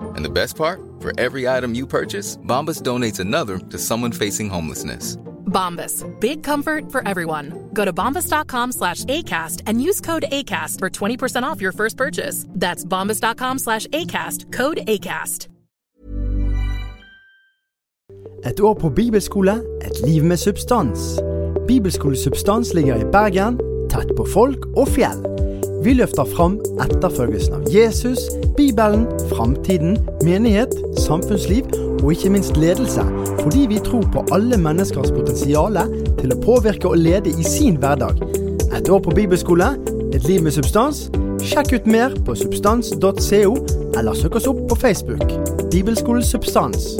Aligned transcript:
And 0.00 0.24
the 0.24 0.30
best 0.30 0.56
part? 0.56 0.80
For 1.00 1.12
every 1.18 1.48
item 1.48 1.74
you 1.74 1.86
purchase, 1.86 2.36
Bombas 2.38 2.82
donates 2.82 3.20
another 3.20 3.58
to 3.58 3.78
someone 3.78 4.12
facing 4.12 4.50
homelessness. 4.50 5.16
Bombas. 5.46 6.04
Big 6.20 6.42
comfort 6.42 6.92
for 6.92 7.06
everyone. 7.08 7.70
Go 7.72 7.84
to 7.84 7.92
bombas.com 7.92 8.72
slash 8.72 9.04
ACAST 9.04 9.62
and 9.66 9.82
use 9.82 10.00
code 10.00 10.26
ACAST 10.30 10.78
for 10.78 10.90
20% 10.90 11.42
off 11.42 11.60
your 11.60 11.72
first 11.72 11.96
purchase. 11.96 12.44
That's 12.50 12.84
bombas.com 12.84 13.58
slash 13.58 13.86
ACAST. 13.86 14.52
Code 14.52 14.78
ACAST. 14.86 15.48
Et 18.44 18.60
år 18.60 18.74
på 18.74 18.88
bibelskole, 18.88 19.62
et 19.82 20.06
liv 20.06 20.24
med 20.24 20.36
substans. 20.36 21.18
Bibelskole 21.68 22.16
Substans 22.16 22.74
ligger 22.74 22.96
i 22.96 23.04
Bergen, 23.12 23.58
tett 23.90 24.16
på 24.16 24.26
folk 24.32 24.66
og 24.76 24.88
fjell. 24.88 25.24
Vi 25.78 25.92
løfter 25.94 26.26
fram 26.26 26.56
etterfølgelsen 26.82 27.52
av 27.54 27.66
Jesus, 27.70 28.24
Bibelen, 28.56 29.04
framtiden, 29.30 29.94
menighet, 30.26 30.72
samfunnsliv 30.98 31.68
og 32.00 32.08
ikke 32.16 32.32
minst 32.34 32.56
ledelse, 32.58 33.04
fordi 33.44 33.68
vi 33.70 33.78
tror 33.86 34.02
på 34.10 34.24
alle 34.34 34.58
menneskers 34.58 35.12
potensial 35.14 35.78
til 36.18 36.34
å 36.34 36.38
påvirke 36.42 36.90
og 36.90 36.98
lede 36.98 37.30
i 37.30 37.46
sin 37.46 37.78
hverdag. 37.78 38.18
Et 38.74 38.90
år 38.90 39.02
på 39.04 39.14
bibelskole, 39.14 39.68
et 40.10 40.26
liv 40.26 40.42
med 40.42 40.56
substans. 40.56 41.04
Sjekk 41.46 41.76
ut 41.76 41.86
mer 41.86 42.16
på 42.26 42.34
substans.co, 42.40 43.52
eller 43.94 44.18
søk 44.18 44.40
oss 44.40 44.48
opp 44.50 44.64
på 44.72 44.78
Facebook. 44.80 45.30
Bibelskolen 45.70 46.26
Substans. 46.26 46.96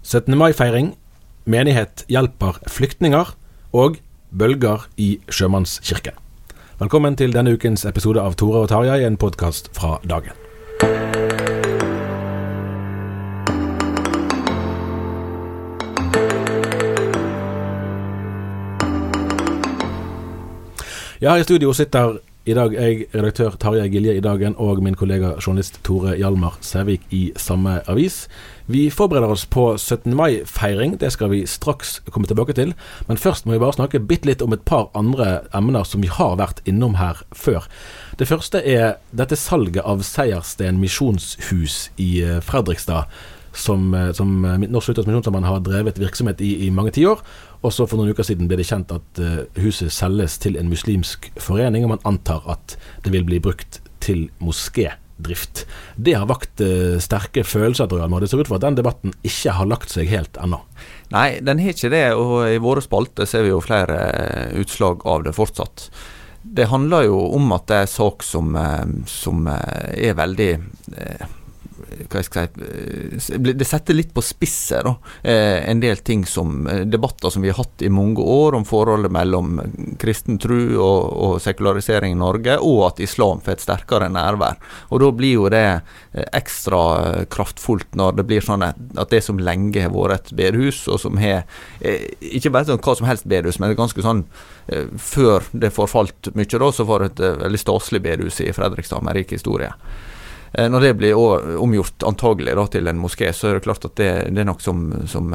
17. 0.00 0.32
mai-feiring, 0.32 0.94
menighet 1.44 2.06
hjelper 2.08 2.56
flyktninger 2.72 3.34
og 3.76 4.00
bølger 4.38 4.88
i 4.96 5.20
sjømannskirken. 5.30 6.16
Velkommen 6.80 7.16
til 7.16 7.34
denne 7.34 7.52
ukens 7.54 7.84
episode 7.84 8.20
av 8.20 8.34
Tore 8.40 8.64
og 8.64 8.72
Tarjei, 8.72 9.04
en 9.06 9.16
podkast 9.20 9.70
fra 9.76 9.98
dagen. 10.08 10.34
Ja, 21.22 21.36
i 21.38 21.44
studio 21.46 21.70
sitter 21.72 22.16
i 22.42 22.54
dag 22.58 22.72
er 22.74 22.88
jeg, 22.88 23.04
redaktør 23.14 23.54
Tarjei 23.54 23.84
Gilje 23.86 24.16
i 24.18 24.22
Dagen, 24.22 24.56
og 24.58 24.80
min 24.82 24.96
kollega 24.98 25.36
journalist 25.36 25.76
Tore 25.86 26.16
Hjalmar 26.18 26.56
Sævik 26.58 27.04
i 27.14 27.20
samme 27.38 27.76
avis. 27.86 28.24
Vi 28.66 28.88
forbereder 28.90 29.30
oss 29.30 29.44
på 29.46 29.76
17. 29.76 30.10
mai-feiring, 30.18 30.96
det 30.98 31.12
skal 31.14 31.30
vi 31.30 31.44
straks 31.46 32.00
komme 32.10 32.26
tilbake 32.26 32.56
til. 32.58 32.72
Men 33.06 33.20
først 33.22 33.46
må 33.46 33.54
vi 33.54 33.60
bare 33.62 33.76
snakke 33.76 34.02
bitte 34.02 34.26
litt 34.26 34.42
om 34.42 34.56
et 34.56 34.64
par 34.66 34.90
andre 34.98 35.44
emner 35.54 35.86
som 35.86 36.02
vi 36.02 36.10
har 36.10 36.34
vært 36.42 36.64
innom 36.66 36.98
her 36.98 37.22
før. 37.30 37.70
Det 38.18 38.26
første 38.26 38.58
er 38.66 38.96
dette 39.14 39.38
salget 39.38 39.86
av 39.86 40.02
Seiersten 40.02 40.82
misjonshus 40.82 41.92
i 42.02 42.10
eh, 42.26 42.42
Fredrikstad. 42.42 43.06
Som, 43.52 43.92
eh, 43.94 44.12
som 44.16 44.30
Norsk 44.42 44.88
Luthersk 44.92 45.08
Misjonssamband 45.08 45.48
har 45.48 45.60
drevet 45.60 46.00
virksomhet 46.00 46.40
i 46.40 46.66
i 46.66 46.70
mange 46.70 46.94
tiår. 46.96 47.20
Og 47.62 47.72
så 47.72 47.86
for 47.86 48.00
noen 48.00 48.14
uker 48.14 48.26
siden 48.26 48.48
ble 48.50 48.58
det 48.58 48.66
kjent 48.66 48.90
at 48.90 49.20
uh, 49.22 49.44
huset 49.62 49.92
selges 49.94 50.34
til 50.42 50.56
en 50.58 50.70
muslimsk 50.70 51.28
forening, 51.38 51.84
og 51.84 51.92
man 51.94 52.06
antar 52.08 52.42
at 52.50 52.74
det 53.04 53.12
vil 53.14 53.26
bli 53.28 53.38
brukt 53.38 53.78
til 54.02 54.24
moskédrift. 54.42 55.62
Det 55.94 56.16
har 56.18 56.26
vakt 56.26 56.64
sterke 57.04 57.44
følelser, 57.46 57.86
tror 57.86 58.02
jeg. 58.02 58.10
og 58.10 58.24
det 58.24 58.30
ser 58.32 58.42
ut 58.42 58.50
for 58.50 58.58
at 58.58 58.64
den 58.66 58.80
debatten 58.80 59.14
ikke 59.22 59.54
har 59.54 59.70
lagt 59.70 59.94
seg 59.94 60.10
helt 60.10 60.40
ennå. 60.42 60.58
Nei, 61.14 61.38
den 61.38 61.62
har 61.62 61.76
ikke 61.76 61.92
det, 61.92 62.02
og 62.18 62.48
i 62.50 62.58
våre 62.58 62.82
spalter 62.82 63.30
ser 63.30 63.46
vi 63.46 63.52
jo 63.52 63.62
flere 63.62 64.00
utslag 64.58 65.06
av 65.06 65.22
det 65.28 65.36
fortsatt. 65.38 65.86
Det 66.42 66.66
handler 66.66 67.06
jo 67.06 67.20
om 67.36 67.52
at 67.54 67.68
det 67.70 67.76
er 67.76 67.86
en 67.86 67.92
sak 67.92 68.24
som, 68.26 68.56
som 69.06 69.46
er 69.46 70.16
veldig 70.18 70.50
eh, 70.98 71.26
hva 72.12 72.22
skal 72.24 72.48
si 73.22 73.38
Det 73.38 73.66
setter 73.66 73.96
litt 73.96 74.12
på 74.14 74.22
spisset 74.24 74.84
da, 74.86 74.94
en 75.22 75.80
del 75.82 76.00
ting 76.04 76.24
som 76.28 76.66
debatter 76.86 77.32
som 77.32 77.42
vi 77.42 77.50
har 77.50 77.60
hatt 77.62 77.82
i 77.82 77.90
mange 77.92 78.22
år 78.22 78.56
om 78.58 78.66
forholdet 78.68 79.12
mellom 79.12 79.58
kristen 80.00 80.38
tro 80.42 80.58
og, 80.76 81.00
og 81.12 81.34
sekularisering 81.42 82.14
i 82.14 82.20
Norge, 82.20 82.58
og 82.60 82.84
at 82.90 83.02
islam 83.04 83.42
får 83.44 83.56
et 83.56 83.64
sterkere 83.64 84.10
nærvær. 84.12 84.60
Og 84.90 85.02
Da 85.02 85.10
blir 85.16 85.34
jo 85.34 85.48
det 85.52 85.64
ekstra 86.32 87.24
kraftfullt 87.32 87.96
når 87.98 88.18
det 88.20 88.26
blir 88.28 88.44
sånn 88.44 88.64
at 88.66 89.10
det 89.10 89.22
som 89.24 89.40
lenge 89.40 89.82
har 89.82 89.92
vært 89.94 90.30
et 90.30 90.36
bedehus, 90.38 90.84
og 90.88 91.00
som 91.02 91.20
har 91.20 91.46
ikke 91.82 92.52
bare 92.52 92.70
sånn 92.70 92.82
hva 92.82 92.96
som 92.98 93.08
helst 93.08 93.28
bedehus, 93.28 93.60
men 93.62 93.74
ganske 93.78 94.04
sånn 94.04 94.24
før 94.98 95.48
det 95.52 95.72
forfalt 95.74 96.32
mye, 96.36 96.58
da, 96.58 96.72
så 96.72 96.86
var 96.88 97.02
det 97.02 97.12
et 97.14 97.42
veldig 97.42 97.60
staselig 97.60 98.02
bedehus 98.04 98.40
i 98.44 98.52
Fredrikstad 98.54 99.04
med 99.04 99.18
rik 99.18 99.34
historie. 99.34 99.72
Når 100.52 100.84
det 100.84 100.92
blir 101.00 101.16
omgjort 101.16 102.04
antagelig 102.04 102.52
da, 102.58 102.66
til 102.68 102.90
en 102.90 102.98
moské, 103.00 103.30
så 103.32 103.48
er 103.48 103.56
det 103.56 103.64
klart 103.64 103.86
at 103.88 103.94
det, 103.96 104.08
det 104.36 104.42
er 104.42 104.48
noe 104.48 104.60
som, 104.60 104.82
som, 105.08 105.30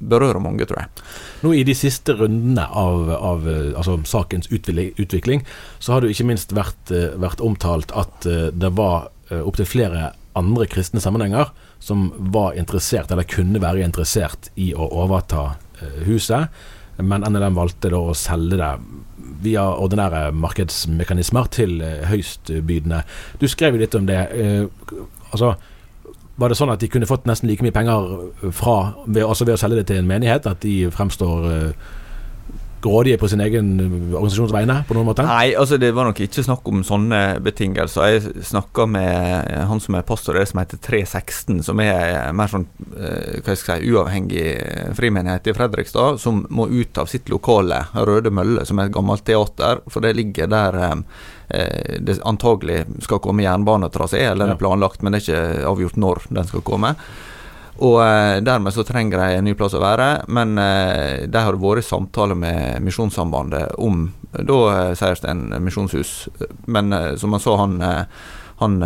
berører 0.00 0.40
mange, 0.40 0.64
tror 0.64 0.80
jeg. 0.80 1.04
Nå 1.42 1.52
I 1.58 1.64
de 1.68 1.74
siste 1.76 2.16
rundene 2.16 2.64
av, 2.64 3.10
av 3.16 3.44
altså, 3.50 3.98
sakens 4.08 4.48
utvikling, 4.48 5.44
så 5.78 5.92
har 5.92 6.00
det 6.00 6.14
ikke 6.14 6.30
minst 6.30 6.56
vært, 6.56 6.94
vært 7.20 7.44
omtalt 7.44 7.92
at 7.92 8.24
det 8.56 8.72
var 8.78 9.10
opptil 9.28 9.68
flere 9.68 10.14
andre 10.36 10.66
kristne 10.72 11.00
sammenhenger 11.04 11.52
som 11.78 12.08
var 12.32 12.56
interessert, 12.56 13.12
eller 13.12 13.28
kunne 13.28 13.60
være 13.62 13.84
interessert 13.84 14.50
i 14.56 14.72
å 14.72 14.88
overta 15.04 15.50
huset, 16.06 16.48
men 16.96 17.24
NLM 17.28 17.56
valgte 17.56 17.90
da 17.92 18.00
å 18.00 18.16
selge 18.16 18.56
det 18.60 18.72
via 19.42 19.64
ordinære 19.74 20.30
markedsmekanismer 20.32 21.48
til 21.54 21.80
høystbydende. 22.10 23.02
Du 23.40 23.48
skrev 23.48 23.76
jo 23.76 23.82
litt 23.82 23.96
om 23.98 24.06
det. 24.08 24.20
Eh, 24.34 24.94
altså, 25.30 25.54
var 26.36 26.52
det 26.52 26.58
sånn 26.58 26.72
at 26.72 26.82
de 26.82 26.88
kunne 26.92 27.08
fått 27.08 27.26
nesten 27.28 27.48
like 27.48 27.64
mye 27.64 27.74
penger 27.74 28.10
fra, 28.52 28.76
ved, 29.06 29.24
altså 29.24 29.46
ved 29.48 29.56
å 29.56 29.60
selge 29.60 29.80
det 29.80 29.86
til 29.90 30.02
en 30.02 30.10
menighet, 30.10 30.48
at 30.48 30.60
de 30.64 30.90
fremstår 30.92 31.48
eh, 31.52 31.86
grådige 32.86 33.18
på 33.20 33.28
sin 33.30 33.42
egen 33.44 33.74
organisasjons 34.14 34.54
vegne, 34.54 34.78
på 34.88 34.96
noen 34.96 35.10
måte? 35.10 35.26
Nei, 35.26 35.50
altså 35.58 35.78
det 35.82 35.92
var 35.96 36.08
nok 36.08 36.22
ikke 36.24 36.44
snakk 36.46 36.70
om 36.70 36.84
sånne 36.86 37.22
betingelser. 37.44 38.14
Jeg 38.14 38.46
snakka 38.46 38.86
med 38.90 39.52
han 39.70 39.82
som 39.82 39.98
er 39.98 40.06
pastor 40.06 40.38
det 40.38 40.46
som 40.50 40.62
heter 40.62 40.80
316, 40.86 41.60
som 41.66 41.82
er 41.82 42.32
mer 42.36 42.52
sånn 42.52 42.68
hva 42.96 43.54
skal 43.58 43.76
jeg 43.76 43.84
si, 43.84 43.92
uavhengig 43.92 44.46
frimenighet 44.96 45.50
i 45.50 45.56
Fredrikstad, 45.56 46.20
som 46.22 46.44
må 46.50 46.68
ut 46.70 46.98
av 46.98 47.10
sitt 47.10 47.30
lokale, 47.32 47.82
Røde 48.06 48.32
Mølle, 48.34 48.64
som 48.66 48.80
er 48.80 48.88
et 48.88 48.94
gammelt 48.94 49.26
teater, 49.26 49.82
for 49.90 50.04
det 50.04 50.16
ligger 50.16 50.50
der 50.50 50.78
eh, 50.86 51.96
det 52.00 52.18
antagelig 52.26 52.84
skal 53.04 53.22
komme 53.24 53.44
jernbanetrasé, 53.46 54.22
eller 54.30 54.46
den 54.46 54.56
er 54.56 54.60
planlagt, 54.60 55.02
men 55.02 55.14
det 55.14 55.22
er 55.22 55.26
ikke 55.26 55.72
avgjort 55.72 56.00
når 56.02 56.28
den 56.30 56.50
skal 56.50 56.64
komme. 56.66 56.94
Og 57.84 57.98
eh, 58.00 58.38
dermed 58.44 58.72
så 58.72 58.84
trenger 58.88 59.20
de 59.20 59.36
en 59.36 59.44
ny 59.44 59.52
plass 59.56 59.74
å 59.76 59.82
være, 59.82 60.08
men 60.32 60.56
eh, 60.60 61.26
de 61.28 61.42
har 61.44 61.58
vært 61.60 61.84
i 61.84 61.88
samtale 61.88 62.36
med 62.38 62.80
Misjonssambandet 62.84 63.76
om 63.82 64.06
da 64.32 64.60
eh, 64.72 64.92
Seierstein 64.96 65.50
misjonshus. 65.64 66.14
Men 66.72 66.94
som 67.20 67.34
man 67.36 67.42
sa, 67.42 67.56
han, 67.60 67.76
han 68.62 68.78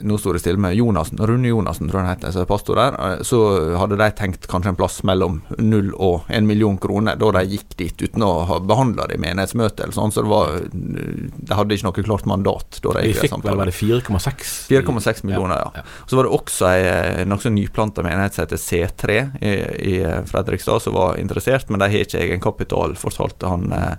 nå 0.00 0.16
står 0.18 0.32
det 0.34 0.40
stille 0.40 0.58
med 0.58 0.74
Jonassen, 0.74 1.18
Rune 1.20 1.48
Jonassen, 1.50 1.88
tror 1.90 2.00
jeg 2.00 2.06
han 2.08 2.16
heter, 2.16 2.32
som 2.32 2.42
er 2.42 2.48
pastor 2.48 2.78
der. 2.80 2.94
eh, 2.96 3.22
Så 3.28 3.38
hadde 3.76 3.98
de 4.00 4.06
tenkt 4.16 4.46
kanskje 4.48 4.68
en 4.72 4.76
plass 4.78 5.02
mellom 5.04 5.42
null 5.58 5.92
og 6.00 6.24
en 6.32 6.46
million 6.46 6.78
kroner 6.80 7.16
da 7.20 7.30
de 7.36 7.42
gikk 7.52 7.76
dit 7.76 8.02
uten 8.06 8.22
å 8.24 8.30
ha 8.48 8.58
behandla 8.60 9.06
det 9.10 9.18
i 9.18 9.22
menighetsmøte 9.22 9.82
eller 9.84 9.92
sånn. 9.92 10.12
Så 10.12 10.22
det 10.24 10.30
var 10.32 10.62
De 10.72 11.54
hadde 11.54 11.74
ikke 11.76 11.84
noe 11.90 12.04
klart 12.08 12.24
mandat 12.26 12.80
da 12.82 12.94
de 12.96 13.04
gikk 13.12 13.24
i 13.24 13.28
samtale. 13.28 13.56
var 13.56 13.66
det 13.66 13.76
4,6? 13.76 14.54
4,6 14.72 15.24
millioner, 15.28 15.60
ja. 15.76 15.82
Så 16.06 16.16
var 16.16 16.24
det 16.24 16.32
også 16.40 16.66
ei 16.72 16.82
eh, 16.88 17.24
nokså 17.28 17.52
nyplanta 17.52 18.02
menighet 18.02 18.34
som 18.34 18.46
heter 18.46 18.56
C3 18.56 19.20
i, 19.42 19.54
i 19.92 19.96
eh, 20.02 20.22
Fredrikstad, 20.24 20.80
som 20.82 20.94
var 20.94 21.16
interessert, 21.20 21.68
men 21.68 21.78
de 21.82 21.90
har 21.92 22.04
ikke 22.06 22.22
egenkapital, 22.24 22.96
fortalte 22.96 23.46
han 23.52 23.68
eh, 23.72 23.94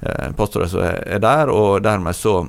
eh, 0.00 0.30
pastoren 0.36 0.68
som 0.68 0.84
er 0.84 1.18
der, 1.24 1.48
og 1.48 1.82
dermed 1.82 2.14
så 2.16 2.42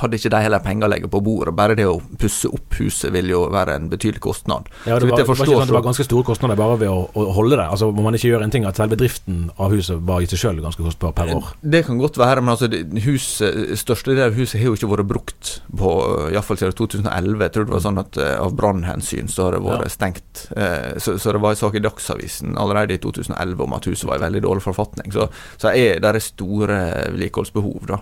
hadde 0.00 0.18
ikke 0.18 0.30
de 0.34 0.40
heller 0.42 0.62
penger 0.64 0.88
å 0.88 0.90
legge 0.90 1.08
på 1.10 1.20
bordet. 1.24 1.54
Bare 1.54 1.76
det 1.78 1.86
å 1.86 1.98
pusse 2.18 2.48
opp 2.50 2.74
huset 2.80 3.12
vil 3.14 3.28
jo 3.30 3.44
være 3.54 3.76
en 3.78 3.88
betydelig 3.92 4.20
kostnad. 4.24 4.66
Ja, 4.88 4.98
det 4.98 5.08
var, 5.10 5.18
det 5.20 5.26
forstår, 5.28 5.46
sånn 5.52 5.62
at 5.64 5.70
det 5.70 5.76
var 5.76 5.84
ganske 5.86 6.06
store 6.06 6.26
kostnader 6.26 6.58
bare 6.58 6.78
ved 6.80 6.90
å, 6.90 7.04
å 7.14 7.26
holde 7.36 7.56
det. 7.60 7.66
Altså 7.70 7.90
Må 7.94 8.02
man 8.06 8.16
ikke 8.18 8.30
gjøre 8.32 8.48
en 8.48 8.54
ting 8.54 8.66
at 8.66 8.78
selve 8.80 8.98
driften 8.98 9.48
av 9.60 9.70
huset 9.74 10.00
var 10.08 10.24
i 10.24 10.28
seg 10.30 10.40
sjøl 10.42 10.58
ganske 10.64 10.82
kostbar 10.82 11.14
per 11.16 11.30
år? 11.36 11.52
Det 11.62 11.84
kan 11.86 11.98
godt 12.02 12.18
være, 12.18 12.42
men 12.44 12.54
altså 12.56 12.68
huset, 13.06 13.78
største 13.78 14.14
del 14.14 14.26
av 14.30 14.38
huset 14.38 14.58
har 14.60 14.68
jo 14.70 14.76
ikke 14.78 14.90
vært 14.94 15.08
brukt 15.10 15.52
på 15.74 15.92
iallfall 16.34 16.58
siden 16.60 16.76
2011. 16.78 17.44
Jeg 17.46 17.54
tror 17.54 17.68
det 17.68 17.76
var 17.76 17.84
sånn 17.86 18.02
at 18.02 18.18
eh, 18.20 18.34
av 18.40 18.54
brannhensyn 18.58 19.30
så 19.30 19.48
har 19.48 19.56
det 19.58 19.62
vært 19.64 19.86
Ja. 19.86 19.92
stengt. 19.94 20.44
Eh, 20.56 20.98
så, 21.02 21.16
så 21.20 21.34
det 21.36 21.42
var 21.44 21.54
en 21.54 21.60
sak 21.62 21.78
i 21.78 21.82
Dagsavisen 21.84 22.58
allerede 22.60 22.96
i 22.96 23.02
2011 23.02 23.64
om 23.64 23.74
at 23.78 23.86
huset 23.90 24.08
var 24.10 24.18
i 24.18 24.24
veldig 24.26 24.42
dårlig 24.46 24.64
forfatning. 24.66 25.12
Så, 25.14 25.28
så 25.60 25.70
er, 25.74 26.00
det 26.02 26.10
er 26.10 26.20
store 26.24 26.78
vedlikeholdsbehov, 27.14 27.86
da. 27.90 27.98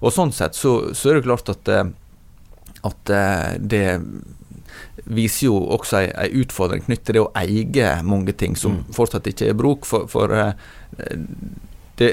Og 0.00 0.12
sånn 0.14 0.32
sett 0.32 0.54
så, 0.58 0.94
så 0.94 1.10
er 1.10 1.18
det 1.20 1.26
klart 1.26 1.48
at 1.52 1.68
eh, 1.68 1.84
at 2.82 3.10
eh, 3.14 3.58
det 3.62 4.00
viser 5.04 5.46
jo 5.46 5.58
også 5.76 6.00
ei, 6.00 6.08
ei 6.24 6.40
utfordring 6.42 6.82
knyttet 6.86 7.04
til 7.10 7.18
det 7.18 7.22
å 7.22 7.32
eie 7.38 7.90
mange 8.02 8.32
ting 8.38 8.56
som 8.58 8.72
Mm. 8.80 8.94
fortsatt 8.96 9.26
ikke 9.30 9.48
er 9.50 9.58
bruk. 9.58 9.86
For, 9.86 10.08
for 10.10 10.32
eh, 10.34 10.52
det, 12.00 12.08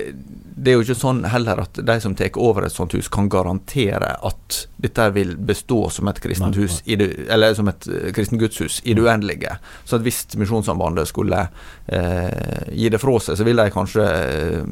det 0.60 0.74
er 0.74 0.76
jo 0.76 0.84
ikke 0.84 0.98
sånn 1.00 1.22
heller 1.32 1.62
at 1.64 1.78
de 1.88 1.96
som 2.04 2.16
tar 2.20 2.36
over 2.36 2.66
et 2.68 2.74
sånt 2.76 2.92
hus, 2.98 3.08
kan 3.12 3.30
garantere 3.32 4.10
at 4.28 4.58
dette 4.84 5.06
vil 5.16 5.36
bestå 5.38 5.86
som 5.94 6.10
et 6.12 6.20
kristent 6.24 6.58
hus, 6.60 6.82
i 6.86 6.98
det, 7.00 7.08
eller 7.32 7.56
som 7.56 7.70
et 7.72 7.88
eh, 7.88 8.10
kristent 8.16 8.42
gudshus 8.42 8.82
i 8.84 8.96
det 8.98 9.06
uendelige. 9.06 9.56
Så 9.88 10.02
hvis 10.04 10.26
Misjonssambandet 10.40 11.08
skulle 11.08 11.46
eh, 11.88 12.68
gi 12.76 12.92
det 12.92 13.00
fra 13.00 13.16
seg, 13.24 13.40
så 13.40 13.48
ville 13.48 13.66
de 13.66 13.76
kanskje 13.76 14.06
eh, 14.10 14.68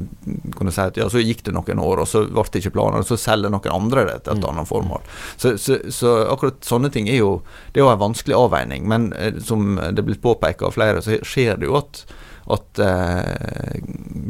kunne 0.57 0.75
si 0.75 0.83
at 0.83 0.99
ja, 0.99 1.07
så 1.11 1.23
gikk 1.23 1.45
det 1.47 1.55
noen 1.55 1.79
år, 1.83 2.03
og 2.03 2.11
så 2.11 2.25
ble 2.27 2.45
det 2.51 2.65
ikke 2.65 2.75
planer, 2.75 3.03
og 3.03 3.07
så 3.07 3.19
selger 3.19 3.53
noen 3.53 3.71
andre 3.73 4.07
det 4.11 4.19
til 4.25 4.35
et 4.35 4.43
Mm. 4.43 4.49
annet 4.51 4.67
formål. 4.69 5.01
Så, 5.37 5.55
så, 5.57 5.79
så 5.91 6.13
akkurat 6.29 6.61
sånne 6.63 6.91
ting 6.93 7.07
er 7.09 7.17
jo 7.21 7.41
Det 7.73 7.81
er 7.81 7.85
jo 7.85 7.91
en 7.91 7.99
vanskelig 7.99 8.35
avveining, 8.37 8.87
men 8.87 9.13
eh, 9.17 9.39
som 9.43 9.75
det 9.77 9.99
er 10.03 10.07
blitt 10.07 10.21
påpekt 10.23 10.61
av 10.61 10.75
flere, 10.75 11.01
så 11.01 11.17
skjer 11.23 11.57
det 11.57 11.67
jo 11.71 11.77
at 11.79 12.03
at 12.53 12.79
eh, 12.79 13.79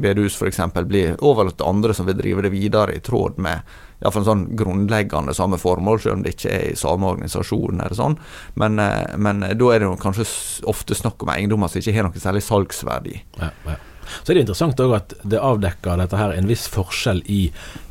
bedehus 0.02 0.38
f.eks. 0.38 0.62
blir 0.88 1.18
overlatt 1.26 1.60
til 1.60 1.70
andre 1.70 1.94
som 1.94 2.08
vil 2.08 2.18
drive 2.18 2.46
det 2.46 2.54
videre 2.54 2.96
i 2.96 3.04
tråd 3.04 3.38
med 3.44 3.76
iallfall 3.98 4.26
sånn 4.28 4.44
grunnleggende 4.58 5.34
samme 5.34 5.58
formål, 5.58 6.02
selv 6.02 6.20
om 6.20 6.24
det 6.26 6.36
ikke 6.36 6.54
er 6.54 6.66
i 6.72 6.78
samme 6.78 7.10
organisasjon 7.16 7.82
eller 7.82 7.98
sånn. 7.98 8.18
Men, 8.62 8.80
eh, 8.82 9.16
men 9.18 9.46
da 9.46 9.72
er 9.74 9.82
det 9.82 9.90
jo 9.90 9.96
kanskje 10.02 10.28
ofte 10.70 10.98
snakk 10.98 11.26
om 11.26 11.34
eiendommer 11.34 11.72
som 11.72 11.82
ikke 11.82 11.96
har 11.98 12.10
noe 12.10 12.26
særlig 12.26 12.46
salgsverdi. 12.46 13.22
Ja, 13.42 13.52
ja. 13.66 13.78
Så 14.24 14.32
er 14.32 14.38
det 14.38 14.46
interessant 14.46 14.80
også 14.80 14.96
at 14.96 15.16
det 15.28 15.42
avdekker 15.44 16.00
dette 16.00 16.20
her 16.20 16.36
en 16.36 16.48
viss 16.48 16.68
forskjell 16.72 17.24
i 17.28 17.42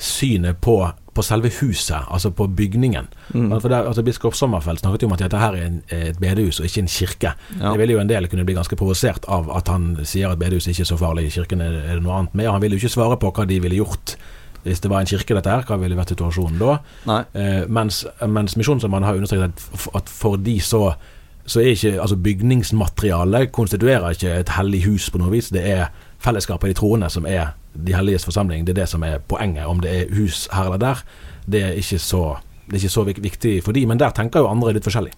synet 0.01 0.63
på, 0.65 0.79
på 1.17 1.25
selve 1.25 1.51
huset, 1.61 2.07
altså 2.13 2.31
på 2.37 2.47
bygningen. 2.59 3.09
Mm. 3.35 3.51
For 3.61 3.73
der, 3.73 3.89
altså 3.89 4.05
Biskop 4.07 4.37
Sommerfeld 4.37 4.83
snakket 4.83 5.07
jo 5.07 5.11
om 5.11 5.17
at 5.17 5.25
dette 5.25 5.41
her 5.41 5.57
er 5.57 5.67
en, 5.71 5.83
et 5.93 6.19
bedehus 6.23 6.61
og 6.61 6.69
ikke 6.69 6.85
en 6.85 6.93
kirke. 6.93 7.35
Ja. 7.57 7.73
Det 7.73 7.81
ville 7.81 7.97
jo 7.97 8.03
en 8.03 8.11
del 8.13 8.29
kunne 8.31 8.47
bli 8.47 8.57
ganske 8.57 8.79
provosert 8.79 9.29
av 9.33 9.51
at 9.57 9.73
han 9.73 9.95
sier 10.05 10.33
at 10.33 10.41
bedehus 10.41 10.69
ikke 10.71 10.85
er 10.85 10.93
så 10.93 11.01
farlig, 11.01 11.31
kirken 11.35 11.65
er, 11.65 11.81
er 11.85 11.99
det 11.99 12.05
noe 12.05 12.21
annet 12.21 12.37
med. 12.37 12.49
Og 12.51 12.59
han 12.59 12.65
ville 12.65 12.79
jo 12.79 12.85
ikke 12.85 12.97
svare 12.99 13.19
på 13.21 13.33
hva 13.33 13.49
de 13.49 13.61
ville 13.65 13.81
gjort 13.83 14.19
hvis 14.67 14.81
det 14.83 14.91
var 14.91 14.99
en 15.01 15.07
kirke, 15.07 15.35
dette 15.37 15.51
her. 15.51 15.63
Hva 15.63 15.77
ville 15.79 15.95
vært 15.95 16.11
situasjonen 16.11 16.59
da? 16.59 16.73
Eh, 17.39 17.61
mens 17.71 18.01
mens 18.27 18.57
Misjonssambandet 18.59 19.07
har 19.07 19.21
understreket 19.21 19.63
at, 19.63 19.85
at 20.01 20.11
for 20.11 20.41
de 20.43 20.57
så 20.59 20.89
så 21.47 21.61
er 21.63 21.77
ikke 21.77 22.01
altså 22.03 22.17
bygningsmaterialet 22.19 23.53
konstituerer 23.55 24.17
ikke 24.17 24.33
et 24.41 24.49
hellig 24.57 24.81
hus 24.89 25.05
på 25.15 25.21
noe 25.23 25.31
vis. 25.31 25.53
Det 25.55 25.63
er 25.63 25.85
fellesskapet 26.27 26.73
de 26.73 26.79
troende 26.79 27.11
som 27.13 27.27
er 27.31 27.55
de 27.77 27.95
helliges 27.95 28.27
forsamling. 28.27 28.65
Det 28.67 28.75
er 28.75 28.83
det 28.83 28.91
som 28.91 29.05
er 29.07 29.23
poenget. 29.29 29.67
Om 29.67 29.81
det 29.85 29.93
er 29.93 30.13
hus 30.17 30.47
her 30.53 30.71
eller 30.71 30.83
der, 30.83 31.03
det 31.47 31.63
er 31.63 31.79
ikke 31.79 32.01
så, 32.03 32.23
det 32.67 32.75
er 32.77 32.83
ikke 32.83 32.95
så 32.97 33.05
viktig 33.07 33.55
for 33.65 33.77
de, 33.77 33.85
men 33.87 34.01
der 34.01 34.15
tenker 34.17 34.43
jo 34.43 34.51
andre 34.51 34.75
litt 34.77 34.87
forskjellig. 34.87 35.15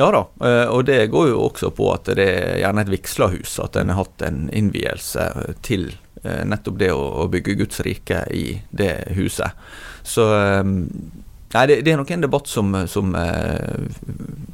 Ja 0.00 0.10
da, 0.14 0.26
eh, 0.44 0.66
og 0.68 0.84
det 0.90 1.00
går 1.14 1.30
jo 1.32 1.46
også 1.46 1.72
på 1.76 1.88
at 1.94 2.12
det 2.18 2.26
er 2.26 2.60
gjerne 2.64 2.84
et 2.84 2.92
vigsla 2.92 3.30
hus, 3.32 3.56
at 3.62 3.78
en 3.80 3.94
har 3.94 4.02
hatt 4.02 4.26
en 4.26 4.44
innvielse 4.52 5.30
til 5.66 5.90
eh, 6.24 6.44
nettopp 6.48 6.80
det 6.82 6.92
å 6.92 7.28
bygge 7.32 7.58
Guds 7.62 7.82
rike 7.86 8.24
i 8.36 8.46
det 8.70 8.92
huset. 9.16 9.56
Så 10.04 10.28
eh, 10.36 10.76
Nei, 11.54 11.64
det, 11.66 11.80
det 11.82 11.92
er 11.92 11.98
nok 11.98 12.10
en 12.14 12.22
debatt 12.22 12.46
som, 12.50 12.74
som 12.86 13.14
eh, 13.18 13.88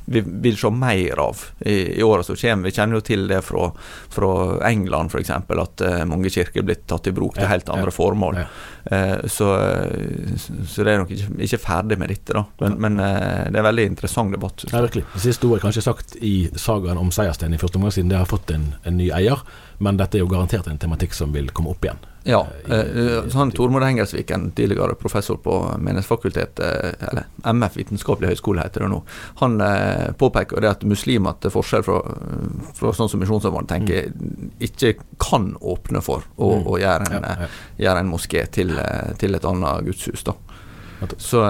vi 0.06 0.22
vil 0.25 0.56
se 0.56 0.70
mer 0.70 1.19
av 1.20 1.43
i, 1.60 1.98
i 1.98 2.02
åra 2.02 2.22
som 2.22 2.37
kommer. 2.38 2.70
Vi 2.70 2.76
kjenner 2.76 3.00
jo 3.00 3.04
til 3.04 3.26
det 3.28 3.43
fra, 3.44 3.66
fra 4.12 4.31
England 4.69 5.12
f.eks., 5.12 5.31
at 5.34 5.84
eh, 5.84 6.04
mange 6.08 6.31
kirker 6.32 6.62
er 6.62 6.69
blitt 6.70 6.87
tatt 6.88 7.10
i 7.10 7.14
bruk 7.16 7.34
til 7.37 7.44
Ja, 7.44 7.50
helt 7.52 7.69
andre 7.75 7.90
ja, 7.93 7.96
formål. 7.98 8.38
ja. 8.40 8.46
Eh, 8.87 9.26
så, 9.26 9.50
eh, 9.58 10.38
så 10.38 10.87
det 10.87 10.94
er 10.94 11.02
nok 11.02 11.10
ikke, 11.10 11.28
ikke 11.48 11.60
ferdig 11.66 11.98
med 11.98 12.14
dette, 12.14 12.37
da. 12.38 12.44
Men, 12.62 12.78
men 12.87 13.00
eh, 13.02 13.44
det 13.50 13.58
er 13.58 13.62
en 13.64 13.69
veldig 13.70 13.88
interessant 13.90 14.32
debatt. 14.37 14.64
Ja, 14.70 14.84
virkelig. 14.87 15.04
Det 15.16 15.25
siste 15.26 15.50
ordet 15.50 15.60
er 15.60 15.66
kanskje 15.66 15.87
sagt 15.88 16.16
i 16.22 16.34
sagaen 16.54 17.02
om 17.02 17.10
Seiersten 17.14 17.56
i 17.56 17.60
første 17.60 17.81
omgang, 17.81 17.94
siden 17.98 18.14
det 18.14 18.22
har 18.22 18.31
fått 18.31 18.54
en, 18.54 18.70
en 18.87 19.00
ny 19.00 19.10
eier. 19.16 19.43
Men 19.78 19.96
dette 19.96 20.17
er 20.17 20.20
jo 20.25 20.28
garantert 20.28 20.67
en 20.69 20.78
tematikk 20.78 21.12
som 21.14 21.32
vil 21.32 21.49
komme 21.52 21.70
opp 21.70 21.84
igjen. 21.84 21.99
Ja. 22.26 22.40
i- 22.67 22.73
Eh, 22.73 23.28
så 23.31 23.34
han 23.38 23.52
Tormod 23.52 23.82
Engelsviken, 23.82 24.50
tidligere 24.52 24.96
professor 24.99 25.37
på 25.37 25.78
Menighetsfakultetet, 25.78 26.96
eller 27.08 27.25
MF 27.44 27.76
Vitenskapelig 27.76 28.28
høgskole 28.32 28.62
heter 28.64 28.81
det 28.81 28.88
nå, 28.90 29.02
han 29.37 29.61
eh, 29.61 30.11
påpeker 30.19 30.61
det 30.61 30.70
at 30.70 30.82
muslimer 30.82 31.37
til 31.40 31.50
forskjell 31.55 31.84
fra, 31.84 32.00
fra 32.75 32.93
sånn 32.93 33.08
som 33.12 33.20
Misjonssambandet 33.20 33.69
tenker, 33.69 34.10
ikke 34.60 34.96
kan 35.22 35.53
åpne 35.60 36.03
for 36.03 36.24
å, 36.39 36.50
Mm. 36.56 36.67
å 36.67 36.79
gjøre, 36.81 37.06
en, 37.12 37.22
Ja, 37.22 37.29
ja. 37.29 37.43
eh, 37.44 37.84
gjøre 37.84 37.98
en 38.00 38.10
moské 38.10 38.50
til, 38.50 38.70
eh, 38.79 39.12
til 39.19 39.34
et 39.34 39.44
annet 39.44 39.84
gudshus. 39.84 40.24
da. 40.24 40.32
Så 41.19 41.43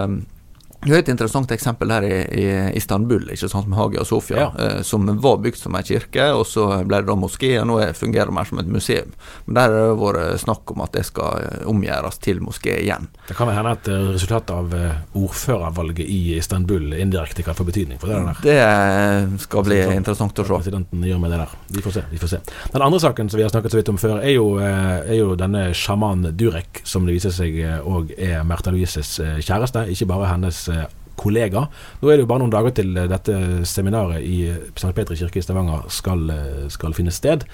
eh, 0.86 0.90
det 0.90 0.96
er 0.96 1.02
et 1.04 1.08
interessant 1.14 1.50
eksempel 1.52 1.88
der 1.88 2.02
i, 2.06 2.16
i 2.40 2.76
Istanbul, 2.78 3.26
ikke 3.34 3.48
sant, 3.50 3.66
med 3.68 3.78
Hagia 3.78 4.04
Sofia, 4.04 4.36
Ja. 4.36 4.50
eh, 4.58 4.82
som 4.82 5.06
var 5.20 5.36
bygd 5.42 5.56
som 5.58 5.74
en 5.74 5.82
kirke, 5.82 6.30
og 6.34 6.46
så 6.46 6.84
ble 6.86 7.00
det 7.02 7.06
da 7.10 7.14
moské, 7.18 7.60
og 7.60 7.66
nå 7.66 7.80
er- 7.82 7.92
fungerer 7.96 8.26
det 8.26 8.34
mer 8.34 8.44
som 8.44 8.58
et 8.58 8.66
museum. 8.70 9.12
Men 9.46 9.54
der 9.54 9.68
har 9.70 9.90
det 9.90 9.98
vært 10.00 10.40
snakk 10.44 10.70
om 10.72 10.80
at 10.82 10.92
det 10.92 11.04
skal 11.06 11.38
eh, 11.42 11.66
omgjøres 11.66 12.18
til 12.20 12.40
moské 12.40 12.78
igjen. 12.82 13.08
Det 13.28 13.36
kan 13.36 13.48
hende 13.48 13.72
at 13.76 13.88
eh, 13.88 14.12
resultatet 14.14 14.50
av 14.56 14.74
eh, 14.74 14.92
ordførervalget 15.16 16.06
i 16.06 16.36
Istanbul 16.38 16.92
indirekte 16.94 17.42
kan 17.42 17.54
få 17.54 17.64
betydning 17.66 17.98
for 18.00 18.08
det 18.10 18.20
der. 18.22 18.40
Det 18.42 18.56
eh, 18.60 19.36
skal 19.42 19.64
bli 19.66 19.80
sånn, 19.82 19.96
interessant 20.00 20.38
å 20.42 20.44
se. 20.46 20.54
presidenten 20.60 21.04
gjør 21.06 21.20
med 21.22 21.30
det 21.34 21.40
der. 21.42 21.54
Vi 21.76 21.82
får 21.84 21.96
se. 21.98 22.02
vi 22.10 22.18
får 22.22 22.28
se 22.34 22.40
Den 22.72 22.82
andre 22.84 23.00
saken 23.02 23.30
som 23.30 23.38
vi 23.38 23.44
har 23.46 23.50
snakket 23.52 23.72
så 23.74 23.80
vidt 23.80 23.88
om 23.92 23.98
før, 24.00 24.18
er 24.22 24.34
jo, 24.36 24.46
eh, 24.58 25.10
er 25.10 25.18
jo 25.20 25.34
denne 25.38 25.66
sjaman 25.76 26.26
Durek, 26.36 26.82
som 26.84 27.06
det 27.06 27.16
viser 27.16 27.32
seg 27.34 27.56
òg 27.86 28.12
er 28.18 28.42
Märtha 28.46 28.72
Louises 28.74 29.16
eh, 29.22 29.38
kjæreste, 29.44 29.86
ikke 29.92 30.08
bare 30.10 30.30
hennes 30.32 30.62
eh, 30.72 30.75
kollega. 31.16 31.66
Nå 32.00 32.10
er 32.10 32.18
det 32.18 32.26
jo 32.26 32.30
bare 32.30 32.44
noen 32.44 32.52
dager 32.52 32.76
til 32.76 32.92
eh, 32.96 33.08
dette 33.10 33.36
seminaret 33.68 34.24
i 34.24 34.44
St. 34.74 34.92
Petri 34.96 35.18
kirke 35.18 35.40
i 35.40 35.44
Stavanger 35.44 35.86
skal, 35.92 36.26
eh, 36.32 36.64
skal 36.72 36.96
finne 36.96 37.14
sted. 37.14 37.46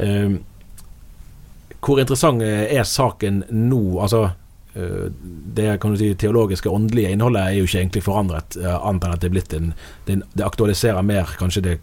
Eh, 0.00 0.38
hvor 1.84 2.02
interessant 2.02 2.42
eh, 2.42 2.66
er 2.74 2.88
saken 2.88 3.44
nå? 3.52 3.82
Altså 4.02 4.24
eh, 4.74 5.10
det 5.56 5.76
kan 5.82 5.92
du 5.92 6.00
si, 6.00 6.14
teologiske, 6.18 6.72
åndelige 6.72 7.12
innholdet 7.14 7.44
er 7.44 7.58
jo 7.58 7.68
ikke 7.68 7.82
egentlig 7.84 8.06
forandret, 8.06 8.56
eh, 8.62 8.78
annet 8.80 9.04
enn 9.06 9.18
at 9.18 9.22
det 9.22 9.30
er 9.30 9.36
blitt 9.36 9.58
en 9.58 9.74
Det, 10.06 10.22
aktualiserer 10.44 11.04
mer 11.06 11.36
kanskje 11.38 11.66
det 11.68 11.76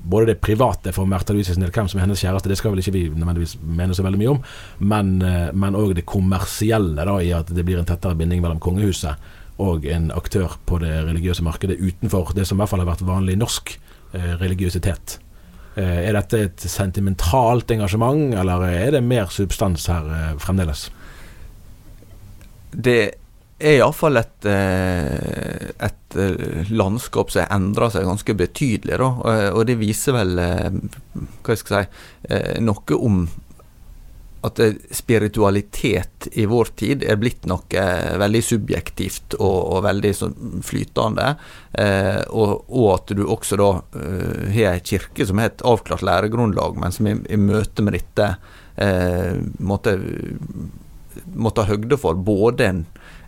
både 0.00 0.30
det 0.30 0.40
private 0.40 0.94
for 0.96 1.04
Märtha 1.04 1.34
Louise 1.36 1.52
del, 1.52 1.72
hvem 1.74 1.88
som 1.90 1.98
er 1.98 2.06
hennes 2.06 2.22
kjæreste, 2.22 2.48
det 2.48 2.56
skal 2.56 2.72
vel 2.72 2.80
ikke 2.80 2.94
vi 2.94 3.02
nødvendigvis 3.12 3.58
mene 3.60 3.92
så 3.92 4.04
veldig 4.06 4.20
mye 4.22 4.30
om, 4.32 4.38
eh, 4.40 5.50
men 5.52 5.76
òg 5.76 5.92
det 5.98 6.06
kommersielle 6.08 7.04
da, 7.04 7.18
i 7.20 7.34
at 7.36 7.52
det 7.52 7.66
blir 7.68 7.82
en 7.82 7.88
tettere 7.88 8.16
binding 8.16 8.40
mellom 8.40 8.62
kongehuset 8.62 9.20
og 9.60 9.86
en 9.88 10.10
aktør 10.16 10.56
på 10.66 10.80
det 10.82 10.92
religiøse 11.06 11.44
markedet 11.44 11.78
utenfor 11.80 12.32
det 12.36 12.46
som 12.48 12.58
i 12.58 12.62
hvert 12.62 12.72
fall 12.72 12.84
har 12.84 12.92
vært 12.92 13.06
vanlig 13.06 13.36
norsk 13.40 13.74
eh, 14.16 14.32
religiøsitet. 14.40 15.18
Eh, 15.76 15.98
er 16.08 16.16
dette 16.16 16.42
et 16.48 16.66
sentimentalt 16.66 17.70
engasjement, 17.70 18.34
eller 18.40 18.66
er 18.66 18.96
det 18.96 19.04
mer 19.06 19.30
substans 19.32 19.86
her 19.92 20.08
eh, 20.16 20.32
fremdeles? 20.42 20.88
Det 22.70 22.98
er 23.60 23.76
iallfall 23.76 24.16
et, 24.18 24.48
eh, 24.48 25.70
et 25.86 26.16
eh, 26.16 26.72
landskap 26.72 27.30
som 27.30 27.44
har 27.44 27.54
endra 27.58 27.90
seg 27.92 28.08
ganske 28.08 28.34
betydelig. 28.38 28.98
Da. 29.02 29.12
Og 29.52 29.62
det 29.68 29.78
viser 29.82 30.16
vel 30.16 30.34
hva 30.40 31.54
jeg 31.54 31.62
si, 31.62 31.84
noe 32.64 32.98
om 32.98 33.22
at 34.40 34.60
spiritualitet 34.90 36.28
i 36.32 36.46
vår 36.46 36.70
tid 36.80 37.04
er 37.04 37.18
blitt 37.20 37.44
noe 37.50 37.84
veldig 38.20 38.40
subjektivt 38.44 39.36
og, 39.36 39.58
og 39.74 39.82
veldig 39.84 40.12
sånn 40.16 40.62
flytende. 40.64 41.34
Eh, 41.72 42.22
og, 42.28 42.64
og, 42.68 42.86
at 42.94 43.12
du 43.16 43.24
også 43.26 43.58
da 43.60 43.70
uh, 43.80 44.46
har 44.48 44.74
ei 44.74 44.84
kirke 44.84 45.26
som 45.28 45.42
har 45.42 45.52
et 45.52 45.66
avklart 45.66 46.04
læregrunnlag, 46.06 46.80
men 46.80 46.96
som 46.96 47.10
i, 47.10 47.18
i 47.28 47.40
møte 47.40 47.84
med 47.84 47.98
dette 47.98 48.32
eh, 48.80 49.36
måtte, 49.58 49.98
måtte 51.34 51.66
ha 51.66 51.74
høgde 51.74 52.00
for 52.00 52.16
både 52.16 52.68
en, 52.70 52.84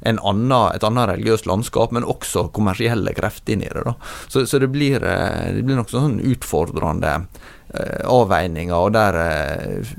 en 0.09 0.21
annen, 0.25 0.59
et 0.73 0.87
annet 0.87 1.11
religiøst 1.12 1.49
landskap, 1.50 1.92
men 1.92 2.09
også 2.09 2.49
kommersielle 2.57 3.12
krefter 3.19 3.57
inn 3.57 3.66
i 3.66 3.73
det. 3.73 3.85
Da. 3.85 3.99
Så, 4.33 4.47
så 4.49 4.62
det, 4.62 4.73
blir, 4.73 5.04
eh, 5.04 5.50
det 5.59 5.66
blir 5.66 5.76
noe 5.76 5.92
sånn 5.92 6.23
utfordrende 6.25 7.19
Eh, 7.62 7.62
avveininger, 8.04 8.74
og 8.76 8.92
der 8.92 9.18
eh, 9.22 9.92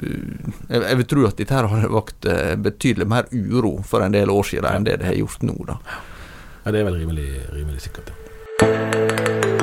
Jeg 0.70 0.98
vil 1.00 1.08
tro 1.10 1.28
at 1.28 1.40
dette 1.40 1.56
her 1.56 1.70
har 1.72 1.88
vakt 1.90 2.26
eh, 2.30 2.56
betydelig 2.56 3.08
mer 3.10 3.30
uro 3.32 3.80
for 3.88 4.06
en 4.06 4.14
del 4.14 4.30
år 4.30 4.46
siden 4.52 4.70
enn 4.70 4.90
det 4.90 5.00
det 5.02 5.10
har 5.10 5.20
gjort 5.22 5.42
nå. 5.48 5.58
da. 5.68 5.80
Ja, 6.64 6.72
det 6.72 6.84
er 6.84 6.90
vel 6.92 7.02
rimelig, 7.02 7.30
rimelig 7.52 7.82
sikkert. 7.88 8.14
Ja. 8.62 9.54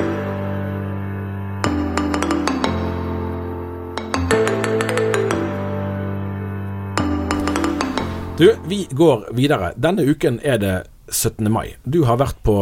Du, 8.41 8.55
vi 8.65 8.87
går 8.91 9.27
videre. 9.37 9.67
Denne 9.77 10.01
uken 10.01 10.39
er 10.41 10.57
det 10.57 10.75
17. 11.13 11.45
mai. 11.53 11.75
Du 11.83 11.99
har 12.09 12.17
vært 12.17 12.39
på 12.41 12.55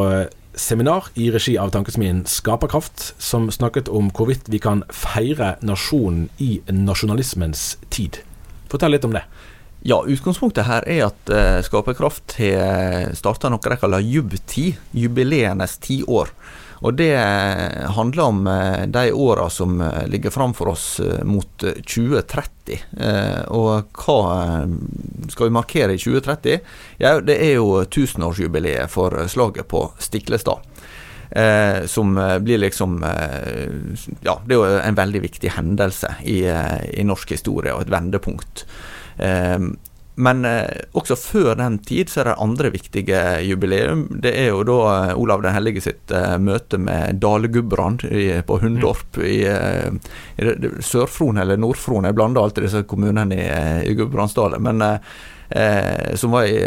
seminar 0.60 1.08
i 1.16 1.30
regi 1.32 1.56
av 1.58 1.72
Tankesmien 1.74 2.26
Skaperkraft, 2.28 3.14
som 3.18 3.48
snakket 3.52 3.88
om 3.90 4.12
hvorvidt 4.12 4.50
vi 4.52 4.60
kan 4.62 4.84
feire 4.94 5.56
nasjonen 5.66 6.28
i 6.38 6.60
nasjonalismens 6.68 7.78
tid. 7.90 8.20
Fortell 8.70 8.94
litt 8.94 9.08
om 9.08 9.16
det. 9.16 9.24
Ja, 9.88 10.02
Utgangspunktet 10.04 10.68
her 10.68 10.84
er 10.92 11.06
at 11.08 11.32
uh, 11.32 11.62
Skaperkraft 11.64 12.36
har 12.42 13.14
starta 13.16 13.52
noe 13.52 13.64
de 13.64 13.78
kaller 13.80 14.04
jubb-tid, 14.04 14.76
jubileenes 14.92 15.78
tiår. 15.86 16.34
Og 16.80 16.96
det 16.96 17.12
eh, 17.16 17.90
handler 17.96 18.24
om 18.24 18.48
eh, 18.48 18.86
de 18.88 19.12
åra 19.12 19.50
som 19.52 19.82
eh, 19.82 20.08
ligger 20.08 20.32
framfor 20.32 20.72
oss 20.72 20.88
mot 21.28 21.52
2030. 21.60 22.80
Og 23.50 23.98
hva 23.98 24.20
skal 25.34 25.48
vi 25.48 25.54
markere 25.56 25.96
i 25.96 26.00
2030? 26.00 26.60
Ja, 27.02 27.16
det 27.26 27.40
er 27.42 27.56
jo 27.58 27.82
tusenårsjubileet 27.90 28.92
for 28.94 29.16
slaget 29.32 29.68
på 29.72 29.88
Stiklestad. 30.00 30.62
Eh, 31.32 31.86
som 31.86 32.16
blir 32.42 32.58
liksom 32.58 33.04
eh, 33.06 33.70
Ja, 34.26 34.40
det 34.46 34.56
er 34.56 34.58
jo 34.58 34.80
en 34.82 34.98
veldig 34.98 35.22
viktig 35.28 35.52
hendelse 35.54 36.16
i, 36.26 36.40
i 36.46 37.06
norsk 37.06 37.36
historie, 37.36 37.74
og 37.74 37.86
et 37.86 37.94
vendepunkt. 37.94 38.66
Eh, 39.18 39.58
men 40.20 40.44
eh, 40.46 40.82
også 41.00 41.16
før 41.16 41.54
den 41.60 41.78
tid 41.88 42.12
så 42.12 42.22
er 42.22 42.30
det 42.30 42.40
andre 42.44 42.72
viktige 42.74 43.22
jubileum. 43.48 44.04
Det 44.24 44.34
er 44.36 44.50
jo 44.52 44.66
da 44.68 44.78
eh, 44.92 45.14
Olav 45.20 45.46
den 45.46 45.56
hellige 45.56 45.84
sitt 45.86 46.12
eh, 46.12 46.36
møte 46.44 46.80
med 46.82 47.22
Dalegudbrand 47.24 48.04
på 48.46 48.60
Hundorp 48.60 49.20
i, 49.24 49.40
i 49.48 50.52
Sør-Fron 50.84 51.40
eller 51.40 51.60
Nord-Fron. 51.60 52.10
Jeg 52.10 52.18
blander 52.20 52.44
alltid 52.44 52.68
disse 52.68 52.84
kommunene 52.90 53.38
i, 53.40 53.48
i 53.88 53.96
Gudbrandsdalen. 53.96 54.68
Men 54.68 54.84
eh, 55.50 56.16
som 56.16 56.32
var 56.32 56.44
i, 56.44 56.58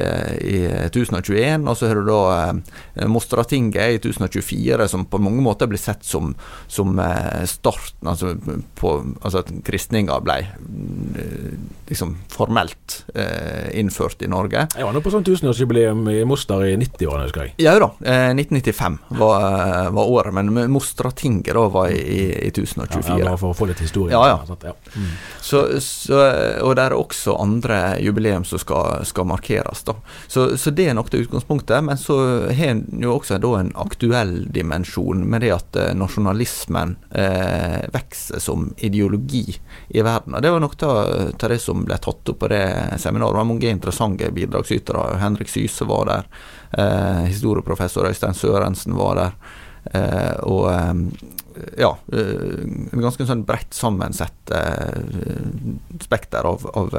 i 0.41 0.67
1021. 0.67 1.69
Og 1.69 1.77
så 1.79 1.89
har 1.91 2.01
du 2.01 2.07
da 2.09 2.23
eh, 2.41 3.09
Mostratinget 3.09 3.97
i 3.97 4.01
1024, 4.01 4.89
som 4.89 5.07
på 5.07 5.21
mange 5.23 5.43
måter 5.45 5.71
blir 5.71 5.81
sett 5.81 6.05
som, 6.05 6.35
som 6.67 6.99
eh, 6.99 7.45
starten 7.51 8.09
altså, 8.09 8.35
på, 8.79 8.95
altså 9.23 9.43
at 9.43 9.53
kristninga 9.67 10.19
ble 10.25 10.39
eh, 10.43 11.53
liksom 11.89 12.17
formelt 12.33 13.03
eh, 13.15 13.79
innført 13.81 14.23
i 14.23 14.31
Norge. 14.31 14.67
Jeg 14.77 14.87
var 14.87 14.95
nå 14.95 15.03
på 15.05 15.13
sånn 15.13 15.27
tusenårsjubileum 15.27 16.07
i 16.13 16.23
Mostar 16.29 16.65
i 16.67 16.75
90-årene, 16.81 17.29
husker 17.29 17.47
jeg. 17.47 17.57
Ja 17.63 17.77
da. 17.81 17.93
1995 18.03 18.99
eh, 18.99 19.19
var, 19.21 19.49
var, 19.95 20.13
året, 20.19 20.37
men 20.37 20.53
Mostratinget 20.73 21.55
da 21.57 21.67
var 21.73 21.93
i, 21.93 22.01
i, 22.01 22.23
i 22.49 22.51
1024. 22.53 23.19
Ja, 23.19 23.31
bare 23.33 23.41
for 23.41 23.53
å 23.53 23.57
få 23.57 23.69
litt 23.71 23.83
historie. 23.83 24.15
Ja, 24.15 24.25
ja. 24.33 24.57
ja. 24.65 24.75
Mm. 24.97 25.13
Så, 25.43 25.65
så, 25.85 26.21
og 26.63 26.77
det 26.79 26.87
er 26.87 26.97
også 26.97 27.37
andre 27.43 27.83
jubileum 28.03 28.47
som 28.49 28.61
skal 28.63 28.72
skal, 28.73 29.07
skal 29.07 29.27
markeres. 29.27 29.85
Så, 30.29 30.57
så, 30.57 30.71
det 30.71 30.89
er 30.89 30.95
nok 30.95 31.11
det 31.11 31.19
utgangspunktet. 31.27 31.85
Men 31.85 31.99
så 31.99 32.17
har 32.51 32.73
en 32.73 32.87
jo 33.03 33.17
også 33.17 33.39
en 33.59 33.73
aktuell 33.77 34.49
dimensjon 34.53 35.25
med 35.29 35.43
det 35.43 35.53
at 35.53 35.77
eh, 35.77 35.95
nasjonalismen 35.95 36.97
eh, 37.11 37.89
vokser 37.93 38.41
som 38.41 38.71
ideologi 38.79 39.59
i 39.89 40.03
verden. 40.03 40.35
Og 40.35 40.43
Det 40.43 40.53
var 40.53 40.63
noe 40.63 40.89
av 40.89 41.51
det 41.53 41.61
som 41.61 41.85
ble 41.85 41.99
tatt 41.99 42.29
opp 42.29 42.41
på 42.41 42.53
det 42.53 42.65
seminaret. 42.99 43.33
Det 43.33 43.43
var 43.43 43.51
mange 43.51 43.71
interessante 43.71 44.31
bidragsytere. 44.33 45.19
Henrik 45.21 45.53
Syse 45.53 45.85
var 45.89 46.09
der. 46.09 46.31
Eh, 46.73 47.29
historieprofessor 47.29 48.09
Øystein 48.09 48.35
Sørensen 48.35 48.97
var 48.97 49.19
der. 49.21 49.37
Eh, 49.85 50.35
og 50.47 50.69
eh, 50.71 50.93
ja, 51.83 51.91
eh, 52.15 52.67
ganske 53.03 53.27
sånn 53.27 53.43
bredt 53.47 53.75
sammensett 53.75 54.53
spekter 56.03 56.47
av, 56.49 56.65
av 56.79 56.95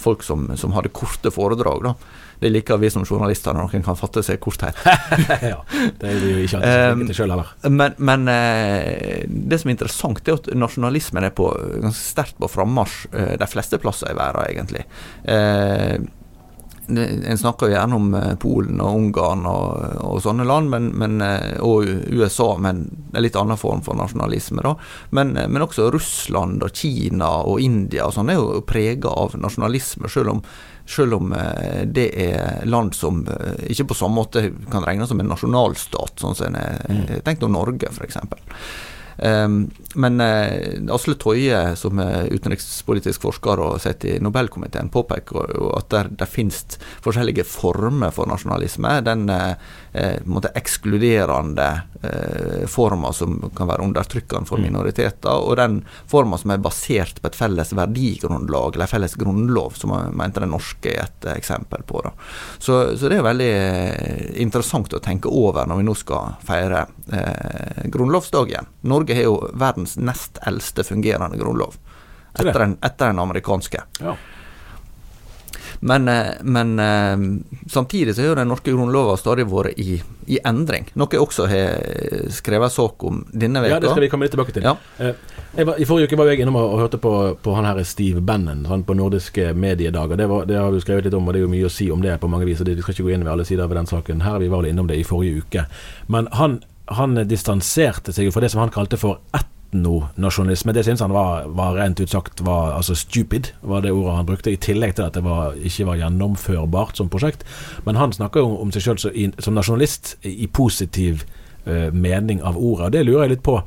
folk 0.00 0.22
som, 0.26 0.46
som, 0.56 0.74
hadde 0.76 0.92
korte 0.94 1.32
foredrag. 1.34 1.82
da. 1.84 1.94
Det 2.42 2.50
liker 2.50 2.80
vi 2.82 2.90
som 2.90 3.04
journalister 3.06 3.54
når 3.54 3.68
noen 3.68 3.84
kan 3.86 3.98
fatte 3.98 4.24
seg 4.26 4.40
korthet. 4.42 4.78
ja, 5.52 5.60
det 6.00 6.08
er 6.08 6.24
jo 6.24 6.40
ikke 6.42 6.62
alltid 6.62 7.04
til 7.12 7.20
sjøl 7.20 7.34
heller. 7.34 7.52
Men, 7.70 7.98
men 7.98 8.26
det 8.26 9.60
som 9.60 9.70
er 9.70 9.76
interessant, 9.76 10.24
er 10.26 10.40
at 10.40 10.50
nasjonalismen 10.58 11.28
er 11.28 11.36
på, 11.36 11.52
ganske 11.84 12.00
sterkt 12.00 12.40
på 12.42 12.50
frammarsj 12.50 13.12
de 13.38 13.50
fleste 13.50 13.78
plasser 13.82 14.10
i 14.10 14.18
verden, 14.18 14.48
egentlig. 14.50 14.88
En 16.88 17.38
snakker 17.38 17.68
jo 17.68 17.74
gjerne 17.76 17.96
om 17.96 18.14
eh, 18.14 18.34
Polen 18.42 18.80
og 18.82 18.96
Ungarn 18.98 19.46
og, 19.46 19.84
og 20.02 20.18
sånne 20.24 20.46
land, 20.48 20.70
men, 20.72 20.90
men, 20.98 21.20
eh, 21.22 21.60
og 21.62 21.86
USA, 22.10 22.56
men 22.58 22.84
en 23.12 23.22
litt 23.22 23.38
annen 23.38 23.60
form 23.60 23.84
for 23.86 23.98
nasjonalisme. 23.98 24.64
da. 24.64 24.74
Men, 25.10 25.36
eh, 25.36 25.48
men 25.48 25.62
også 25.62 25.90
Russland 25.94 26.64
og 26.66 26.74
Kina 26.76 27.30
og 27.46 27.62
India 27.62 28.08
og 28.08 28.16
sånn 28.16 28.32
er 28.32 28.40
jo 28.40 28.62
prega 28.66 29.14
av 29.14 29.36
nasjonalisme, 29.38 30.10
selv 30.10 30.34
om, 30.34 30.42
selv 30.86 31.20
om 31.20 31.34
det 31.94 32.08
er 32.18 32.64
land 32.66 32.96
som 32.98 33.22
ikke 33.70 33.86
på 33.92 33.96
samme 33.96 34.18
måte 34.18 34.48
kan 34.72 34.82
regnes 34.82 35.12
som 35.12 35.20
en 35.22 35.30
nasjonalstat, 35.30 36.18
sånn 36.18 36.34
som 36.34 36.50
en 36.50 36.58
er 36.58 36.80
mm. 36.90 37.20
tenkt 37.22 37.46
om 37.46 37.54
Norge, 37.54 37.92
f.eks. 37.92 38.18
Um, 39.16 39.70
men 39.94 40.20
uh, 40.20 40.94
Asle 40.94 41.14
Toje, 41.20 41.76
som 41.76 42.00
er 42.00 42.30
utenrikspolitisk 42.32 43.22
forsker 43.26 43.60
og 43.60 43.80
sitter 43.82 44.16
i 44.16 44.22
Nobelkomiteen, 44.24 44.90
påpeker 44.92 45.52
jo 45.56 45.68
at 45.76 45.90
det, 45.92 46.02
det 46.22 46.28
finnes 46.30 46.78
forskjellige 47.04 47.44
former 47.48 48.14
for 48.14 48.30
nasjonalisme. 48.30 48.94
Den 49.04 49.26
uh, 49.28 49.54
måte 50.24 50.54
ekskluderende 50.56 51.70
forma 52.66 53.12
som 53.14 53.36
kan 53.54 53.68
være 53.68 53.84
undertrykkende 53.84 54.48
for 54.48 54.58
mm. 54.58 54.64
minoriteter, 54.66 55.36
og 55.38 55.54
den 55.60 55.76
forma 56.10 56.34
som 56.40 56.50
er 56.50 56.62
basert 56.64 57.20
på 57.22 57.30
et 57.30 57.36
felles 57.38 57.70
verdigrunnlag, 57.78 58.74
eller 58.74 58.90
felles 58.90 59.14
grunnlov, 59.20 59.76
som 59.78 59.92
jeg 59.94 60.16
mente 60.18 60.42
den 60.42 60.50
norske 60.50 60.90
er 60.90 61.04
et 61.04 61.28
eksempel 61.36 61.84
på. 61.86 62.00
Så, 62.58 62.96
så, 62.96 63.06
det 63.06 63.20
er 63.20 63.28
veldig 63.28 63.52
interessant 64.42 64.96
å 64.96 65.02
tenke 65.04 65.30
over 65.30 65.68
når 65.70 65.78
vi 65.78 65.86
nå 65.86 65.94
skal 66.00 66.34
feire 66.42 66.82
grunnlovsdagen. 67.92 68.72
Norge 68.90 69.11
har 69.14 69.28
jo 69.28 69.38
verdens 69.54 69.96
nest 69.96 70.38
eldste 70.46 70.84
fungerende 70.84 71.38
grunnlov. 71.40 71.76
Etter 72.32 72.58
den, 72.64 72.78
etter 72.80 73.12
den 73.12 73.18
amerikanske. 73.18 73.82
Ja. 74.00 74.16
Men, 75.84 76.08
eh, 76.08 76.26
men, 76.40 76.78
eh, 76.78 77.16
samtidig 77.70 78.14
så 78.14 78.22
har 78.22 78.36
den 78.36 78.48
norske 78.48 78.70
grunnloven 78.70 79.18
stadig 79.18 79.48
vært 79.50 79.78
i, 79.82 79.96
i, 80.26 80.38
endring. 80.46 80.86
Noe 80.94 81.10
jeg 81.10 81.20
også 81.24 81.48
har 81.50 82.30
skrevet 82.30 82.70
sak 82.72 83.02
om 83.02 83.24
denne 83.32 83.64
veka. 83.64 83.74
Ja, 83.74 83.80
det 83.82 83.90
skal 83.90 84.04
vi 84.04 84.10
komme 84.12 84.28
litt 84.28 84.34
tilbake 84.36 84.54
til. 84.54 84.62
Ja. 84.62 84.76
Eh, 85.02 85.64
var, 85.66 85.80
I 85.82 85.88
forrige 85.88 86.06
uke 86.06 86.20
var 86.20 86.30
jeg 86.30 86.44
innom 86.44 86.60
og 86.60 86.78
hørte 86.80 87.00
på, 87.02 87.12
på 87.42 87.56
han 87.56 87.66
her 87.66 87.82
Steve 87.82 88.22
Bannon 88.22 88.64
han 88.70 88.86
på 88.86 88.94
nordiske 88.94 89.50
mediedager. 89.58 90.16
Det, 90.16 90.28
var, 90.30 90.46
det, 90.46 90.60
har 90.62 90.70
du 90.70 90.78
skrevet 90.80 91.08
litt 91.08 91.18
om, 91.18 91.26
og 91.26 91.34
det 91.34 91.42
er 91.42 91.48
jo 91.48 91.52
mye 91.56 91.66
å 91.66 91.74
si 91.74 91.90
om 91.90 92.04
det 92.04 92.14
på 92.22 92.30
mange 92.30 92.46
vis. 92.46 92.62
og 92.62 92.70
Vi 92.70 92.78
skal 92.78 92.94
ikke 92.94 93.08
gå 93.08 93.16
inn 93.16 93.26
ved 93.26 93.34
alle 93.34 93.48
sider 93.48 93.66
ved 93.66 93.82
den 93.82 93.90
saken 93.90 94.22
her. 94.22 94.38
Vi 94.38 94.52
var 94.54 94.62
vel 94.62 94.70
innom 94.70 94.86
det 94.86 95.02
i 95.02 95.08
forrige 95.08 95.42
uke. 95.42 95.66
Men 96.06 96.30
han, 96.38 96.60
han 96.90 97.16
distanserte 97.28 98.12
seg 98.14 98.28
jo 98.28 98.34
fra 98.34 98.42
det 98.44 98.52
som 98.52 98.62
han 98.62 98.72
kalte 98.74 98.98
for 99.00 99.20
etnonasjonalisme. 99.36 100.74
Det 100.74 100.84
syntes 100.86 101.04
han 101.04 101.14
var, 101.14 101.46
var, 101.54 101.76
rent 101.78 102.00
ut 102.00 102.10
sagt 102.10 102.42
var, 102.44 102.72
altså 102.76 102.96
stupid, 102.98 103.52
var 103.60 103.84
det 103.84 103.92
ordet 103.94 104.16
han 104.16 104.28
brukte. 104.28 104.52
I 104.52 104.60
tillegg 104.60 104.96
til 104.98 105.06
at 105.06 105.16
det 105.16 105.24
var, 105.26 105.54
ikke 105.56 105.86
var 105.88 106.00
gjennomførbart 106.00 106.98
som 106.98 107.12
prosjekt. 107.12 107.46
Men 107.86 108.00
han 108.00 108.14
snakker 108.14 108.42
jo 108.42 108.58
om 108.62 108.74
seg 108.74 108.86
sjøl 108.86 109.00
som 109.38 109.56
nasjonalist 109.56 110.16
i 110.26 110.48
positiv 110.50 111.24
uh, 111.68 111.90
mening 111.94 112.42
av 112.42 112.58
ordet. 112.58 112.90
Og 112.90 112.96
det 112.96 113.06
lurer 113.06 113.26
jeg 113.26 113.36
litt 113.36 113.46
på. 113.46 113.60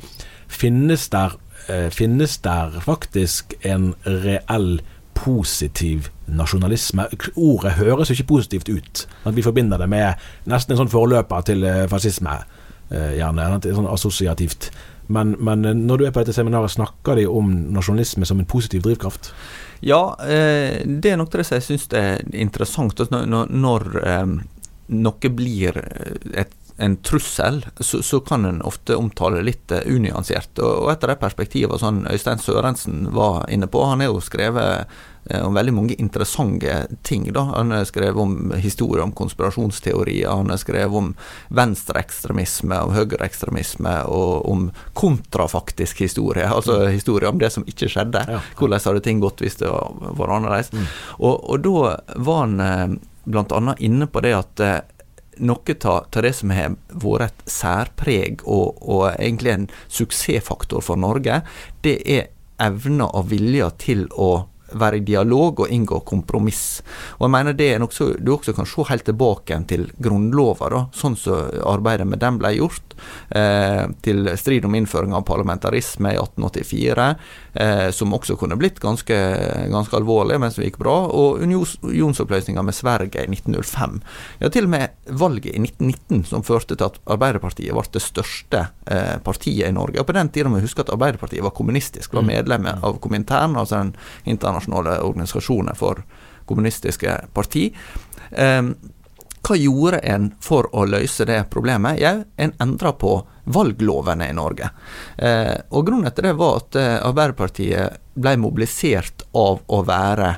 Finnes 0.51 1.07
der, 1.13 1.37
uh, 1.69 1.87
finnes 1.95 2.37
der 2.43 2.75
faktisk 2.83 3.57
en 3.63 3.93
reell 4.03 4.83
positiv 5.15 6.09
nasjonalisme. 6.27 7.07
Ordet 7.35 7.71
høres 7.79 8.09
jo 8.09 8.17
ikke 8.17 8.33
positivt 8.35 8.69
ut. 8.69 9.07
At 9.25 9.35
vi 9.35 9.45
forbinder 9.45 9.79
det 9.81 9.87
med 9.89 10.21
nesten 10.49 10.75
en 10.75 10.83
sånn 10.83 10.91
forløper 10.91 11.45
til 11.47 11.63
eh, 11.65 11.85
fascisme, 11.89 12.35
gjerne. 12.89 13.47
Sånn 13.65 13.89
assosiativt. 13.89 14.69
Men, 15.07 15.35
men, 15.39 15.65
når 15.85 15.97
du 15.97 16.05
er 16.07 16.13
på 16.13 16.23
dette 16.23 16.33
seminaret, 16.33 16.73
snakker 16.73 17.19
de 17.19 17.27
om 17.29 17.51
nasjonalisme 17.75 18.25
som 18.25 18.41
en 18.41 18.49
positiv 18.49 18.85
drivkraft? 18.85 19.31
Ja, 19.85 20.15
eh, 20.25 20.81
det 20.85 21.11
er 21.11 21.19
nok 21.19 21.29
det 21.33 21.45
jeg 21.45 21.65
syns 21.65 21.87
er 21.93 22.23
interessant. 22.33 22.99
Altså, 22.99 23.21
når, 23.25 23.51
når 23.53 23.87
eh, 24.01 24.35
noe 25.05 25.33
blir 25.37 25.81
et 26.33 26.55
en 26.77 26.97
trussel, 26.97 27.65
så, 27.79 28.03
så, 28.03 28.19
kan 28.19 28.45
en 28.45 28.61
ofte 28.61 28.95
omtale 28.95 29.41
litt 29.41 29.71
uh, 29.71 29.79
unyansert. 29.85 30.59
Og, 30.59 30.85
og 30.85 30.91
et 30.91 31.03
av 31.03 31.13
de 31.13 31.19
perspektivene 31.21 31.79
sånn 31.79 32.03
Øystein 32.11 32.41
Sørensen 32.43 33.11
var 33.15 33.45
inne 33.51 33.69
på, 33.71 33.83
han 33.87 34.03
har 34.03 34.11
jo 34.11 34.23
skrevet 34.23 34.89
uh, 35.31 35.39
om 35.39 35.55
veldig 35.55 35.73
mange 35.75 35.95
interessante 35.95 36.81
ting. 37.07 37.29
da. 37.33 37.45
Han 37.53 37.71
har 37.71 37.87
skrevet 37.87 38.19
om 38.19 38.51
historie 38.59 39.03
om 39.03 39.13
konspirasjonsteorier, 39.15 40.27
han 40.27 40.51
har 40.51 40.59
skrevet 40.59 40.99
om 40.99 41.13
venstreekstremisme 41.55 42.81
og 42.83 42.91
høyreekstremisme, 42.97 43.95
og 44.11 44.49
om 44.51 44.67
kontrafaktisk 44.99 46.03
historie, 46.03 46.43
altså 46.57 46.81
mm. 46.83 46.89
historie 46.97 47.31
om 47.31 47.39
det 47.39 47.53
som 47.55 47.63
ikke 47.71 47.87
skjedde. 47.93 48.25
Ja. 48.35 48.41
Hvordan 48.59 48.83
hadde 48.89 49.05
ting 49.05 49.23
gått 49.23 49.45
hvis 49.45 49.61
det 49.63 49.71
var, 49.71 50.27
annerledes. 50.27 50.73
Mm. 50.75 50.91
Og, 51.21 51.39
og, 51.39 51.63
da 51.63 52.19
var 52.19 52.43
han 52.43 52.59
uh, 52.59 52.99
bl.a. 53.25 53.77
inne 53.79 54.09
på 54.11 54.21
det 54.21 54.35
at 54.35 54.65
noe 55.37 55.75
av 55.85 56.21
det 56.23 56.33
som 56.35 56.53
har 56.55 56.75
vært 56.89 57.31
et 57.31 57.51
særpreg 57.51 58.43
og, 58.45 58.81
og, 58.81 59.07
egentlig 59.19 59.53
en 59.53 59.69
suksessfaktor 59.87 60.83
for 60.85 60.99
Norge, 60.99 61.41
det 61.85 61.99
er 62.05 62.29
evna 62.61 63.09
og 63.11 63.31
vilja 63.33 63.71
til 63.81 64.05
å 64.15 64.47
være 64.75 64.99
i 64.99 65.05
dialog 65.05 65.61
og 65.63 65.71
inngå 65.71 65.99
kompromiss. 66.07 66.81
Og 67.19 67.27
jeg 67.27 67.33
mener 67.35 67.53
Det 67.53 67.67
er 67.73 67.79
noe 67.79 68.07
du 68.19 68.31
også 68.33 68.55
kan 68.55 68.65
se 68.65 68.85
helt 68.89 69.05
tilbake 69.05 69.59
til 69.69 69.87
Grunnlova, 70.01 70.87
sånn 70.93 71.15
som 71.15 71.51
arbeidet 71.63 72.07
med 72.07 72.19
den 72.19 72.39
ble 72.41 72.55
gjort. 72.57 72.95
Eh, 73.29 73.85
til 74.01 74.29
strid 74.37 74.65
om 74.65 74.75
innføring 74.75 75.13
av 75.13 75.25
parlamentarisme 75.27 76.13
i 76.15 76.19
1884, 76.19 77.15
eh, 77.55 77.89
som 77.91 78.13
også 78.13 78.35
kunne 78.39 78.57
blitt 78.59 78.79
ganske, 78.83 79.15
ganske 79.71 79.97
alvorlig, 79.97 80.37
men 80.41 80.51
som 80.51 80.63
gikk 80.65 80.77
bra. 80.81 80.95
Og 81.07 81.41
unionsoppløsninga 81.41 82.63
med 82.65 82.75
Sverige 82.75 83.23
i 83.23 83.31
1905. 83.31 83.99
Ja, 84.43 84.51
til 84.51 84.67
og 84.67 84.73
med 84.75 85.15
valget 85.21 85.53
i 85.53 85.61
1919 85.63 86.25
som 86.29 86.45
førte 86.45 86.75
til 86.75 86.87
at 86.87 86.99
Arbeiderpartiet 87.15 87.75
ble 87.75 87.85
det 87.95 88.03
største 88.03 88.65
eh, 88.91 89.15
partiet 89.25 89.69
i 89.69 89.75
Norge. 89.75 90.01
Og 90.01 90.07
På 90.07 90.17
den 90.17 90.31
tida 90.33 90.51
må 90.51 90.59
vi 90.59 90.67
huske 90.67 90.85
at 90.85 90.93
Arbeiderpartiet 90.93 91.45
var 91.45 91.55
kommunistisk, 91.55 92.13
var 92.13 92.25
mm. 92.25 92.33
medlem 92.33 92.71
av 92.75 92.99
Komintern, 93.03 93.57
altså 93.59 93.83
den 93.83 93.95
internasjonale 94.35 94.99
organisasjonen 95.05 95.77
for 95.79 96.03
kommunistiske 96.45 97.21
parti. 97.33 97.69
Eh, 98.31 98.61
hva 99.45 99.55
gjorde 99.61 99.99
en 100.09 100.31
for 100.41 100.65
å 100.73 100.87
løse 100.89 101.25
det 101.29 101.43
problemet? 101.53 101.99
Jau, 102.01 102.23
en 102.41 102.53
endra 102.63 102.95
på 102.97 103.19
valglovene 103.45 104.29
i 104.29 104.35
Norge. 104.35 104.69
Eh, 105.17 105.53
og 105.69 105.87
Grunnen 105.87 106.11
til 106.11 106.29
det 106.29 106.35
var 106.39 106.61
at 106.61 106.79
eh, 106.79 106.95
Arbeiderpartiet 107.05 108.01
ble 108.15 108.35
mobilisert 108.39 109.25
av 109.35 109.59
å 109.67 109.81
være 109.83 110.29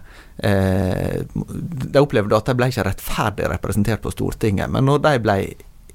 eh, 0.43 1.21
De 1.29 2.01
opplevde 2.01 2.37
at 2.37 2.49
de 2.49 2.57
ble 2.57 2.71
ikke 2.71 2.87
rettferdig 2.89 3.51
representert 3.53 4.03
på 4.03 4.13
Stortinget. 4.15 4.71
Men 4.73 4.89
når 4.89 5.03
de 5.05 5.15
ble 5.23 5.39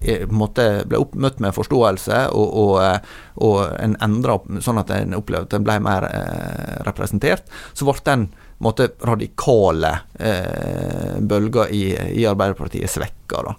ble 0.02 0.98
møtt 1.14 1.38
med 1.38 1.54
forståelse, 1.54 2.16
og, 2.34 2.54
og, 2.58 3.10
og 3.46 3.58
en 3.78 3.96
endra 4.02 4.38
sånn 4.58 4.80
at 4.82 4.90
en 4.96 5.14
opplevde 5.14 5.46
at 5.46 5.58
en 5.58 5.66
ble 5.66 5.76
mer 5.84 6.06
eh, 6.08 6.80
representert, 6.86 7.46
så 7.72 7.86
ble 7.86 7.94
den 8.08 8.26
måtte, 8.62 8.88
radikale 9.06 9.92
eh, 10.18 11.18
bølger 11.20 11.72
i, 11.74 11.84
i, 12.20 12.26
Arbeiderpartiet 12.26 12.90
svekka. 12.90 13.54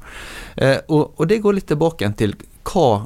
Eh, 0.55 0.79
og, 0.87 1.13
og, 1.17 1.25
det 1.27 1.41
går 1.43 1.59
litt 1.59 1.69
tilbake 1.71 2.11
til 2.19 2.35
hva 2.63 3.05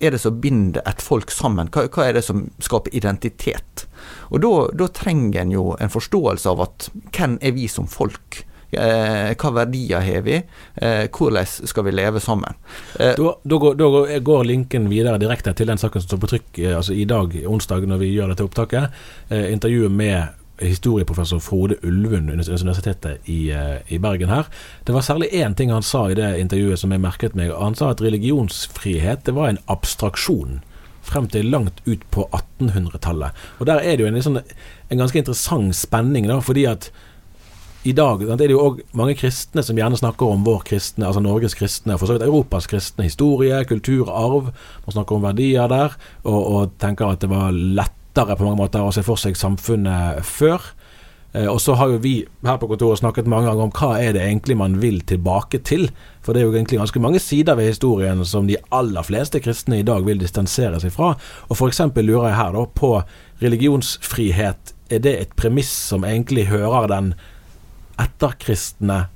er 0.00 0.14
det 0.14 0.20
som 0.22 0.40
binder 0.40 0.84
et 0.86 1.02
folk 1.02 1.32
sammen? 1.34 1.70
Hva, 1.74 1.88
hva 1.92 2.06
er 2.08 2.18
det 2.18 2.24
som 2.26 2.46
skaper 2.62 2.94
identitet? 2.94 3.86
Og 4.30 4.42
da 4.42 4.90
trenger 4.94 5.42
en 5.42 5.54
jo 5.54 5.72
en 5.78 5.92
forståelse 5.92 6.52
av 6.52 6.62
at 6.68 6.90
hvem 7.16 7.38
er 7.42 7.56
vi 7.56 7.66
som 7.70 7.88
folk? 7.90 8.44
Eh, 8.70 9.30
hva 9.32 9.50
verdier 9.62 10.02
har 10.04 10.24
vi? 10.26 10.36
Eh, 10.76 11.06
hvordan 11.08 11.46
skal 11.48 11.86
vi 11.86 11.94
leve 11.96 12.20
sammen? 12.20 12.58
Eh, 13.00 13.14
da, 13.16 13.30
da, 13.42 13.60
går, 13.62 13.78
da, 13.80 14.18
går, 14.20 14.44
linken 14.44 14.90
videre 14.92 15.20
direkte 15.20 15.54
til 15.56 15.70
den 15.70 15.80
saken 15.80 16.04
som 16.04 16.10
står 16.10 16.20
på 16.20 16.30
trykk 16.34 16.58
eh, 16.66 16.76
altså 16.76 16.92
i 16.92 17.06
dag, 17.08 17.32
onsdag, 17.48 17.88
når 17.88 18.02
vi 18.04 18.12
gjør 18.12 18.34
dette 18.34 18.44
opptaket. 18.44 19.00
Eh, 19.30 19.48
intervjuet 19.54 19.94
med 19.94 20.37
historieprofessor 20.60 21.40
Frode 21.42 21.76
Ulvund 21.82 22.30
Universitetet 22.30 23.28
i, 23.28 23.52
uh, 23.52 23.78
i, 23.86 23.98
Bergen 23.98 24.32
her. 24.32 24.48
Det 24.84 24.94
var 24.94 25.06
særlig 25.06 25.30
én 25.32 25.54
ting 25.54 25.72
han 25.72 25.86
sa 25.86 26.08
i 26.10 26.16
det 26.18 26.36
intervjuet 26.40 26.80
som 26.80 26.92
jeg 26.92 27.04
merket 27.04 27.36
meg. 27.38 27.52
Han 27.54 27.76
sa 27.78 27.92
at 27.92 28.02
religionsfrihet 28.04 29.26
det 29.26 29.36
var 29.36 29.52
en 29.52 29.62
abstraksjon 29.66 30.60
frem 31.08 31.28
til 31.32 31.48
langt 31.52 31.80
ut 31.86 32.02
på 32.12 32.28
1800-tallet. 32.36 33.36
Og 33.58 33.66
Der 33.66 33.80
er 33.80 33.96
det 33.96 34.04
jo 34.04 34.08
en, 34.08 34.18
liksom, 34.18 34.38
en 34.90 34.98
ganske 34.98 35.18
interessant 35.18 35.76
spenning, 35.76 36.28
da, 36.28 36.40
fordi 36.44 36.66
at 36.68 36.90
i 37.86 37.92
dag 37.94 38.20
det 38.20 38.32
er 38.34 38.50
det 38.50 38.56
jo 38.56 38.64
òg 38.64 38.80
mange 38.98 39.14
kristne 39.16 39.62
som 39.64 39.78
gjerne 39.78 39.96
snakker 39.96 40.26
om 40.26 40.42
vår 40.44 40.64
kristne, 40.66 41.06
altså 41.06 41.22
Norges 41.22 41.54
kristne, 41.56 41.96
for 41.98 42.10
så 42.10 42.16
vidt 42.16 42.26
Europas 42.26 42.66
kristne 42.68 43.06
historie, 43.06 43.60
kultur, 43.70 44.10
arv. 44.10 44.50
Man 44.86 44.96
snakker 44.96 45.16
om 45.16 45.24
verdier 45.24 45.70
der, 45.70 45.94
og, 46.24 46.40
og 46.42 46.74
tenker 46.82 47.14
at 47.14 47.22
det 47.22 47.30
var 47.30 47.54
lett 47.54 47.97
lettere 48.08 48.36
på 48.36 48.44
mange 48.44 48.58
måter 48.58 48.82
å 48.82 48.92
se 48.92 49.04
for 49.06 49.20
seg 49.20 49.36
samfunnet 49.36 50.24
før. 50.26 50.62
Eh, 51.32 51.46
og 51.46 51.60
så 51.60 51.74
har 51.76 51.92
jo 51.92 52.00
vi 52.00 52.26
her 52.46 52.58
på 52.58 52.68
kontoret 52.70 53.00
snakket 53.00 53.28
mange 53.28 53.48
ganger 53.48 53.66
om 53.66 53.72
hva 53.74 53.98
er 54.00 54.14
det 54.16 54.24
egentlig 54.24 54.56
man 54.56 54.78
vil 54.80 55.00
tilbake 55.06 55.60
til. 55.60 55.88
For 56.24 56.32
det 56.32 56.42
er 56.42 56.48
jo 56.48 56.54
egentlig 56.56 56.80
ganske 56.80 57.02
mange 57.02 57.20
sider 57.20 57.58
ved 57.58 57.70
historien 57.70 58.24
som 58.24 58.48
de 58.48 58.58
aller 58.70 59.04
fleste 59.06 59.40
kristne 59.40 59.80
i 59.80 59.86
dag 59.86 60.06
vil 60.06 60.20
distansere 60.20 60.80
seg 60.80 60.94
fra. 60.94 61.14
Og 61.48 61.56
f.eks. 61.56 61.84
lurer 62.00 62.30
jeg 62.30 62.40
her 62.40 62.56
da 62.56 62.64
på 62.66 62.92
religionsfrihet. 63.42 64.74
Er 64.90 65.04
det 65.04 65.14
et 65.18 65.36
premiss 65.36 65.70
som 65.70 66.06
egentlig 66.08 66.48
hører 66.48 66.88
den 66.88 67.12
etterkristne 68.00 69.06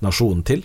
nasjonen 0.00 0.42
til? 0.46 0.64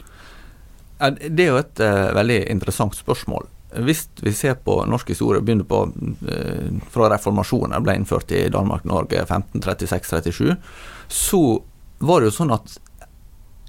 Det 1.03 1.43
er 1.43 1.49
jo 1.49 1.59
et 1.59 1.81
uh, 1.83 2.13
veldig 2.15 2.45
interessant 2.53 2.95
spørsmål. 2.95 3.49
Hvis 3.81 4.07
vi 4.21 4.33
ser 4.33 4.55
på 4.61 4.77
norsk 4.85 5.09
historie, 5.09 5.41
begynner 5.41 5.67
på 5.67 5.83
eh, 6.29 6.71
fra 6.93 7.09
reformasjonen 7.15 7.83
ble 7.83 7.97
innført 7.97 8.31
i 8.31 8.45
Danmark-Norge 8.53 9.25
1536-37, 9.25 10.55
så 11.07 11.43
var 12.03 12.21
det 12.21 12.31
jo 12.31 12.37
sånn 12.37 12.53
at 12.53 12.77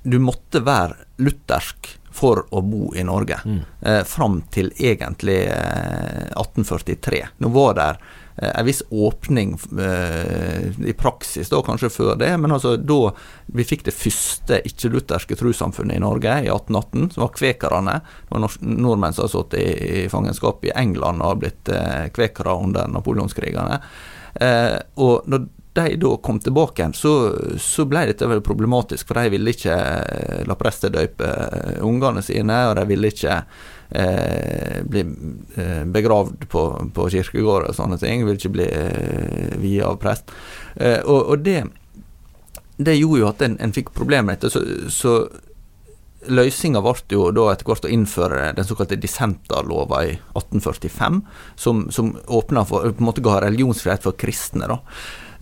du 0.05 0.19
måtte 0.21 0.61
være 0.65 1.07
luthersk 1.25 1.95
for 2.15 2.45
å 2.55 2.61
bo 2.63 2.93
i 2.95 3.03
Norge. 3.07 3.41
Mm. 3.45 3.61
Eh, 3.81 4.03
fram 4.07 4.43
til 4.55 4.71
egentlig 4.79 5.41
eh, 5.49 6.29
1843. 6.37 7.23
Nå 7.43 7.51
var 7.55 7.75
det 7.79 7.89
en 8.37 8.67
viss 8.67 8.83
åpning 8.91 9.59
eh, 9.79 10.87
i 10.87 10.93
praksis, 10.93 11.49
da 11.49 11.61
kanskje 11.63 11.91
før 11.91 12.17
det, 12.19 12.33
men 12.43 12.53
altså 12.53 12.75
da 12.77 13.13
vi 13.55 13.67
fikk 13.67 13.85
det 13.87 13.95
første 13.95 14.59
ikke-lutherske 14.67 15.39
trossamfunnet 15.39 16.01
i 16.01 16.03
Norge 16.03 16.33
i 16.43 16.51
1818, 16.51 17.13
som 17.15 17.27
var 17.27 17.35
kvekerne. 17.37 17.99
Det 18.03 18.35
var 18.35 18.57
nordmenn 18.61 19.15
som 19.15 19.27
hadde 19.27 19.35
sittet 19.37 19.61
i, 19.61 19.91
i, 20.03 20.07
fangenskap 20.11 20.67
i 20.67 20.75
England 20.75 21.23
og 21.23 21.45
blitt 21.45 21.71
eh, 21.71 22.09
kvekere 22.15 22.57
under 22.59 22.91
napoleonskrigene. 22.91 23.79
Eh, 24.43 24.81
og 24.99 25.31
når 25.31 25.47
de 25.75 25.97
da 25.99 26.17
kom 26.23 26.39
tilbake 26.39 26.83
igjen, 26.83 26.95
så, 26.95 27.13
så, 27.59 27.87
ble 27.91 28.05
dette 28.07 28.27
veldig 28.31 28.45
problematisk. 28.47 29.09
For 29.09 29.19
de 29.19 29.33
ville 29.35 29.55
ikke 29.55 29.75
eh, 29.75 30.43
la 30.47 30.59
prester 30.59 30.93
døype 30.95 31.31
ungene 31.87 32.23
sine, 32.23 32.61
og 32.71 32.77
de 32.79 32.85
ville 32.91 33.11
ikke 33.11 33.41
eh, 33.91 34.83
bli 34.85 35.05
eh, 35.57 35.85
begravd 35.85 36.49
på, 36.49 36.65
på 36.95 37.09
kirkegårder 37.15 37.71
og 37.71 37.79
sånne 37.79 37.99
ting. 38.03 38.27
Vil 38.27 38.39
ikke 38.39 38.55
bli 38.57 38.69
eh, 38.69 39.57
via 39.63 39.89
av 39.91 39.99
prest. 40.03 40.35
Eh, 40.77 41.01
og, 41.03 41.35
og 41.35 41.47
det, 41.47 41.63
det, 42.77 42.99
gjorde 42.99 43.23
jo 43.23 43.33
at 43.33 43.45
en, 43.47 43.59
en 43.63 43.75
fikk 43.75 43.95
problemer 43.97 44.33
med 44.33 44.41
dette. 44.41 44.55
Så, 44.55 44.65
så 44.93 45.17
Løsninga 46.25 46.81
ble 46.81 46.95
jo 47.13 47.27
da 47.37 47.51
etter 47.53 47.69
hvert 47.69 47.85
å 47.85 47.93
innføre 47.93 48.53
den 48.57 48.65
såkalte 48.65 48.97
dissenterlova 48.97 50.05
i 50.07 50.15
1845, 50.33 51.21
som, 51.61 51.85
som 51.93 52.15
åpna 52.27 52.65
for 52.69 52.89
på 52.89 53.05
en 53.05 53.11
måte 53.11 53.25
ga 53.25 53.43
religionsfrihet 53.45 54.07
for 54.07 54.17
kristne. 54.17 54.71
da. 54.71 54.81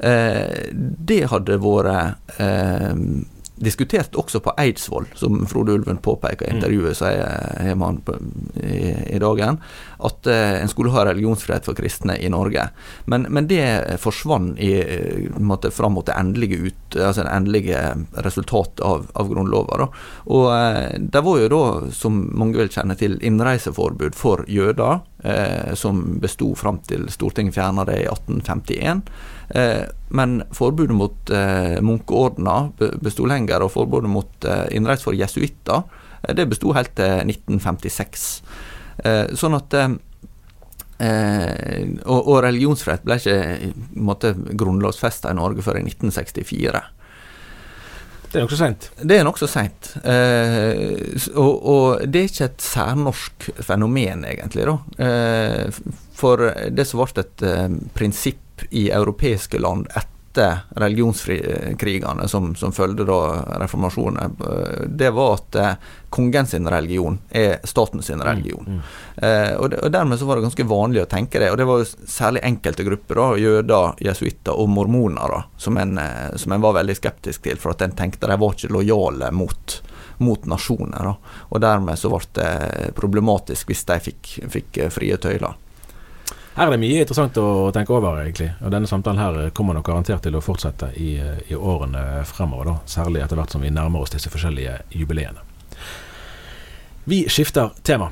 Eh, 0.03 0.73
det 0.73 1.27
hadde 1.31 1.61
vært 1.63 2.41
eh, 2.43 2.95
diskutert 3.63 4.17
også 4.19 4.41
på 4.43 4.55
Eidsvoll, 4.61 5.07
som 5.19 5.43
Frode 5.51 5.77
Ulven 5.77 6.01
påpeker 6.03 6.47
i 6.47 6.53
mm. 6.53 6.57
intervjuet 6.59 6.99
som 6.99 7.09
har 7.09 7.79
med 7.79 8.11
i, 8.63 9.19
dagen, 9.23 9.61
at 10.03 10.27
uh, 10.27 10.63
en 10.63 10.71
skulle 10.71 10.93
ha 10.95 11.05
religionsfrihet 11.07 11.67
for 11.67 11.79
kristne 11.79 12.17
i 12.19 12.31
Norge. 12.33 12.69
Men, 13.11 13.27
men 13.31 13.49
det 13.51 13.63
forsvant 14.03 14.59
i, 14.61 14.73
måte, 15.39 15.71
fram 15.75 15.97
mot 15.99 16.07
det 16.07 16.17
endelige, 16.19 16.59
ut, 16.69 16.99
altså 16.99 17.25
det 17.27 17.37
endelige 17.37 17.83
resultatet 18.27 18.83
av, 18.87 19.07
av 19.15 19.31
Grunnlova. 19.31 19.89
Og 20.27 20.49
uh, 20.51 20.91
det 20.99 21.25
var 21.25 21.43
jo 21.45 21.53
da, 21.53 21.65
som 21.95 22.25
mange 22.35 22.61
vil 22.61 22.73
kjenne 22.73 22.99
til, 22.99 23.19
innreiseforbud 23.23 24.19
for 24.19 24.45
jøder 24.51 25.01
eh, 25.23 25.75
som 25.79 26.03
besto 26.21 26.53
fram 26.59 26.81
til 26.87 27.09
Stortinget 27.13 27.57
fjerna 27.57 27.85
det 27.89 27.99
i 28.03 28.07
1851. 28.11 29.03
Eh, 29.55 29.83
men 30.19 30.43
forbudet 30.55 30.97
mot 30.97 31.33
eh, 31.35 31.79
munkeordener 31.85 32.71
besto 33.03 33.27
lenger, 33.29 33.65
og 33.65 33.75
forbudet 33.75 34.11
mot 34.11 34.49
eh, 34.49 34.67
innreise 34.77 35.07
for 35.07 35.17
jesuitter 35.17 35.83
eh, 36.23 36.35
det 36.37 36.49
besto 36.53 36.75
helt 36.77 36.95
til 36.99 37.27
1956. 37.27 38.31
Eh, 39.05 39.27
sånn 39.39 39.59
at 39.59 39.79
eh, 39.81 39.91
og, 41.03 42.21
og, 42.21 42.37
religionsfrihet 42.45 43.07
ble 43.07 43.19
ikke 43.19 44.35
grunnlovfesta 44.59 45.33
i 45.33 45.39
Norge 45.39 45.65
før 45.65 45.81
i 45.81 45.87
1964. 45.89 46.83
Det 48.33 48.41
er 48.41 48.47
nokså 48.47 48.57
seint. 48.57 48.87
Det 48.97 49.17
er 49.19 49.27
nokså 49.29 49.49
seint. 49.51 49.91
Eh, 50.09 51.27
og, 51.35 51.51
og, 51.53 52.05
det 52.09 52.23
er 52.23 52.31
ikke 52.31 52.49
et 52.49 52.65
særnorsk 52.65 53.51
fenomen, 53.61 54.25
egentlig. 54.29 54.65
da. 54.71 54.79
Eh, 55.05 55.83
for 56.17 56.47
det 56.73 56.87
som 56.89 57.03
ble 57.03 57.25
et 57.25 57.45
eh, 57.45 57.69
prinsipp 57.97 58.65
i 58.71 58.87
europeiske 58.95 59.61
land 59.61 59.89
etter 59.91 60.12
etter 60.33 60.59
religionskrigene 60.81 62.29
som, 62.29 62.55
som 62.55 62.73
følgde 62.73 63.05
da 63.05 63.45
reformasjonen, 63.61 64.37
eh, 64.41 64.87
det 64.89 65.11
var 65.11 65.35
at 65.35 65.55
eh, 65.55 65.75
kongen 66.11 66.47
sin 66.47 66.69
religion 66.69 67.19
er 67.31 67.59
staten 67.65 68.03
sin 68.03 68.21
mm, 68.21 68.27
religion. 68.27 68.65
Mm, 68.67 68.75
mm. 68.75 68.83
Eh, 69.17 69.55
og, 69.57 69.75
og, 69.75 69.91
Dermed 69.93 70.19
så 70.19 70.25
var 70.25 70.37
det 70.37 70.47
ganske 70.47 70.65
vanlig 70.65 71.03
å 71.03 71.09
tenke 71.09 71.41
det. 71.41 71.51
Og 71.53 71.59
det 71.61 71.69
var 71.69 71.85
særlig 71.85 72.45
enkelte 72.45 72.85
grupper, 72.85 73.21
da, 73.21 73.29
jøder, 73.37 73.97
jesuitter 74.01 74.57
og 74.57 74.69
mormoner, 74.73 75.37
da, 75.37 75.43
som 75.61 75.77
en, 75.81 75.99
eh, 75.99 76.37
som 76.37 76.53
en 76.53 76.65
var 76.65 76.79
veldig 76.81 76.97
skeptisk 76.97 77.45
til, 77.49 77.61
for 77.61 77.77
at 77.77 77.85
en 77.85 77.97
tenkte 77.97 78.31
de 78.31 78.39
var 78.41 78.57
ikke 78.57 78.73
lojale 78.73 79.33
mot 79.33 79.81
mot 80.23 80.45
nasjoner. 80.47 81.03
Da. 81.03 81.39
Og 81.51 81.61
dermed 81.65 81.99
så 81.99 82.07
ble 82.13 82.21
det 82.37 82.93
problematisk 82.95 83.73
hvis 83.73 83.81
de 83.89 83.97
fikk, 84.05 84.29
fikk 84.53 84.79
frie 84.95 85.17
tøyler. 85.19 85.57
Her 86.53 86.69
er 86.69 86.75
det 86.75 86.83
mye 86.83 87.01
interessant 87.01 87.39
å 87.41 87.71
tenke 87.73 87.95
over, 87.97 88.19
egentlig. 88.21 88.51
Og 88.61 88.73
denne 88.75 88.89
samtalen 88.89 89.21
her 89.23 89.55
kommer 89.57 89.77
nok 89.77 89.87
garantert 89.89 90.21
til 90.27 90.37
å 90.37 90.43
fortsette 90.45 90.91
i, 91.01 91.15
i 91.49 91.57
årene 91.57 92.25
fremover, 92.29 92.69
da. 92.69 92.75
Særlig 92.85 93.23
etter 93.25 93.41
hvert 93.41 93.55
som 93.55 93.65
vi 93.65 93.73
nærmer 93.73 94.05
oss 94.05 94.13
disse 94.13 94.33
forskjellige 94.33 94.77
jubileene. 94.93 95.41
Vi 97.09 97.25
skifter 97.33 97.73
tema. 97.83 98.11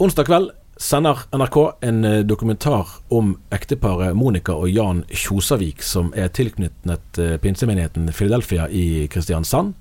Onsdag 0.00 0.30
kveld 0.30 0.48
sender 0.80 1.20
NRK 1.36 1.58
en 1.84 2.04
eh, 2.08 2.18
dokumentar 2.24 2.88
om 3.12 3.34
ekteparet 3.52 4.16
Monica 4.16 4.56
og 4.56 4.72
Jan 4.72 5.04
Kjosavik, 5.12 5.84
som 5.84 6.08
er 6.16 6.32
tilknyttet 6.32 7.20
eh, 7.20 7.36
pinsemenigheten 7.44 8.08
Philadelphia 8.16 8.70
i 8.72 9.04
Kristiansand. 9.12 9.76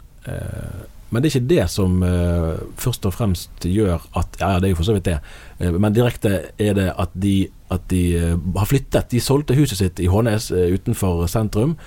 Men 1.10 1.22
det 1.22 1.30
er 1.30 1.40
ikke 1.40 1.50
det 1.50 1.66
som 1.74 2.04
uh, 2.06 2.60
først 2.78 3.08
og 3.10 3.16
fremst 3.16 3.66
gjør 3.66 4.04
at 4.20 4.38
Ja, 4.40 4.52
det 4.60 4.70
er 4.70 4.74
jo 4.74 4.80
for 4.80 4.90
så 4.90 4.96
vidt 4.98 5.08
det. 5.10 5.18
Uh, 5.60 5.80
men 5.80 5.96
direkte 5.96 6.52
er 6.62 6.78
det 6.78 6.92
at 6.94 7.16
de, 7.18 7.50
at 7.74 7.88
de 7.90 8.04
uh, 8.18 8.60
har 8.60 8.70
flyttet. 8.70 9.10
De 9.12 9.24
solgte 9.24 9.58
huset 9.58 9.82
sitt 9.82 10.00
i 10.00 10.10
Hånes 10.12 10.52
utenfor 10.52 11.26
sentrum, 11.32 11.78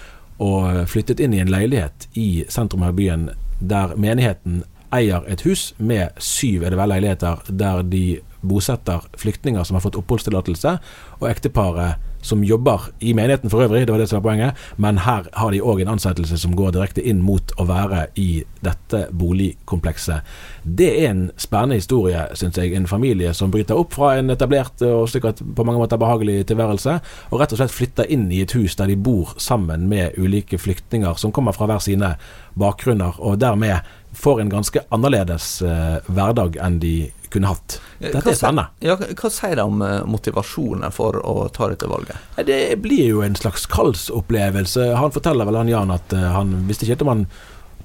og 0.42 0.88
flyttet 0.90 1.20
inn 1.22 1.36
i 1.36 1.42
en 1.42 1.52
leilighet 1.52 2.08
i 2.18 2.44
sentrum 2.50 2.82
av 2.82 2.96
byen 2.98 3.28
der 3.62 3.94
menigheten 4.00 4.64
eier 4.92 5.24
et 5.30 5.44
hus 5.46 5.70
med 5.78 6.18
syv 6.20 6.64
er 6.64 6.72
det 6.72 6.78
vel 6.80 6.90
leiligheter, 6.92 7.44
der 7.48 7.82
de 7.86 8.20
bosetter 8.42 9.04
flyktninger 9.20 9.64
som 9.64 9.78
har 9.78 9.84
fått 9.84 9.96
oppholdstillatelse, 10.00 10.76
og 11.20 11.28
ekteparet 11.30 12.02
som 12.22 12.44
jobber 12.46 12.88
i 13.02 13.12
menigheten 13.14 13.50
for 13.50 13.64
øvrig, 13.66 13.84
det 13.86 13.94
var 13.94 14.02
det 14.02 14.08
som 14.10 14.20
var 14.20 14.30
poenget, 14.30 14.64
men 14.76 15.02
her 15.02 15.28
har 15.32 15.52
de 15.52 15.62
òg 15.62 15.82
en 15.82 15.94
ansettelse 15.96 16.38
som 16.38 16.56
går 16.56 16.72
direkte 16.76 17.04
inn 17.04 17.22
mot 17.22 17.54
å 17.58 17.66
være 17.68 18.06
i 18.18 18.44
dette 18.62 19.04
boligkomplekset. 19.10 20.22
Det 20.62 20.88
er 21.04 21.08
en 21.10 21.22
spennende 21.40 21.80
historie, 21.80 22.20
syns 22.38 22.58
jeg. 22.58 22.74
En 22.76 22.86
familie 22.86 23.32
som 23.34 23.50
bryter 23.50 23.78
opp 23.78 23.96
fra 23.96 24.12
en 24.18 24.30
etablert 24.30 24.82
og 24.86 25.08
sikkert 25.10 25.42
på 25.42 25.64
mange 25.66 25.80
måter 25.82 25.98
behagelig 25.98 26.44
tilværelse, 26.50 26.98
og 27.30 27.40
rett 27.40 27.54
og 27.54 27.58
slett 27.58 27.74
flytter 27.74 28.12
inn 28.14 28.28
i 28.30 28.44
et 28.44 28.54
hus 28.54 28.78
der 28.78 28.92
de 28.92 28.96
bor 28.96 29.34
sammen 29.42 29.88
med 29.90 30.18
ulike 30.18 30.60
flyktninger 30.62 31.18
som 31.18 31.34
kommer 31.34 31.56
fra 31.56 31.66
hver 31.70 31.82
sine 31.82 32.14
bakgrunner, 32.58 33.18
og 33.18 33.40
dermed 33.42 33.82
får 34.14 34.42
en 34.42 34.52
ganske 34.52 34.84
annerledes 34.92 35.48
eh, 35.64 35.98
hverdag 36.12 36.58
enn 36.60 36.78
de 36.82 36.96
kunne 37.32 37.48
hatt. 37.48 37.78
Dette 37.98 38.20
hva, 38.20 38.30
er 38.30 38.36
spennende. 38.36 38.66
Ja, 38.84 38.96
hva 39.00 39.30
sier 39.32 39.56
det 39.56 39.64
om 39.64 39.80
uh, 39.80 40.02
motivasjonen 40.04 40.92
for 40.92 41.16
å 41.16 41.48
ta 41.54 41.70
dette 41.72 41.88
valget? 41.88 42.20
Det 42.44 42.76
blir 42.84 43.06
jo 43.08 43.22
en 43.24 43.38
slags 43.38 43.64
kallsopplevelse. 43.72 44.90
Han 45.00 45.14
forteller 45.14 45.48
vel 45.48 45.62
han 45.62 45.72
Jan 45.72 45.94
at 45.96 46.12
uh, 46.12 46.28
han 46.36 46.52
visste 46.68 46.84
ikke 46.84 47.06
om 47.06 47.14
han 47.14 47.24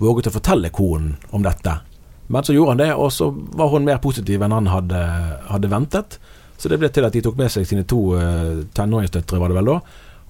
våget 0.03 0.27
å 0.29 0.35
fortelle 0.35 0.69
konen 0.75 1.15
om 1.31 1.47
dette. 1.47 1.79
Men 2.27 2.43
så 2.43 2.55
gjorde 2.55 2.75
han 2.75 2.81
det, 2.81 2.91
og 2.93 3.11
så 3.15 3.29
var 3.31 3.71
hun 3.71 3.87
mer 3.87 4.01
positiv 4.03 4.43
enn 4.43 4.55
han 4.55 4.69
hadde, 4.71 5.01
hadde 5.47 5.71
ventet. 5.71 6.19
Så 6.57 6.69
det 6.71 6.79
ble 6.81 6.89
til 6.91 7.05
at 7.07 7.15
de 7.15 7.23
tok 7.23 7.37
med 7.39 7.51
seg 7.53 7.67
sine 7.69 7.85
to 7.87 8.01
uh, 8.17 8.63
tenåringsdøtre, 8.75 9.39
var 9.39 9.51
det 9.51 9.59
vel 9.59 9.69
da, 9.71 9.81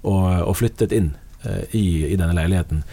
og, 0.04 0.26
og 0.52 0.58
flyttet 0.60 0.94
inn 0.94 1.14
uh, 1.46 1.64
i, 1.72 1.88
i, 2.12 2.16
denne 2.20 2.36
leiligheten. 2.38 2.84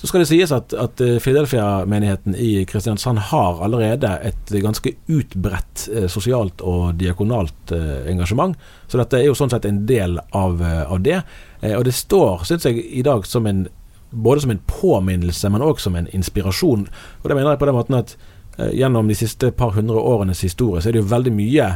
Så 0.00 0.08
skal 0.08 0.22
det 0.22 0.30
sies 0.30 0.52
at, 0.56 0.72
at 0.80 1.00
eh, 1.04 1.18
Fidelfia-menigheten 1.20 2.32
i 2.32 2.64
Kristiansand 2.64 3.20
har 3.28 3.58
allerede 3.60 4.14
et 4.24 4.52
ganske 4.64 4.94
utbredt 5.12 5.82
eh, 5.92 6.06
sosialt 6.08 6.64
og 6.64 6.94
diakonalt 7.02 7.74
eh, 7.76 8.08
engasjement. 8.08 8.56
Så 8.88 8.96
dette 8.96 9.18
er 9.18 9.26
jo 9.26 9.36
sånn 9.36 9.52
sett 9.52 9.68
en 9.68 9.82
del 9.84 10.16
av, 10.16 10.62
av 10.64 11.02
det. 11.04 11.18
og 11.74 11.84
det 11.84 11.92
står, 11.92 12.46
syns 12.48 12.64
jeg, 12.64 12.80
i 12.80 13.04
dag 13.04 13.28
som 13.28 13.44
en 13.46 13.66
både 14.10 14.40
som 14.40 14.50
en 14.50 14.64
påminnelse, 14.66 15.50
men 15.52 15.62
òg 15.62 15.78
som 15.84 15.94
en 15.94 16.08
inspirasjon. 16.16 16.88
Og 17.20 17.28
det 17.28 17.36
mener 17.36 17.52
jeg 17.52 17.60
på 17.60 17.68
den 17.68 17.76
måten 17.76 18.00
at 18.00 18.16
gjennom 18.58 19.08
de 19.08 19.14
siste 19.14 19.52
par 19.56 19.70
hundre 19.76 19.96
årenes 19.96 20.42
historie, 20.44 20.82
så 20.82 20.90
er 20.90 20.96
det 20.96 21.04
jo 21.04 21.12
veldig 21.12 21.32
mye 21.32 21.68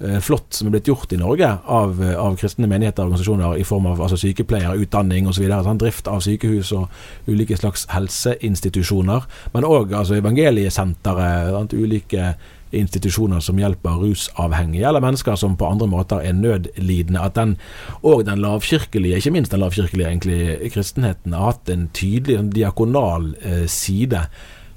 Eh, 0.00 0.20
flott 0.20 0.54
som 0.54 0.68
er 0.68 0.76
blitt 0.76 0.86
gjort 0.86 1.12
i 1.12 1.16
Norge 1.18 1.46
av, 1.66 1.96
eh, 2.02 2.14
av 2.14 2.36
kristne 2.38 2.68
menigheter 2.70 3.02
og 3.02 3.08
organisasjoner 3.08 3.58
i 3.58 3.64
form 3.66 3.88
av 3.90 3.98
altså 3.98 4.14
sykepleiere, 4.14 4.78
utdanning 4.78 5.26
osv. 5.26 5.42
Sånn, 5.42 5.80
drift 5.80 6.06
av 6.06 6.20
sykehus 6.22 6.70
og 6.72 6.86
ulike 7.26 7.56
slags 7.58 7.84
helseinstitusjoner. 7.90 9.26
Men 9.54 9.66
òg 9.66 9.90
altså, 9.90 10.14
evangeliesenteret, 10.14 11.50
sånn, 11.50 11.72
ulike 11.74 12.36
institusjoner 12.70 13.40
som 13.40 13.58
hjelper 13.58 13.98
rusavhengige, 13.98 14.86
eller 14.86 15.00
mennesker 15.00 15.34
som 15.34 15.56
på 15.56 15.66
andre 15.66 15.88
måter 15.88 16.22
er 16.22 16.32
nødlidende. 16.32 17.18
At 17.18 17.34
den, 17.34 17.56
og 18.04 18.24
den 18.24 18.38
lavkirkelige, 18.38 19.16
ikke 19.16 19.32
minst 19.32 19.50
den 19.50 19.60
lavkirkelige 19.60 20.06
egentlig, 20.06 20.70
kristenheten, 20.70 21.32
har 21.32 21.56
hatt 21.56 21.68
en 21.68 21.88
tydelig 21.88 22.38
en 22.38 22.50
diakonal 22.50 23.34
eh, 23.42 23.66
side. 23.66 24.28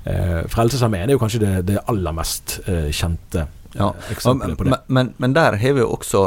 Eh, 0.04 0.40
Frelsesarmeen 0.50 1.10
er 1.10 1.18
jo 1.18 1.22
kanskje 1.22 1.44
det, 1.44 1.54
det 1.72 1.84
aller 1.92 2.16
mest 2.16 2.60
eh, 2.66 2.90
kjente 2.90 3.46
ja, 3.74 3.92
eksempelet 4.12 4.58
på 4.58 4.68
det. 4.68 4.74
Men, 4.74 4.88
men, 4.88 5.14
men 5.18 5.38
der 5.38 5.60
har 5.62 5.78
vi 5.78 5.84
jo 5.84 5.92
også 5.94 6.26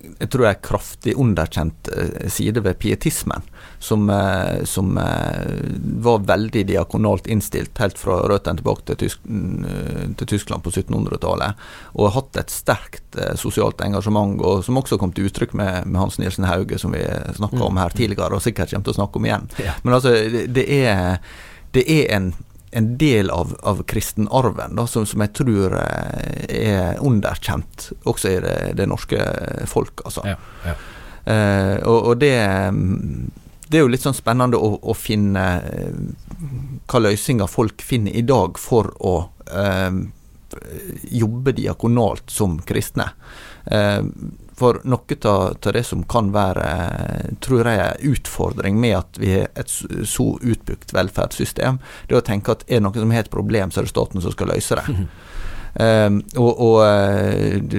jeg 0.00 0.30
tror 0.32 0.44
det 0.44 0.50
er 0.50 0.60
kraftig 0.64 1.12
underkjent 1.20 1.88
eh, 1.92 2.28
side 2.32 2.62
ved 2.64 2.78
pietismen, 2.80 3.44
som, 3.78 4.06
eh, 4.10 4.62
som 4.68 4.96
eh, 4.98 5.60
var 6.04 6.24
veldig 6.28 6.62
diakonalt 6.70 7.28
innstilt 7.30 7.78
helt 7.82 8.00
fra 8.00 8.20
røttene 8.30 8.60
tilbake 8.60 8.86
til, 8.88 8.98
Tysk, 9.02 9.22
til, 9.28 10.30
Tyskland 10.34 10.64
på 10.64 10.72
1700-tallet, 10.72 11.64
og 11.94 12.08
har 12.08 12.16
hatt 12.16 12.40
et 12.40 12.54
sterkt 12.54 13.20
sosialt 13.40 13.80
engasjement, 13.84 14.40
og 14.40 14.64
som 14.64 14.80
også 14.80 15.00
kom 15.00 15.12
til 15.16 15.28
uttrykk 15.28 15.56
med, 15.58 15.88
med 15.88 16.00
Hans 16.00 16.20
Nielsen 16.20 16.48
Hauge, 16.48 16.80
som 16.80 16.96
vi 16.96 17.04
snakka 17.36 17.60
om 17.64 17.80
her 17.80 17.92
mm. 17.92 17.98
tidligere, 18.00 18.36
og 18.36 18.44
sikkert 18.44 18.72
kommer 18.72 18.88
til 18.88 18.96
å 18.96 19.00
snakke 19.02 19.20
om 19.20 19.28
igjen. 19.28 19.50
Men 19.84 19.98
altså, 19.98 20.14
det, 20.32 20.46
det, 20.56 20.68
er, 20.80 21.20
det 21.76 21.84
er 21.84 22.14
en 22.16 22.32
en 22.70 22.98
del 22.98 23.30
av, 23.30 23.56
av 23.62 23.82
kristenarven 23.82 24.76
da, 24.78 24.86
som, 24.86 25.06
som, 25.06 25.22
jeg 25.24 25.34
tror 25.40 25.74
eh, 25.80 26.44
er 26.60 27.00
underkjent 27.02 27.90
også 28.06 28.30
i 28.30 28.38
det, 28.44 28.56
det 28.78 28.86
norske 28.90 29.24
folk. 29.70 30.04
Altså. 30.06 30.24
Ja, 30.28 30.36
ja. 30.68 30.76
Eh, 31.30 31.76
og, 31.82 32.12
og 32.12 32.20
det, 32.22 32.36
det, 33.66 33.78
er 33.78 33.84
jo 33.84 33.90
litt 33.90 34.06
sånn 34.06 34.16
spennende 34.16 34.60
å, 34.60 34.76
å 34.80 34.96
finne 34.96 35.46
hva 36.90 37.02
løsninger 37.02 37.50
folk 37.50 37.82
finner 37.84 38.14
i 38.16 38.24
dag 38.26 38.58
for 38.58 38.92
å 39.02 39.16
eh, 39.50 39.90
jobbe 41.20 41.54
diakonalt 41.58 42.30
som 42.30 42.58
kristne. 42.66 43.10
Eh, 43.66 44.02
for 44.60 44.80
noe 44.84 45.18
av 45.30 45.72
det 45.72 45.84
som 45.88 46.04
kan 46.04 46.30
være, 46.34 46.66
tror 47.44 47.68
jeg, 47.70 47.80
en 47.80 48.14
utfordring 48.14 48.80
med 48.80 48.98
at 48.98 49.20
vi 49.20 49.32
har 49.38 49.48
et 49.58 49.72
så 49.72 50.26
utbygd 50.36 50.92
velferdssystem, 50.96 51.80
det 52.08 52.16
er 52.16 52.20
å 52.20 52.26
tenke 52.26 52.52
at 52.52 52.66
er 52.68 52.80
det 52.80 52.84
noen 52.84 53.02
som 53.04 53.14
har 53.16 53.24
et 53.24 53.32
problem, 53.32 53.72
så 53.72 53.80
er 53.80 53.88
det 53.88 53.94
staten 53.94 54.24
som 54.24 54.36
skal 54.36 54.52
løse 54.52 54.80
det. 54.80 55.06
Um, 55.74 56.16
og, 56.34 56.60
og 56.60 56.76
uh, 56.82 57.76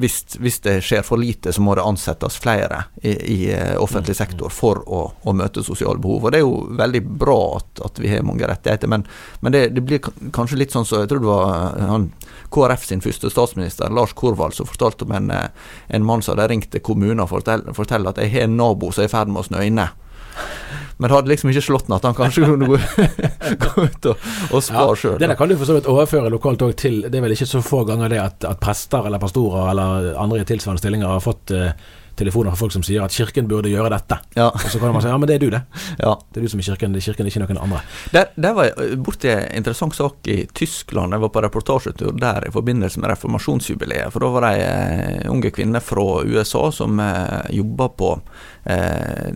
hvis, 0.00 0.22
hvis, 0.40 0.58
det 0.64 0.78
skjer 0.84 1.04
for 1.04 1.20
lite, 1.20 1.52
så 1.52 1.60
må 1.60 1.74
det 1.76 1.84
ansettes 1.84 2.38
flere 2.40 2.86
i, 3.02 3.12
i 3.12 3.36
uh, 3.52 3.76
offentlig 3.82 4.16
mm. 4.16 4.20
sektor 4.22 4.54
for 4.54 4.80
å, 4.86 5.02
å, 5.22 5.34
møte 5.36 5.64
sosiale 5.64 6.00
behov. 6.00 6.24
Og 6.24 6.32
det 6.32 6.40
er 6.40 6.46
jo 6.46 6.78
veldig 6.78 7.02
bra 7.20 7.38
at, 7.58 7.84
at 7.84 8.00
vi 8.00 8.14
har 8.14 8.24
mange 8.24 8.48
rettigheter, 8.48 8.88
men, 8.88 9.04
men 9.44 9.54
det, 9.54 9.66
det, 9.76 9.84
blir 9.84 10.00
kanskje 10.32 10.60
litt 10.62 10.72
sånn 10.74 10.88
så 10.88 11.02
Jeg 11.02 11.12
tror 11.12 11.20
det 11.22 11.30
var 11.30 11.76
uh, 11.76 11.84
han 11.92 12.08
KrF 12.54 12.88
sin 12.88 13.04
første 13.04 13.28
statsminister, 13.32 13.92
Lars 13.92 14.16
Korvald, 14.16 14.56
som 14.56 14.68
fortalte 14.68 15.04
om 15.04 15.12
en, 15.18 15.28
en 15.28 16.04
mann 16.04 16.24
som 16.24 16.32
hadde 16.32 16.48
ringt 16.48 16.70
til 16.72 16.80
kommunen 16.84 17.20
og 17.20 17.28
fortalt 17.28 18.08
at 18.08 18.22
jeg 18.22 18.32
har 18.32 18.48
en 18.48 18.56
nabo 18.56 18.88
som 18.88 19.04
er 19.04 19.10
i 19.10 19.12
ferd 19.12 19.28
med 19.28 19.42
å 19.42 19.48
snø 19.50 19.66
inne. 19.68 19.90
Men 20.98 21.08
det 21.08 21.14
hadde 21.16 21.30
liksom 21.30 21.50
ikke 21.52 21.62
slått 21.62 21.86
han 21.88 21.96
at 21.98 22.08
han 22.08 22.16
kanskje 22.18 22.46
kunne 22.48 22.66
gå, 22.72 22.78
gå 23.64 23.84
ut 23.86 24.10
og, 24.10 24.26
og 24.50 24.64
spare 24.66 24.88
Ja, 24.88 24.98
sjøl. 24.98 25.18
det 25.20 25.30
der 25.30 25.38
kan 25.38 25.50
du 25.52 25.56
for 25.60 25.70
så 25.70 25.78
vidt 25.78 25.90
overføre 25.90 26.32
lokalt 26.34 26.64
òg 26.66 26.74
til 26.78 27.00
Det 27.06 27.14
er 27.14 27.24
vel 27.24 27.36
ikke 27.36 27.46
så 27.46 27.62
få 27.62 27.84
ganger 27.88 28.10
det 28.12 28.18
at, 28.22 28.44
at 28.50 28.60
prester 28.62 29.06
eller 29.06 29.22
pastorer 29.22 29.70
eller 29.70 30.12
andre 30.18 30.42
i 30.42 30.48
tilsvarende 30.48 30.82
stillinger 30.82 31.14
har 31.14 31.22
fått 31.24 31.54
uh, 31.54 31.70
telefoner 32.18 32.50
fra 32.50 32.58
folk 32.58 32.74
som 32.74 32.82
sier 32.82 33.04
at 33.04 33.14
kirken 33.14 33.46
burde 33.46 33.70
gjøre 33.70 33.92
dette. 33.92 34.18
Ja. 34.34 34.48
Og 34.50 34.64
så 34.66 34.80
kan 34.82 34.90
man 34.94 35.04
si 35.04 35.10
ja, 35.10 35.18
men 35.20 35.30
det 35.30 35.36
er 35.38 35.44
du, 35.44 35.48
det. 35.54 35.60
ja. 36.04 36.16
Det 36.18 36.40
er 36.40 36.46
du 36.46 36.50
som 36.50 36.62
er 36.62 36.66
kirken, 36.66 36.96
det 36.96 37.02
er 37.02 37.06
kirken, 37.12 37.28
ikke 37.30 37.40
noen 37.44 37.60
andre. 37.68 37.82
Der, 38.14 38.32
der 38.34 38.56
var 38.56 38.68
jeg 38.68 38.98
borti 39.06 39.30
en 39.30 39.44
interessant 39.60 39.94
sak 39.94 40.26
i 40.30 40.40
Tyskland. 40.58 41.14
Jeg 41.14 41.22
var 41.24 41.32
på 41.34 41.44
reportasjetur 41.46 42.16
der 42.18 42.48
i 42.48 42.52
forbindelse 42.54 43.02
med 43.02 43.12
reformasjonsjubileet. 43.14 44.10
For 44.14 44.24
da 44.24 44.32
var 44.34 44.48
det 44.48 44.52
ei 44.56 44.66
eh, 44.66 45.30
unge 45.30 45.52
kvinne 45.54 45.82
fra 45.84 46.08
USA 46.26 46.68
som 46.74 46.98
eh, 47.02 47.54
jobba 47.60 47.90
på 48.02 48.10
eh, 48.64 49.28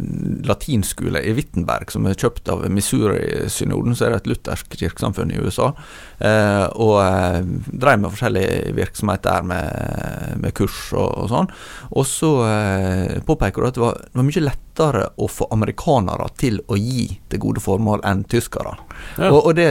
latinskole 0.48 1.22
i 1.22 1.34
Wittenberg, 1.36 1.92
som 1.92 2.06
er 2.06 2.18
kjøpt 2.18 2.50
av 2.52 2.64
Missouri-synoden, 2.72 3.96
så 3.96 4.06
er 4.06 4.14
det 4.14 4.22
et 4.22 4.32
luthersk 4.32 4.76
kirkesamfunn 4.80 5.32
i 5.34 5.40
USA. 5.42 5.72
Eh, 6.18 6.66
og 6.82 6.96
eh, 7.02 7.40
drev 7.72 8.02
med 8.02 8.12
forskjellig 8.14 8.46
virksomhet 8.78 9.24
der 9.26 9.46
med, 9.46 10.38
med 10.42 10.54
kurs 10.58 10.78
og, 10.94 11.08
og 11.24 11.30
sånn. 11.32 11.50
Og 11.92 12.08
så 12.08 12.32
eh, 12.48 13.18
påpeker 13.26 13.62
du 13.62 13.70
at 13.70 13.78
det 13.78 13.84
var, 13.84 14.00
det 14.06 14.20
var 14.20 14.28
mye 14.28 14.46
lettere 14.46 15.04
å 15.16 15.28
få 15.28 15.48
amerikanere 15.54 16.30
til 16.40 16.60
å 16.68 16.78
gi 16.80 17.08
til 17.30 17.42
gode 17.42 17.62
formål 17.64 18.04
enn 18.08 18.24
tyskere. 18.30 18.76
Ja. 19.18 19.30
Og, 19.32 19.40
og 19.50 19.56
det 19.58 19.68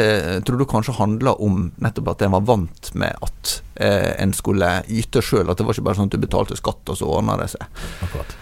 tror 0.47 0.61
du 0.61 0.67
kanskje 0.69 0.97
handla 0.99 1.35
om 1.41 1.69
nettopp 1.81 2.13
at 2.13 2.25
en 2.25 2.35
var 2.37 2.47
vant 2.49 2.93
med 2.97 3.17
at 3.25 3.57
eh, 3.81 4.13
en 4.21 4.33
skulle 4.35 4.79
yte 4.89 5.23
sjøl. 5.25 5.49
At 5.49 5.59
det 5.59 5.67
var 5.67 5.77
ikke 5.77 5.89
bare 5.89 5.99
sånn 5.99 6.11
at 6.11 6.15
du 6.15 6.21
betalte 6.21 6.59
skatt, 6.59 6.83
og 6.87 6.99
så 6.99 7.09
ordna 7.09 7.39
det 7.41 7.51
seg. 7.55 7.83
Akkurat. 8.05 8.37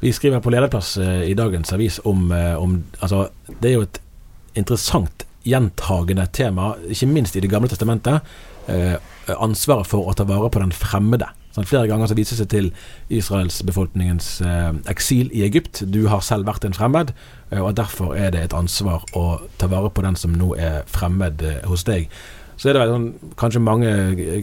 Vi 0.00 0.12
skriver 0.12 0.40
på 0.40 0.52
lederplass 0.52 0.96
eh, 0.98 1.26
i 1.30 1.34
dagens 1.36 1.72
avis 1.76 2.00
om, 2.08 2.30
eh, 2.32 2.54
om 2.56 2.78
Altså, 3.00 3.28
det 3.60 3.70
er 3.70 3.74
jo 3.74 3.88
et 3.88 4.00
interessant 4.56 5.26
gjentagende 5.44 6.26
tema, 6.32 6.74
ikke 6.88 7.08
minst 7.08 7.36
i 7.36 7.40
Det 7.40 7.50
gamle 7.50 7.68
testamentet. 7.68 8.20
Eh, 8.68 8.96
ansvaret 9.40 9.86
for 9.86 10.08
å 10.08 10.14
ta 10.16 10.24
vare 10.24 10.50
på 10.50 10.60
den 10.62 10.72
fremmede. 10.72 11.28
Sånn, 11.50 11.66
flere 11.66 11.88
ganger 11.90 12.06
så 12.06 12.14
vises 12.14 12.38
det 12.38 12.48
til 12.52 12.68
israelsbefolkningens 13.10 14.28
eh, 14.46 14.70
eksil 14.90 15.32
i 15.34 15.42
Egypt. 15.42 15.82
Du 15.90 16.04
har 16.10 16.22
selv 16.22 16.46
vært 16.46 16.66
en 16.66 16.76
fremmed, 16.76 17.10
eh, 17.50 17.58
og 17.58 17.74
derfor 17.78 18.14
er 18.14 18.30
det 18.34 18.44
et 18.44 18.54
ansvar 18.54 19.02
å 19.18 19.40
ta 19.58 19.66
vare 19.70 19.90
på 19.90 20.04
den 20.06 20.18
som 20.18 20.36
nå 20.38 20.52
er 20.54 20.84
fremmed 20.90 21.42
eh, 21.42 21.58
hos 21.66 21.82
deg. 21.88 22.06
Så 22.60 22.68
er 22.68 22.76
det 22.76 22.90
sånn, 22.90 23.06
kanskje 23.40 23.60
mange 23.64 23.90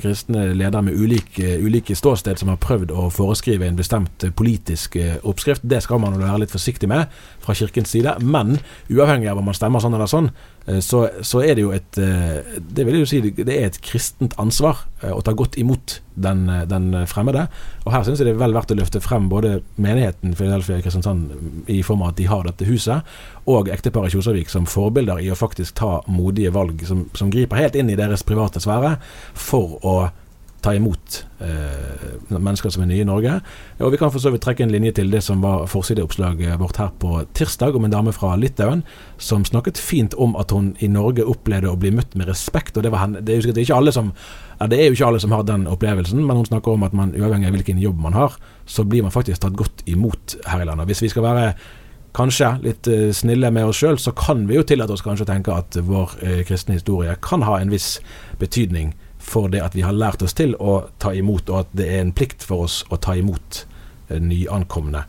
kristne 0.02 0.48
ledere 0.58 0.88
med 0.88 0.98
ulike, 0.98 1.52
ulike 1.62 1.94
ståsted 1.94 2.40
som 2.42 2.50
har 2.50 2.58
prøvd 2.64 2.90
å 2.90 3.12
foreskrive 3.14 3.68
en 3.68 3.78
bestemt 3.78 4.26
eh, 4.26 4.34
politisk 4.34 4.98
eh, 4.98 5.20
oppskrift. 5.22 5.62
Det 5.62 5.84
skal 5.86 6.02
man 6.02 6.18
være 6.18 6.40
litt 6.42 6.54
forsiktig 6.56 6.90
med 6.90 7.14
fra 7.44 7.54
kirkens 7.58 7.94
side. 7.94 8.16
Men 8.26 8.56
uavhengig 8.90 9.30
av 9.30 9.38
om 9.38 9.46
man 9.46 9.58
stemmer 9.58 9.84
sånn 9.84 9.94
eller 10.00 10.10
sånn, 10.10 10.32
eh, 10.34 10.57
så, 10.68 11.08
så 11.24 11.40
er 11.48 11.56
det 11.56 11.64
jo 11.64 11.72
et 11.72 11.98
eh, 12.02 12.58
Det 12.60 12.84
vil 12.84 12.98
jeg 12.98 13.06
jo 13.06 13.08
si 13.08 13.20
det 13.38 13.54
er 13.56 13.70
et 13.70 13.80
kristent 13.80 14.34
ansvar 14.42 14.82
eh, 15.00 15.14
å 15.16 15.22
ta 15.24 15.32
godt 15.32 15.56
imot 15.62 16.02
den, 16.20 16.42
eh, 16.52 16.66
den 16.68 16.90
fremmede. 17.08 17.46
Og 17.86 17.94
her 17.94 18.04
syns 18.04 18.20
jeg 18.20 18.28
det 18.28 18.34
er 18.36 18.42
vel 18.42 18.56
verdt 18.58 18.74
å 18.76 18.78
løfte 18.80 19.00
frem 19.04 19.30
både 19.32 19.62
menigheten 19.80 20.36
Philadelphia 20.36 20.82
Kristiansand 20.84 21.70
i 21.72 21.80
form 21.88 22.04
av 22.04 22.12
at 22.12 22.20
de 22.20 22.28
har 22.28 22.44
dette 22.50 22.68
huset, 22.68 23.16
og 23.48 23.72
ekteparet 23.72 24.12
Kjosavik 24.12 24.52
som 24.52 24.68
forbilder 24.68 25.24
i 25.24 25.32
å 25.32 25.40
faktisk 25.40 25.78
ta 25.80 26.02
modige 26.12 26.52
valg 26.56 26.84
som, 26.90 27.06
som 27.16 27.32
griper 27.32 27.64
helt 27.64 27.80
inn 27.80 27.94
i 27.94 28.00
deres 28.00 28.26
private 28.28 28.60
sfære 28.64 28.98
for 29.40 29.80
å 29.88 29.98
ta 30.62 30.74
imot 30.74 31.20
eh, 31.40 32.08
mennesker 32.34 32.72
som 32.74 32.84
er 32.84 32.90
nye 32.90 33.04
i 33.04 33.08
Norge. 33.08 33.36
Og 33.80 33.94
Vi 33.94 34.00
kan 34.02 34.12
for 34.12 34.24
så 34.24 34.32
vidt 34.34 34.44
trekke 34.46 34.66
en 34.66 34.74
linje 34.74 34.96
til 34.98 35.12
det 35.14 35.22
som 35.26 35.44
var 35.46 35.68
forsideoppslaget 35.70 36.58
vårt 36.60 36.80
her 36.82 36.90
på 37.00 37.22
tirsdag, 37.38 37.78
om 37.78 37.86
en 37.86 37.94
dame 37.94 38.14
fra 38.16 38.34
Litauen 38.40 38.84
som 39.22 39.46
snakket 39.46 39.78
fint 39.78 40.18
om 40.18 40.36
at 40.40 40.52
hun 40.52 40.74
i 40.80 40.90
Norge 40.92 41.28
opplevde 41.30 41.70
å 41.72 41.80
bli 41.80 41.94
møtt 41.94 42.18
med 42.18 42.30
respekt. 42.32 42.78
og 42.78 42.84
Det, 42.84 42.94
henne, 42.94 43.22
det, 43.22 43.38
er, 43.38 43.64
jo, 43.64 43.92
som, 43.92 44.12
det 44.66 44.80
er 44.80 44.90
jo 44.90 44.98
ikke 44.98 45.12
alle 45.12 45.24
som 45.24 45.36
har 45.36 45.46
den 45.48 45.68
opplevelsen, 45.70 46.26
men 46.26 46.42
hun 46.42 46.50
snakker 46.50 46.74
om 46.74 46.88
at 46.88 46.94
man 46.98 47.16
uavhengig 47.16 47.52
av 47.52 47.60
hvilken 47.60 47.82
jobb 47.82 48.02
man 48.02 48.18
har, 48.18 48.38
så 48.66 48.84
blir 48.84 49.06
man 49.06 49.14
faktisk 49.14 49.46
tatt 49.46 49.58
godt 49.58 49.86
imot 49.86 50.40
her 50.48 50.64
i 50.64 50.70
landet. 50.70 50.90
Hvis 50.90 51.06
vi 51.06 51.14
skal 51.14 51.28
være 51.28 51.52
kanskje 52.18 52.56
litt 52.64 52.88
eh, 52.90 53.10
snille 53.14 53.52
med 53.54 53.70
oss 53.70 53.78
sjøl, 53.82 54.00
så 54.02 54.14
kan 54.18 54.48
vi 54.50 54.58
jo 54.58 54.66
tillate 54.66 54.96
oss 54.96 55.06
kanskje 55.06 55.28
å 55.28 55.30
tenke 55.30 55.54
at 55.54 55.78
vår 55.86 56.18
eh, 56.26 56.40
kristne 56.48 56.80
historie 56.80 57.14
kan 57.22 57.46
ha 57.46 57.60
en 57.62 57.70
viss 57.74 58.00
betydning 58.42 58.96
for 59.28 59.52
det 59.52 59.62
at 59.64 59.76
vi 59.76 59.84
har 59.86 59.96
lært 59.96 60.24
oss 60.24 60.36
til 60.38 60.56
å 60.60 60.80
ta 61.02 61.14
imot, 61.16 61.52
og 61.52 61.66
at 61.66 61.76
det 61.78 61.90
er 61.92 62.02
en 62.06 62.16
plikt 62.16 62.46
for 62.48 62.68
oss 62.68 62.82
å 62.90 63.00
ta 63.02 63.18
imot 63.20 63.64
eh, 64.10 64.22
nyankomne. 64.24 65.04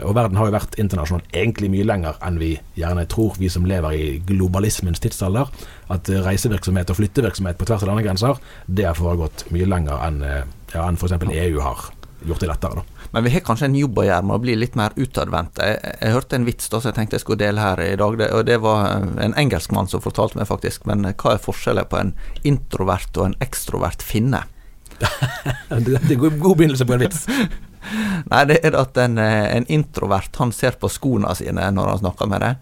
Og 0.00 0.14
verden 0.16 0.38
har 0.38 0.48
jo 0.48 0.54
vært 0.54 0.78
internasjonal 0.80 1.26
egentlig 1.36 1.68
mye 1.72 1.84
lenger 1.84 2.18
enn 2.24 2.38
vi 2.40 2.54
gjerne 2.78 3.04
tror, 3.10 3.34
vi 3.40 3.50
som 3.52 3.66
lever 3.68 3.96
i 3.96 4.06
globalismens 4.26 5.02
tidsalder. 5.02 5.50
At 5.92 6.08
eh, 6.10 6.22
reisevirksomhet 6.24 6.92
og 6.92 7.00
flyttevirksomhet 7.00 7.60
på 7.60 7.68
tvers 7.68 7.84
av 7.84 7.92
landegrenser, 7.92 8.40
det 8.66 8.88
har 8.88 8.98
foregått 8.98 9.46
mye 9.54 9.68
lenger 9.68 10.06
enn 10.08 10.22
eh, 10.26 10.40
ja, 10.74 10.86
enn 10.86 10.98
f.eks. 10.98 11.18
EU 11.20 11.60
har 11.64 11.90
gjort 12.26 12.42
det 12.42 12.50
lettere. 12.50 12.80
da. 12.80 12.89
Men 13.10 13.24
vi 13.24 13.30
har 13.34 13.42
kanskje 13.46 13.66
en 13.66 13.78
jobb 13.78 13.98
å 13.98 14.04
gjøre 14.06 14.26
med 14.26 14.36
å 14.36 14.42
bli 14.42 14.54
litt 14.58 14.76
mer 14.78 14.94
utadvendte. 14.96 15.66
Jeg, 15.66 15.94
jeg 15.98 16.14
hørte 16.14 16.38
en 16.38 16.46
vits 16.46 16.70
da, 16.70 16.78
som 16.78 16.90
jeg 16.90 16.98
tenkte 16.98 17.18
jeg 17.18 17.24
skulle 17.24 17.42
dele 17.42 17.64
her 17.64 17.82
i 17.82 17.96
dag. 17.98 18.18
Det, 18.20 18.28
og 18.36 18.44
det 18.46 18.58
var 18.62 19.08
en 19.26 19.34
engelskmann 19.40 19.90
som 19.90 20.04
fortalte 20.04 20.38
meg 20.38 20.48
faktisk. 20.50 20.86
Men 20.90 21.02
hva 21.10 21.34
er 21.34 21.42
forskjellen 21.42 21.90
på 21.90 21.98
en 21.98 22.14
introvert 22.46 23.18
og 23.18 23.30
en 23.30 23.38
ekstrovert 23.42 24.04
finne? 24.06 24.44
Det 25.70 25.96
er 25.96 26.20
god, 26.20 26.38
god 26.38 26.56
begynnelse 26.60 26.86
på 26.86 26.94
en 26.94 27.02
vits. 27.02 27.24
Nei, 28.30 28.42
det 28.44 28.58
er 28.66 28.76
at 28.76 28.98
en, 29.00 29.16
eh, 29.18 29.46
en 29.56 29.66
introvert 29.72 30.36
han 30.36 30.52
ser 30.52 30.76
på 30.76 30.90
skoene 30.92 31.32
sine 31.38 31.70
når 31.72 31.94
han 31.94 32.02
snakker 32.02 32.28
med 32.30 32.44
deg. 32.44 32.54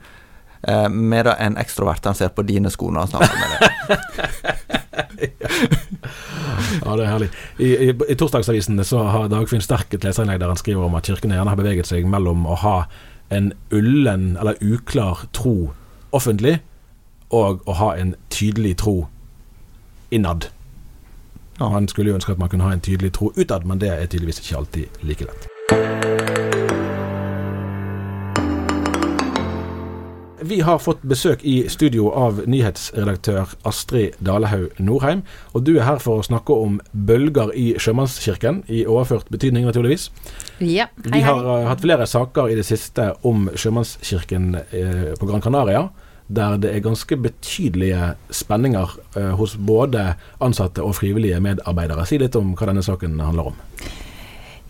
Eh, 0.63 0.89
medan 0.89 1.37
en 1.39 1.59
ekstrovert 1.61 2.05
han 2.07 2.15
ser 2.19 2.31
på 2.35 2.43
dine 2.47 2.71
sko 2.71 2.91
når 2.95 3.01
han 3.01 3.11
snakker 3.13 3.37
med 3.43 3.49
deg. 3.51 3.69
Ja, 6.85 6.97
det 6.97 7.05
er 7.05 7.13
herlig. 7.13 7.29
I, 7.59 7.69
i, 7.89 7.93
i 7.93 8.17
torsdagsavisen 8.19 8.81
så 8.85 9.03
har 9.09 9.29
Dagfinn 9.33 9.65
Sterk 9.65 9.95
et 9.95 10.05
leserinnlegg 10.07 10.41
der 10.43 10.53
han 10.53 10.61
skriver 10.61 10.87
om 10.87 10.97
at 10.99 11.09
kirkene 11.09 11.39
gjerne 11.39 11.53
har 11.55 11.61
beveget 11.61 11.89
seg 11.91 12.09
mellom 12.09 12.47
å 12.49 12.57
ha 12.63 12.77
en 13.35 13.53
ullen 13.75 14.37
eller 14.41 14.61
uklar 14.65 15.27
tro 15.37 15.73
offentlig, 16.17 16.59
og 17.29 17.61
å 17.69 17.75
ha 17.77 17.91
en 18.01 18.15
tydelig 18.33 18.79
tro 18.81 19.03
innad. 20.11 20.49
Ja, 21.59 21.69
han 21.75 21.89
skulle 21.91 22.13
jo 22.13 22.17
ønske 22.17 22.33
at 22.33 22.41
man 22.41 22.49
kunne 22.49 22.65
ha 22.65 22.73
en 22.73 22.85
tydelig 22.85 23.13
tro 23.19 23.33
utad, 23.37 23.67
men 23.69 23.83
det 23.83 23.93
er 23.93 24.07
tydeligvis 24.07 24.41
ikke 24.41 24.63
alltid 24.63 25.03
like 25.05 25.29
lett. 25.29 25.58
Vi 30.49 30.61
har 30.65 30.79
fått 30.81 31.03
besøk 31.05 31.43
i 31.45 31.67
studio 31.69 32.07
av 32.17 32.39
nyhetsredaktør 32.49 33.51
Astrid 33.69 34.15
Dalehaug 34.25 34.79
Norheim. 34.81 35.21
Og 35.53 35.67
du 35.67 35.75
er 35.75 35.85
her 35.85 36.01
for 36.01 36.23
å 36.23 36.25
snakke 36.25 36.57
om 36.57 36.79
bølger 36.93 37.53
i 37.53 37.67
Sjømannskirken, 37.77 38.63
i 38.73 38.87
overført 38.89 39.29
betydning 39.29 39.67
naturligvis. 39.69 40.07
Ja, 40.65 40.87
Vi 41.05 41.19
hei, 41.19 41.27
har 41.27 41.45
hei. 41.45 41.59
eh, 41.59 41.69
hatt 41.69 41.85
flere 41.85 42.07
saker 42.09 42.49
i 42.49 42.57
det 42.57 42.65
siste 42.65 43.11
om 43.29 43.51
Sjømannskirken 43.53 44.55
uh, 44.57 45.13
på 45.21 45.29
Gran 45.29 45.45
Canaria. 45.45 45.89
Der 46.29 46.57
det 46.57 46.73
er 46.75 46.85
ganske 46.85 47.17
betydelige 47.17 48.15
spenninger 48.31 48.97
uh, 49.19 49.33
hos 49.37 49.57
både 49.57 50.15
ansatte 50.41 50.81
og 50.81 50.97
frivillige 50.97 51.41
medarbeidere. 51.45 52.07
Si 52.09 52.17
litt 52.21 52.37
om 52.41 52.55
hva 52.57 52.73
denne 52.73 52.85
saken 52.89 53.21
handler 53.21 53.53
om. 53.53 53.65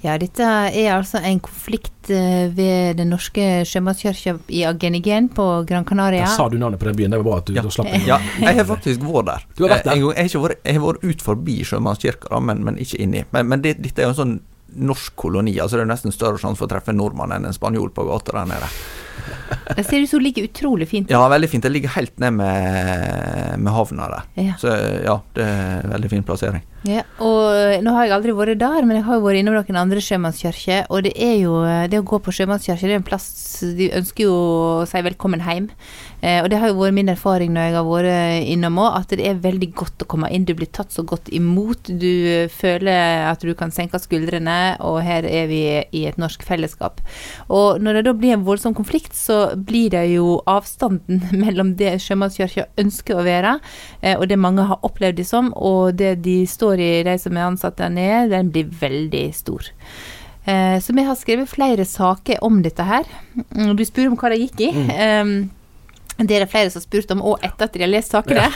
Ja, 0.05 0.15
dette 0.21 0.47
er 0.47 0.93
altså 0.95 1.19
en 1.27 1.41
konflikt 1.43 2.11
eh, 2.15 2.47
ved 2.55 3.01
Den 3.01 3.11
norske 3.11 3.65
sjømannskirka 3.67 4.37
i 4.55 4.61
Agenigen 4.69 5.27
på 5.35 5.47
Gran 5.67 5.87
Canaria. 5.89 6.23
Der 6.29 6.37
sa 6.37 6.47
du 6.49 6.55
navnet 6.61 6.79
på 6.79 6.87
den 6.87 6.99
byen. 7.01 7.11
Det 7.15 7.19
var 7.19 7.27
bra 7.27 7.39
at 7.43 7.49
du 7.51 7.57
Ja. 7.57 7.63
da 7.67 7.73
slapp 7.75 7.91
inn. 7.91 8.07
Ja, 8.07 8.21
jeg 8.39 8.61
har 8.61 8.69
faktisk 8.69 9.03
vært 9.03 9.27
der. 9.27 9.49
Du 9.57 9.65
har 9.67 9.75
vært 9.75 9.89
der? 9.89 9.97
Eh, 9.97 10.05
jeg, 10.05 10.15
har 10.23 10.31
ikke 10.31 10.45
vært, 10.45 10.63
jeg 10.65 10.79
har 10.79 10.87
vært 10.87 11.09
ut 11.11 11.23
forbi 11.27 11.57
Sjømannskirka, 11.67 12.41
men, 12.41 12.63
men 12.65 12.79
ikke 12.79 13.01
inni. 13.03 13.25
Men, 13.35 13.49
men 13.51 13.65
det, 13.67 13.75
dette 13.83 14.05
er 14.05 14.07
jo 14.07 14.15
en 14.15 14.21
sånn 14.23 14.39
norsk 14.79 15.17
koloni. 15.17 15.57
altså 15.59 15.81
Det 15.81 15.87
er 15.87 15.91
nesten 15.91 16.13
større 16.15 16.39
sjanse 16.39 16.61
for 16.61 16.69
å 16.69 16.73
treffe 16.77 16.93
en 16.93 16.99
nordmann 17.01 17.33
enn 17.35 17.49
en 17.49 17.57
spanjol 17.57 17.91
på 17.91 18.05
gata 18.07 18.39
der 18.39 18.51
nede. 18.55 18.71
Det 19.77 19.85
ser 19.85 20.01
ut 20.05 20.11
som 20.11 20.21
det 20.21 20.25
ligger 20.29 20.45
utrolig 20.47 20.87
fint. 20.89 21.11
Ja, 21.11 21.21
veldig 21.29 21.49
fint. 21.51 21.65
Det 21.65 21.73
ligger 21.73 21.91
helt 21.97 22.15
ned 22.23 22.37
med, 22.39 23.59
med 23.59 23.73
havna 23.73 24.07
der. 24.13 24.27
Ja. 24.41 24.55
Så 24.61 24.71
ja, 25.05 25.17
det 25.35 25.45
er 25.45 25.83
en 25.83 25.93
veldig 25.93 26.11
fin 26.13 26.25
plassering. 26.25 26.63
Ja, 26.87 27.03
og 27.19 27.57
eh, 27.59 27.81
nå 27.83 27.91
har 27.97 28.07
jeg 28.07 28.15
aldri 28.15 28.33
vært 28.39 28.61
der, 28.61 28.85
men 28.87 29.01
jeg 29.01 29.07
har 29.09 29.19
jo 29.19 29.25
vært 29.25 29.41
innom 29.41 29.57
noen 29.57 29.79
andre 29.81 30.03
sjømannskirker. 30.05 30.85
Og 30.95 31.03
det 31.09 31.15
er 31.19 31.35
jo 31.41 31.57
Det 31.91 31.99
å 31.99 32.07
gå 32.07 32.21
på 32.23 32.35
sjømannskirke, 32.35 32.87
det 32.87 32.95
er 32.95 33.01
en 33.01 33.07
plass 33.07 33.27
De 33.75 33.89
ønsker 33.99 34.29
jo 34.29 34.37
å 34.37 34.87
si 34.87 35.03
velkommen 35.03 35.43
hjem. 35.43 35.67
Eh, 36.23 36.39
og 36.43 36.49
det 36.51 36.59
har 36.59 36.71
jo 36.71 36.79
vært 36.79 36.95
min 36.97 37.11
erfaring 37.11 37.53
når 37.55 37.67
jeg 37.67 37.75
har 37.77 37.87
vært 37.87 38.47
innom 38.51 38.79
òg, 38.83 38.97
at 39.01 39.15
det 39.19 39.27
er 39.27 39.43
veldig 39.43 39.69
godt 39.79 40.05
å 40.05 40.09
komme 40.11 40.31
inn. 40.35 40.47
Du 40.47 40.55
blir 40.59 40.71
tatt 40.71 40.95
så 40.95 41.03
godt 41.07 41.31
imot. 41.35 41.91
Du 41.91 42.47
føler 42.55 43.27
at 43.27 43.43
du 43.43 43.51
kan 43.59 43.75
senke 43.75 43.99
skuldrene, 44.03 44.77
og 44.83 45.01
her 45.07 45.27
er 45.27 45.51
vi 45.51 45.63
i 45.83 46.05
et 46.07 46.19
norsk 46.19 46.47
fellesskap. 46.47 47.03
Og 47.51 47.83
når 47.83 47.99
det 47.99 48.05
da 48.09 48.15
blir 48.19 48.37
en 48.37 48.47
voldsom 48.47 48.75
konflikt, 48.79 49.15
så 49.19 49.55
blir 49.55 49.91
det 49.95 50.05
jo 50.13 50.39
avstanden 50.51 51.23
mellom 51.43 51.75
det 51.79 51.97
sjømannskirka 52.07 52.69
ønsker 52.79 53.19
å 53.19 53.27
være, 53.27 53.59
eh, 54.03 54.15
og 54.15 54.29
det 54.31 54.39
mange 54.39 54.67
har 54.71 54.83
opplevd 54.87 55.19
det 55.19 55.27
som, 55.27 55.51
og 55.55 55.99
det 55.99 56.17
de 56.23 56.41
står 56.47 56.68
i, 56.77 57.03
de 57.03 57.15
som 57.19 57.37
er 57.37 57.47
ansatt 57.49 57.77
der 57.81 57.89
nede, 57.89 58.29
den 58.37 58.51
blir 58.53 58.69
veldig 58.81 59.35
stor. 59.35 59.65
Eh, 60.45 60.77
så 60.81 60.93
vi 60.93 61.03
har 61.09 61.17
skrevet 61.17 61.49
flere 61.49 61.85
saker 61.89 62.43
om 62.45 62.61
dette 62.63 62.85
her. 62.85 63.05
Mm, 63.57 63.77
Du 63.77 63.85
spør 63.85 64.09
om 64.13 64.17
hva 64.17 64.29
det 64.35 64.41
gikk 64.45 64.61
i. 64.69 64.71
Eh, 64.93 65.25
det 66.19 66.35
er 66.35 66.43
det 66.43 66.51
flere 66.51 66.71
som 66.71 66.81
har 66.81 66.87
spurt 66.89 67.13
om, 67.15 67.23
òg 67.23 67.45
etter 67.47 67.69
at 67.69 67.77
de 67.77 67.85
har 67.85 67.91
lest 67.91 68.15
sakene. 68.15 68.49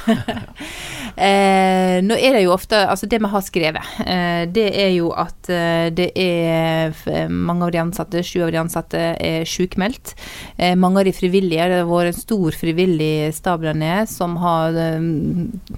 eh, 1.29 1.99
nå 2.03 2.17
er 2.19 2.35
det 2.35 2.43
jo 2.43 2.55
ofte 2.55 2.81
Altså, 2.83 3.07
det 3.07 3.21
vi 3.23 3.31
har 3.31 3.45
skrevet, 3.47 3.93
eh, 4.03 4.43
det 4.51 4.67
er 4.83 4.91
jo 4.97 5.13
at 5.15 5.51
eh, 5.53 5.87
det 5.95 6.09
er 6.19 6.97
mange 7.31 7.69
av 7.69 7.73
de 7.75 7.81
ansatte, 7.83 8.25
sju 8.27 8.43
av 8.43 8.51
de 8.51 8.59
ansatte, 8.59 9.03
er 9.15 9.47
sykmeldt. 9.49 10.15
Eh, 10.57 10.75
mange 10.79 11.01
av 11.01 11.07
de 11.07 11.15
frivillige, 11.15 11.69
det 11.71 11.79
har 11.81 11.89
vært 11.89 12.13
en 12.13 12.19
stor 12.19 12.59
frivillig 12.59 13.31
stab 13.37 13.63
der 13.63 13.79
nede 13.79 14.09
som 14.11 14.35
har 14.43 14.75
eh, 14.79 15.07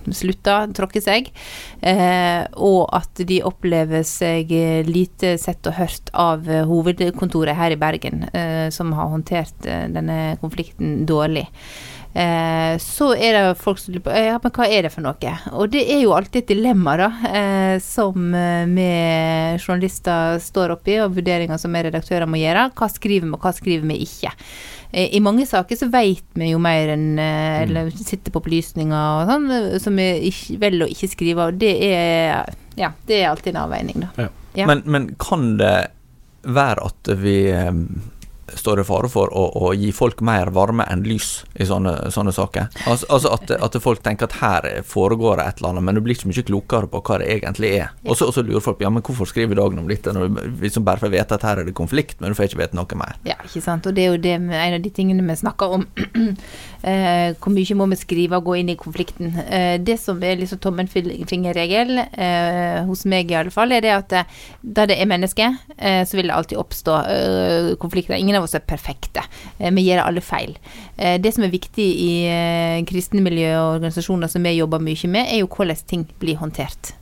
slutta, 0.08 0.56
tråkket 0.72 1.04
seg. 1.04 1.30
Eh, 1.84 2.48
og 2.56 2.88
at 2.96 3.24
de 3.28 3.42
opplever 3.44 4.06
seg 4.08 4.48
lite 4.88 5.36
sett 5.40 5.68
og 5.68 5.76
hørt 5.76 6.08
av 6.16 6.48
hovedkontoret 6.68 7.56
her 7.58 7.74
i 7.74 7.78
Bergen, 7.80 8.24
som 8.74 8.92
har 8.96 9.10
håndtert 9.12 9.64
denne 9.64 10.36
konflikten 10.40 11.02
dårlig. 11.08 11.46
Eh, 12.14 12.76
så 12.78 13.08
er 13.18 13.34
det 13.34 13.56
folk 13.58 13.80
som 13.82 13.90
lurer 13.90 14.04
på 14.04 14.12
ja, 14.14 14.36
men 14.38 14.52
hva 14.54 14.66
er 14.70 14.86
det 14.86 14.92
for 14.94 15.02
noe? 15.02 15.32
Og 15.58 15.72
det 15.72 15.82
er 15.90 16.04
jo 16.04 16.12
alltid 16.14 16.44
et 16.44 16.52
dilemma, 16.52 16.94
da, 17.00 17.08
eh, 17.26 17.74
som 17.82 18.28
eh, 18.38 18.68
vi 18.70 18.86
journalister 19.58 20.38
står 20.42 20.76
oppi, 20.76 21.00
og 21.02 21.16
vurderinger 21.16 21.58
som 21.58 21.74
vi 21.74 21.82
redaktører 21.88 22.30
må 22.30 22.38
gjøre. 22.38 22.68
Hva 22.78 22.90
skriver 22.92 23.26
vi, 23.26 23.34
og 23.34 23.42
hva 23.42 23.54
skriver 23.56 23.90
vi 23.90 23.98
ikke? 24.06 24.30
Eh, 24.94 25.16
I 25.18 25.22
mange 25.26 25.46
saker 25.50 25.80
så 25.80 25.90
vet 25.90 26.38
vi 26.38 26.52
jo 26.52 26.60
mer 26.62 26.92
enn 26.94 27.18
eh, 27.18 27.64
Eller 27.64 27.90
sitter 27.98 28.30
på 28.30 28.38
opplysninger 28.44 28.94
og 28.94 29.32
sånn, 29.32 29.50
eh, 29.50 29.74
som 29.82 29.98
vi 29.98 30.06
ikke, 30.30 30.60
velger 30.62 30.86
å 30.86 30.90
ikke 30.94 31.10
skrive, 31.16 31.48
og 31.50 31.58
det 31.58 31.74
er 31.90 32.54
Ja, 32.78 32.94
det 33.08 33.18
er 33.20 33.32
alltid 33.32 33.56
en 33.56 33.64
avveining, 33.66 34.06
da. 34.06 34.30
Ja. 34.54 34.68
Men, 34.70 34.84
men 34.86 35.10
kan 35.18 35.56
det 35.58 35.74
være 36.46 36.86
at 36.92 37.10
vi 37.18 37.38
eh, 37.50 37.72
står 38.54 38.80
i 38.80 38.84
fare 38.84 39.08
for 39.08 39.32
å, 39.32 39.44
å 39.68 39.72
gi 39.76 39.90
folk 39.94 40.20
mer 40.24 40.50
varme 40.54 40.84
enn 40.90 41.04
lys 41.06 41.44
i 41.54 41.64
sånne, 41.68 42.10
sånne 42.14 42.32
saker? 42.36 42.68
Altså, 42.90 43.08
altså 43.08 43.32
at, 43.36 43.50
at 43.56 43.78
folk 43.82 44.02
tenker 44.04 44.28
at 44.28 44.36
her 44.42 44.68
foregår 44.88 45.40
det 45.40 45.46
et 45.48 45.62
eller 45.62 45.72
annet, 45.74 45.86
men 45.88 45.98
du 45.98 46.02
blir 46.04 46.18
ikke 46.18 46.28
mye 46.32 46.44
klokere 46.50 46.90
på 46.92 47.00
hva 47.08 47.18
det 47.22 47.30
egentlig 47.38 47.72
er. 47.80 47.94
Og 48.04 48.18
så 48.20 48.30
lurer 48.44 48.60
folk 48.64 48.82
ja, 48.84 48.90
men 48.92 49.02
hvorfor 49.06 49.28
skriver 49.30 49.56
dagen 49.58 49.80
om 49.80 49.88
dette 49.88 50.12
når 50.14 50.28
du 50.28 50.42
liksom 50.64 50.84
bare 50.86 51.00
får 51.02 51.12
vite 51.14 51.38
at 51.38 51.46
her 51.48 51.62
er 51.62 51.68
det 51.70 51.74
konflikt, 51.78 52.20
men 52.20 52.32
du 52.34 52.38
får 52.38 52.50
ikke 52.50 52.60
vite 52.64 52.76
noe 52.78 53.00
mer. 53.00 53.16
Ja, 53.28 53.38
ikke 53.46 53.62
sant. 53.64 53.86
Og 53.88 53.96
det 53.96 54.04
er 54.06 54.12
jo 54.14 54.20
det, 54.28 54.36
med- 54.44 54.60
en 54.60 54.78
av 54.78 54.84
de 54.84 54.90
tingene 54.94 55.24
vi 55.24 55.36
snakker 55.40 55.78
om. 55.78 55.86
eh, 56.84 57.34
hvor 57.40 57.52
mye 57.54 57.76
må 57.78 57.86
vi 57.90 57.98
skrive 57.98 58.38
og 58.38 58.48
gå 58.48 58.56
inn 58.60 58.70
i 58.72 58.76
konflikten? 58.78 59.32
Eh, 59.48 59.76
det 59.82 59.96
som 60.02 60.20
er 60.22 60.38
liksom 60.40 60.60
tommelfingerregel, 60.62 61.98
eh, 61.98 62.80
hos 62.88 63.04
meg 63.10 63.32
i 63.32 63.38
alle 63.40 63.52
fall, 63.54 63.72
er 63.72 63.84
det 63.84 63.94
at 63.94 64.16
eh, 64.20 64.40
da 64.62 64.86
det 64.90 64.98
er 65.00 65.10
mennesker, 65.10 65.56
eh, 65.76 66.02
så 66.06 66.18
vil 66.18 66.30
det 66.30 66.36
alltid 66.36 66.60
oppstå 66.60 66.98
eh, 67.10 67.70
konflikter. 67.82 68.16
Ingen 68.18 68.38
av 68.38 68.48
oss 68.48 68.56
er 68.56 68.64
perfekte. 68.64 69.24
Vi 69.58 69.86
gjør 69.88 70.04
alle 70.04 70.22
feil. 70.24 70.54
Det 70.94 71.30
som 71.34 71.44
er 71.46 71.52
viktig 71.52 71.84
i 71.84 72.12
kristne 72.86 73.22
miljø 73.24 73.48
og 73.58 73.78
organisasjoner 73.78 74.30
som 74.30 74.44
vi 74.46 74.54
jobber 74.54 74.82
mye 74.82 75.10
med, 75.10 75.26
er 75.26 75.42
jo 75.42 75.50
hvordan 75.50 75.80
ting 75.88 76.04
blir 76.22 76.38
håndtert. 76.38 76.92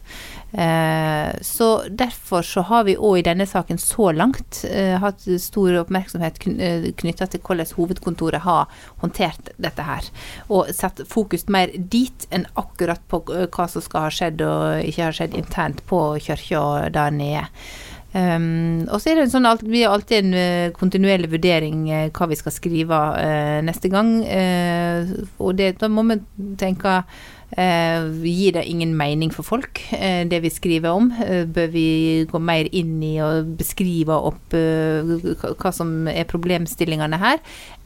Eh, 0.52 1.30
så 1.40 1.82
derfor 1.88 2.42
så 2.44 2.60
har 2.68 2.84
vi 2.84 2.96
òg 2.96 3.18
i 3.18 3.24
denne 3.24 3.46
saken 3.48 3.78
så 3.80 4.10
langt 4.12 4.64
eh, 4.68 4.98
hatt 5.00 5.24
stor 5.40 5.78
oppmerksomhet 5.80 6.40
knytta 6.42 7.28
til 7.32 7.40
hvordan 7.40 7.72
hovedkontoret 7.78 8.44
har 8.44 8.68
håndtert 9.00 9.54
dette 9.56 9.86
her. 9.86 10.10
Og 10.52 10.68
satt 10.76 11.00
fokus 11.08 11.48
mer 11.48 11.72
dit 11.72 12.28
enn 12.30 12.44
akkurat 12.60 13.00
på 13.08 13.22
eh, 13.32 13.48
hva 13.48 13.68
som 13.70 13.84
skal 13.84 14.08
ha 14.08 14.12
skjedd 14.12 14.44
og 14.44 14.84
ikke 14.84 15.08
ha 15.08 15.16
skjedd 15.16 15.38
internt 15.40 15.80
på 15.88 16.04
kirka 16.20 16.92
der 16.92 17.16
nede. 17.16 17.48
Um, 18.12 18.84
og 18.92 19.00
så 19.00 19.08
er 19.08 19.16
det 19.16 19.22
en 19.24 19.30
sånn, 19.32 19.46
vi 19.64 19.86
har 19.86 19.94
alltid 19.96 20.18
en 20.18 20.34
uh, 20.36 20.72
kontinuerlig 20.76 21.30
vurdering 21.32 21.86
uh, 21.88 22.10
hva 22.12 22.26
vi 22.28 22.36
skal 22.36 22.52
skrive 22.52 22.92
uh, 22.92 23.60
neste 23.64 23.88
gang. 23.88 24.18
eh, 24.20 25.14
og 25.40 25.56
det, 25.56 25.78
da 25.80 25.88
må 25.88 26.04
vi 26.10 26.18
tenke 26.60 26.98
eh, 27.00 27.06
Gir 27.56 28.52
det 28.56 28.64
ingen 28.70 28.96
mening 28.96 29.30
for 29.34 29.44
folk, 29.44 29.82
eh, 29.92 30.24
det 30.28 30.40
vi 30.44 30.50
skriver 30.50 30.90
om? 30.90 31.10
Eh, 31.20 31.44
bør 31.44 31.70
vi 31.74 31.86
gå 32.30 32.40
mer 32.40 32.68
inn 32.72 32.98
i 33.04 33.14
og 33.20 33.52
beskrive 33.58 34.16
opp 34.16 34.54
eh, 34.56 35.02
hva- 35.60 35.72
som 35.76 36.08
er 36.08 36.24
problemstillingene 36.30 37.18
her? 37.20 37.40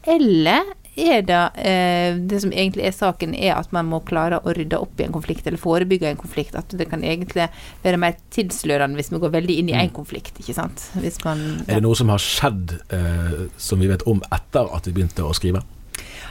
Eller 0.07 0.63
er 0.97 1.21
det 1.21 1.41
eh, 1.61 2.15
Det 2.17 2.39
som 2.41 2.51
egentlig 2.55 2.87
er 2.87 2.95
saken, 2.95 3.35
er 3.37 3.53
at 3.59 3.71
man 3.75 3.85
må 3.91 3.99
klare 4.07 4.39
å 4.41 4.53
rydde 4.55 4.79
opp 4.81 4.97
i 4.99 5.05
en 5.05 5.13
konflikt, 5.13 5.45
eller 5.45 5.59
forebygge 5.61 6.09
en 6.09 6.17
konflikt. 6.17 6.55
At 6.57 6.73
det 6.73 6.87
kan 6.89 7.03
egentlig 7.05 7.49
være 7.83 7.99
mer 8.01 8.15
tilslørende 8.33 8.97
hvis 8.97 9.11
vi 9.13 9.19
går 9.21 9.35
veldig 9.35 9.59
inn 9.61 9.69
i 9.69 9.77
én 9.77 9.91
konflikt, 9.93 10.39
ikke 10.41 10.55
sant. 10.57 10.87
Man 11.25 11.43
Er 11.67 11.75
det 11.77 11.83
noe 11.85 11.95
som 11.99 12.09
har 12.09 12.23
skjedd 12.23 12.79
eh, 12.89 13.43
som 13.61 13.79
vi 13.83 13.91
vet 13.91 14.07
om 14.09 14.23
etter 14.31 14.71
at 14.73 14.87
vi 14.89 14.95
begynte 14.97 15.27
å 15.27 15.35
skrive? 15.37 15.61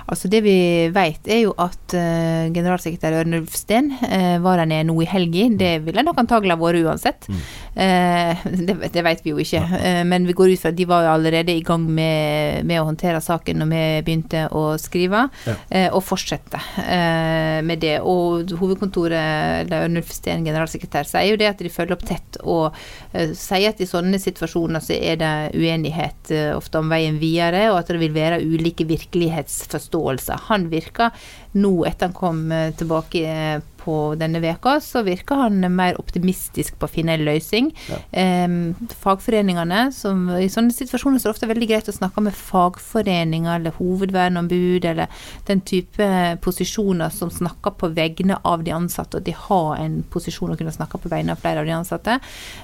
Altså 0.06 0.30
Det 0.30 0.42
vi 0.44 0.56
vet, 0.94 1.22
er 1.26 1.40
jo 1.42 1.52
at 1.58 1.94
uh, 1.98 2.46
generalsekretær 2.54 3.20
Ørnulf 3.22 3.56
Steen 3.58 3.90
uh, 3.98 4.36
var 4.44 4.60
der 4.60 4.70
nede 4.70 4.86
nå 4.90 5.00
i 5.02 5.08
helga. 5.10 5.48
Det 5.58 5.72
ville 5.86 6.04
nok 6.06 6.20
antagelig 6.22 6.54
ha 6.54 6.60
vært 6.60 6.86
uansett. 6.86 7.26
Eh, 7.30 7.65
det, 7.76 8.74
det 8.94 9.02
vet 9.04 9.20
vi 9.24 9.32
jo 9.34 9.40
ikke. 9.42 9.60
Eh, 9.76 10.00
men 10.08 10.24
vi 10.28 10.32
går 10.36 10.54
ut 10.54 10.60
fra 10.62 10.70
at 10.72 10.78
de 10.78 10.86
var 10.88 11.04
jo 11.04 11.10
allerede 11.12 11.52
i 11.52 11.60
gang 11.66 11.82
med, 11.84 12.64
med 12.64 12.80
å 12.80 12.86
håndtere 12.88 13.20
saken 13.20 13.60
når 13.60 13.68
vi 13.72 13.82
begynte 14.06 14.46
å 14.56 14.62
skrive, 14.80 15.26
Ja. 15.46 15.54
eh, 15.68 15.88
og 15.92 16.00
fortsette 16.06 16.60
eh, 16.80 17.60
med 17.66 17.82
det. 17.84 17.98
Og 18.00 18.54
hovedkontoret, 18.60 19.66
eller 19.66 19.86
Ørnulf 19.90 20.10
Steen, 20.16 20.46
generalsekretær, 20.48 21.04
sier 21.10 21.34
jo 21.34 21.36
det 21.40 21.50
at 21.52 21.60
de 21.60 21.72
følger 21.72 21.98
opp 21.98 22.06
tett, 22.08 22.40
og 22.44 22.72
eh, 23.12 23.34
sier 23.36 23.68
at 23.74 23.80
i 23.84 23.88
sånne 23.90 24.20
situasjoner 24.22 24.80
så 24.84 24.96
er 24.96 25.20
det 25.20 25.34
uenighet 25.56 26.32
eh, 26.32 26.50
ofte 26.56 26.80
om 26.80 26.88
veien 26.92 27.20
videre, 27.20 27.66
og 27.72 27.82
at 27.82 27.92
det 27.92 28.00
vil 28.00 28.16
være 28.16 28.40
ulike 28.44 28.88
virkelighetsforståelser. 28.88 30.46
Han 30.50 30.68
virker 30.72 31.12
nå, 31.60 31.72
etter 31.88 32.08
han 32.10 32.16
kom 32.16 32.46
eh, 32.52 32.70
tilbake 32.76 33.22
eh, 33.26 33.58
på 33.86 33.96
denne 34.18 34.42
veka, 34.42 34.76
så 34.82 35.04
virker 35.06 35.38
han 35.46 35.62
mer 35.76 35.96
optimistisk 36.02 36.76
på 36.80 36.88
å 36.88 36.92
finne 36.92 37.14
en 37.16 37.24
løsning. 37.28 37.70
Em, 38.10 38.74
fagforeningene, 39.02 39.86
som 39.94 40.26
i 40.36 40.48
sånne 40.52 40.74
situasjoner 40.74 41.22
så 41.22 41.28
er 41.28 41.30
det 41.30 41.36
ofte 41.36 41.50
veldig 41.52 41.68
greit 41.70 41.90
å 41.92 41.94
snakke 41.94 42.24
med 42.26 42.34
fagforeninger 42.36 43.60
eller 43.60 43.76
hovedverneombud 43.78 44.84
eller 44.90 45.06
den 45.48 45.62
type 45.66 46.08
posisjoner 46.44 47.14
som 47.14 47.30
snakker 47.30 47.76
på 47.78 47.92
vegne 47.96 48.38
av 48.44 48.64
de 48.66 48.74
ansatte, 48.74 49.20
og 49.20 49.26
de 49.26 49.34
har 49.46 49.76
en 49.82 50.00
posisjon 50.12 50.52
å 50.52 50.58
kunne 50.58 50.74
snakke 50.74 51.00
på 51.02 51.12
vegne 51.12 51.36
av 51.36 51.42
flere 51.42 51.62
av 51.62 51.68
de 51.70 51.76
ansatte. 51.76 52.18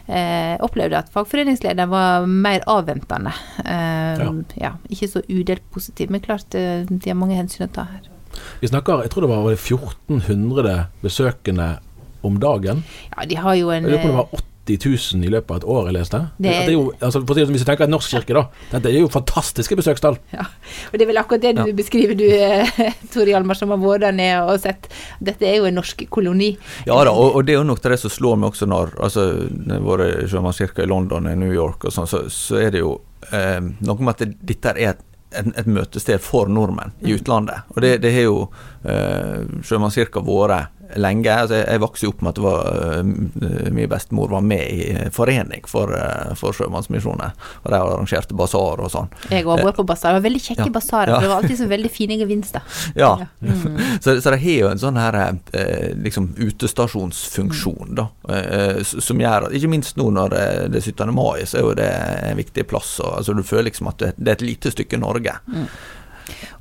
Eh, 0.08 0.56
opplevde 0.64 0.98
at 0.98 1.12
fagforeningslederen 1.14 1.92
var 1.92 2.26
mer 2.26 2.66
avventende. 2.66 3.32
Eh, 3.64 4.18
Ja. 4.22 4.32
ja, 4.56 4.72
ikke 4.90 5.08
så 5.08 5.22
udelt 5.28 5.64
positiv, 5.72 6.10
men 6.10 6.20
klart 6.20 6.50
det 6.50 6.86
de 6.90 7.10
har 7.10 7.16
mange 7.18 7.36
hensyn 7.38 7.66
å 7.68 7.72
ta 7.72 7.86
her. 7.88 8.11
Vi 8.60 8.68
snakker, 8.70 9.02
jeg 9.06 9.10
tror 9.10 9.26
det 9.26 9.32
var 9.32 9.42
var 9.42 9.52
1400 9.56 10.86
besøkende 11.02 11.78
om 12.22 12.38
dagen. 12.38 12.84
Ja, 13.16 13.24
de 13.26 13.34
har 13.36 13.54
jo 13.58 13.70
en 13.74 13.84
Jeg 13.84 13.92
lurer 13.92 14.02
på 14.02 14.08
om 14.08 14.16
det 14.16 14.18
eh, 14.18 14.22
var 14.22 14.48
80 14.62 15.16
000 15.18 15.24
i 15.26 15.30
løpet 15.32 15.50
av 15.50 15.56
et 15.58 15.64
år 15.74 15.86
jeg 15.88 15.94
leste. 15.96 16.18
Det 16.38 16.42
Det 16.46 16.52
er- 16.54 16.68
er, 16.68 16.72
jo, 16.72 16.92
altså, 17.02 17.20
for 17.26 17.34
å 17.34 17.34
si 17.34 17.40
det 17.42 17.48
Hvis 17.50 17.64
vi 17.64 17.66
tenker 17.66 17.82
at 17.82 17.90
norsk 17.90 18.10
kirke, 18.14 18.34
da. 18.34 18.42
Dette 18.70 18.86
er 18.92 19.00
jo 19.00 19.08
fantastiske 19.08 19.74
besøkstall. 19.76 20.18
Ja, 20.32 20.44
og 20.46 20.92
det 20.92 21.02
er 21.02 21.06
vel 21.10 21.16
akkurat 21.18 21.40
det 21.42 21.56
du 21.56 21.66
Ja. 21.66 21.72
beskriver, 21.74 22.14
du 22.16 22.28
eh, 22.30 22.94
Tor 23.12 23.26
Hjalmar, 23.26 23.56
som 23.58 23.70
har 23.70 23.78
vært 23.82 24.00
der 24.06 24.12
nede 24.12 24.44
og 24.46 24.60
sett. 24.60 24.86
Dette 25.20 25.42
er 25.42 25.56
jo 25.56 25.64
en 25.64 25.74
norsk 25.74 26.08
koloni. 26.10 26.56
Ja 26.86 27.02
da, 27.04 27.10
og, 27.10 27.34
og 27.34 27.44
det 27.44 27.54
er 27.56 27.58
jo 27.58 27.64
nok 27.64 27.82
det 27.82 27.98
som 27.98 28.10
slår 28.10 28.36
meg 28.38 28.52
også 28.52 28.68
når 28.70 28.94
altså, 29.02 29.26
jeg 29.50 29.80
har 29.80 29.98
vært 29.98 30.30
sjømannskirka 30.30 30.82
i 30.84 30.86
London 30.86 31.26
og 31.26 31.38
New 31.38 31.52
York 31.52 31.84
og 31.84 31.90
sånn, 31.92 32.06
så, 32.06 32.28
så 32.30 32.62
er 32.62 32.70
det 32.70 32.80
jo 32.84 33.00
eh, 33.32 33.58
noe 33.82 33.98
med 33.98 34.14
at 34.14 34.28
dette 34.46 34.64
er 34.76 34.78
et, 34.94 35.02
et, 35.34 35.48
et 35.58 35.68
møtested 35.68 36.22
for 36.22 36.50
nordmenn 36.52 36.94
i 37.00 37.14
utlandet. 37.16 37.66
Og 37.74 37.82
det, 37.84 37.96
det 38.04 38.12
har 38.14 38.26
jo 38.28 38.38
eh, 38.84 39.42
sjømannskirka 39.64 40.22
vært 40.26 40.72
lenge. 41.00 41.32
Altså, 41.32 41.60
jeg, 41.60 41.80
vokste 41.82 42.08
opp 42.10 42.22
med 42.22 42.32
at 42.32 42.38
det 42.38 42.44
var 42.44 42.68
eh, 42.98 43.70
min 43.72 43.90
bestemor 43.90 44.30
var 44.32 44.44
med 44.46 44.62
i 44.70 44.88
eh, 44.92 45.10
forening 45.14 45.64
for, 45.68 45.92
uh, 45.94 46.32
for 46.38 46.56
Sjømannsmisjonen. 46.56 47.34
Og 47.62 47.70
de 47.72 47.78
arrangerte 47.78 48.36
basar 48.38 48.82
og 48.82 48.90
sånn. 48.92 49.10
Jeg 49.30 49.46
har 49.46 49.62
vært 49.62 49.78
på 49.80 49.86
basar. 49.88 50.12
Det 50.12 50.20
var 50.20 50.26
veldig 50.28 50.42
kjekke 50.48 50.68
Ja. 50.68 50.74
basarer. 50.74 51.14
Ja. 51.14 51.20
Det 51.22 51.30
var 51.30 51.42
alltid 51.42 51.58
så 51.62 51.68
veldig 51.70 51.92
fine 51.92 52.18
gevinster. 52.20 52.62
Ja. 53.02 53.14
Mm. 53.40 53.78
så, 54.00 54.20
så 54.20 54.30
det 54.30 54.38
har 54.42 54.58
jo 54.58 54.68
en 54.68 54.80
sånn 54.80 54.98
her 55.00 55.16
eh, 55.22 55.92
liksom 56.04 56.32
utestasjonsfunksjon, 56.36 57.94
da. 57.98 58.08
Eh, 58.28 58.82
som 58.84 59.20
gjør 59.20 59.48
at 59.48 59.56
Ikke 59.56 59.70
minst 59.72 59.96
nå 59.98 60.10
når 60.14 60.36
eh, 60.36 60.60
det 60.72 60.82
er 60.82 60.92
17. 60.92 61.14
mai, 61.14 61.42
så 61.48 61.58
er 61.58 61.66
jo 61.66 61.74
det 61.78 61.90
en 62.28 62.38
viktig 62.38 62.66
plass. 62.70 62.94
Og, 63.02 63.18
altså, 63.18 63.34
du 63.36 63.42
føler 63.46 63.70
liksom 63.70 63.90
at 63.92 63.98
det, 64.02 64.12
det 64.18 64.34
er 64.34 64.40
et 64.40 64.46
lite 64.46 64.72
stykke 64.74 65.00
Norge. 65.00 65.34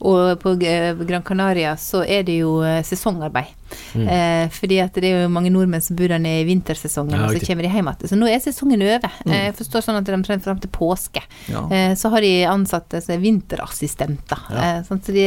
Og 0.01 0.39
på 0.41 0.55
Gran 0.57 1.23
Canaria 1.25 1.75
så 1.77 2.03
er 2.03 2.25
det 2.27 2.39
jo 2.41 2.59
eh, 2.65 2.81
sesongarbeid. 2.85 3.57
Mm. 3.95 4.07
Eh, 4.07 4.45
fordi 4.55 4.79
at 4.84 4.93
det 5.01 5.10
er 5.12 5.23
jo 5.25 5.31
mange 5.34 5.51
nordmenn 5.53 5.84
som 5.84 5.95
bor 5.99 6.07
der 6.12 6.22
nede 6.22 6.43
i 6.43 6.47
vintersesongen, 6.49 7.15
Ja, 7.17 7.26
og 7.28 7.36
så 7.36 7.45
kommer 7.45 7.63
de 7.67 7.72
hjem 7.74 7.89
igjen. 7.91 8.09
Så 8.11 8.19
nå 8.19 8.30
er 8.32 8.39
sesongen 8.43 8.82
over. 8.86 9.11
Mm. 9.26 9.32
Eh, 9.32 9.45
Jeg 9.51 9.55
forstår 9.59 9.86
sånn 9.86 9.99
at 9.99 10.05
de 10.05 10.22
trent 10.24 10.43
fram 10.43 10.59
til 10.61 10.72
påske. 10.72 11.24
Ja. 11.51 11.63
Eh, 11.72 11.93
så 11.95 12.09
har 12.13 12.22
de 12.22 12.34
ansatte 12.45 13.01
som 13.01 13.15
er 13.15 13.24
vinterassistenter. 13.24 14.41
Ja. 14.51 14.61
Eh, 14.78 14.82
sånn, 14.88 15.01
så 15.03 15.13
de, 15.15 15.26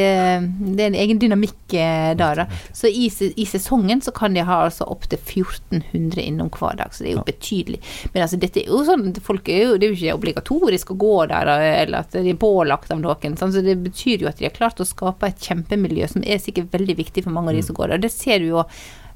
det 0.74 0.84
er 0.84 0.90
en 0.92 0.98
egen 1.04 1.20
dynamikk 1.22 1.74
eh, 1.78 2.12
der. 2.18 2.42
Da. 2.42 2.46
Så 2.72 2.88
i, 2.90 3.08
i 3.36 3.46
sesongen 3.48 4.02
så 4.04 4.12
kan 4.14 4.34
de 4.34 4.44
ha 4.46 4.60
altså 4.66 4.86
opptil 4.90 5.18
1400 5.20 6.20
innom 6.24 6.50
hver 6.54 6.76
dag, 6.80 6.92
så 6.94 7.04
det 7.04 7.12
er 7.12 7.18
jo 7.18 7.24
betydelig. 7.26 7.80
Men 8.14 8.26
altså 8.26 8.38
dette 8.40 8.62
er 8.62 8.70
jo 8.70 8.82
sånn 8.86 9.10
folk 9.24 9.48
er 9.48 9.62
jo, 9.64 9.76
Det 9.78 9.86
er 9.88 9.92
jo 9.92 9.98
ikke 9.98 10.16
obligatorisk 10.18 10.92
å 10.94 10.98
gå 11.00 11.14
der, 11.30 11.50
eh, 11.54 11.82
eller 11.84 12.04
at 12.04 12.14
de 12.16 12.30
er 12.32 12.40
pålagt 12.40 12.90
av 12.94 13.00
noen. 13.02 13.36
Sånn, 13.38 13.52
så 13.54 13.62
det 13.64 13.76
betyr 13.84 14.24
jo 14.24 14.30
at 14.30 14.38
de 14.40 14.48
har 14.48 14.54
klart 14.56 14.80
å 14.82 14.86
skape 14.88 15.28
et 15.28 15.40
kjempemiljø 15.48 16.08
som 16.14 16.24
er 16.26 16.40
sikkert 16.42 16.72
veldig 16.74 16.96
viktig 17.00 17.24
for 17.24 17.34
mange 17.34 17.52
av 17.52 17.58
de 17.58 17.62
som 17.66 17.76
går 17.76 17.94
der. 17.94 18.02
Det 18.04 18.12
ser 18.14 18.33
du 18.42 18.46
jo 18.52 18.64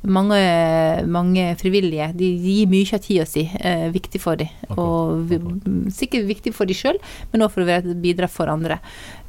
mange, 0.09 0.39
mange 1.11 1.45
frivillige. 1.59 2.13
De 2.17 2.29
gir 2.39 2.69
mye 2.71 2.95
av 2.95 3.01
tida 3.03 3.25
si. 3.27 3.43
Eh, 3.61 3.89
viktig 3.93 4.21
for 4.23 4.37
dem. 4.37 4.49
Og 4.77 5.27
vi- 5.29 5.39
sikkert 5.91 6.29
viktig 6.29 6.55
for 6.55 6.67
dem 6.67 6.75
sjøl, 6.79 6.99
men 7.33 7.43
òg 7.43 7.51
for 7.51 7.63
å 7.63 7.67
et 7.69 8.31
for 8.31 8.47
andre. 8.47 8.79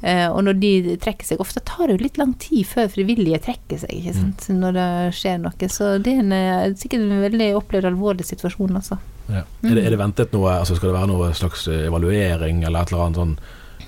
Eh, 0.02 0.28
og 0.28 0.44
når 0.44 0.60
de 0.60 0.96
trekker 0.96 1.26
seg 1.26 1.40
Ofte 1.40 1.60
tar 1.64 1.88
det 1.88 1.98
jo 1.98 2.04
litt 2.04 2.18
lang 2.18 2.34
tid 2.34 2.64
før 2.64 2.88
frivillige 2.88 3.40
trekker 3.42 3.78
seg, 3.78 3.90
ikke 3.90 4.14
sant. 4.14 4.46
Når 4.48 4.72
det 4.72 5.14
skjer 5.14 5.40
noe. 5.40 5.68
Så 5.68 6.02
det 6.02 6.14
er 6.14 6.20
en, 6.20 6.32
eh, 6.32 6.70
sikkert 6.74 7.00
en 7.10 7.22
veldig 7.30 7.50
opplevd 7.60 7.84
alvorlig 7.90 8.24
situasjon, 8.24 8.70
altså. 8.76 8.98
Ja. 9.28 9.42
Er, 9.62 9.74
det, 9.74 9.84
er 9.86 9.90
det 9.90 9.98
ventet 9.98 10.32
noe 10.32 10.50
altså 10.58 10.74
Skal 10.74 10.90
det 10.90 10.98
være 10.98 11.06
noe 11.06 11.32
slags 11.32 11.68
evaluering 11.68 12.64
eller 12.64 12.80
et 12.82 12.90
eller 12.90 13.04
annet 13.04 13.16
sånn 13.16 13.36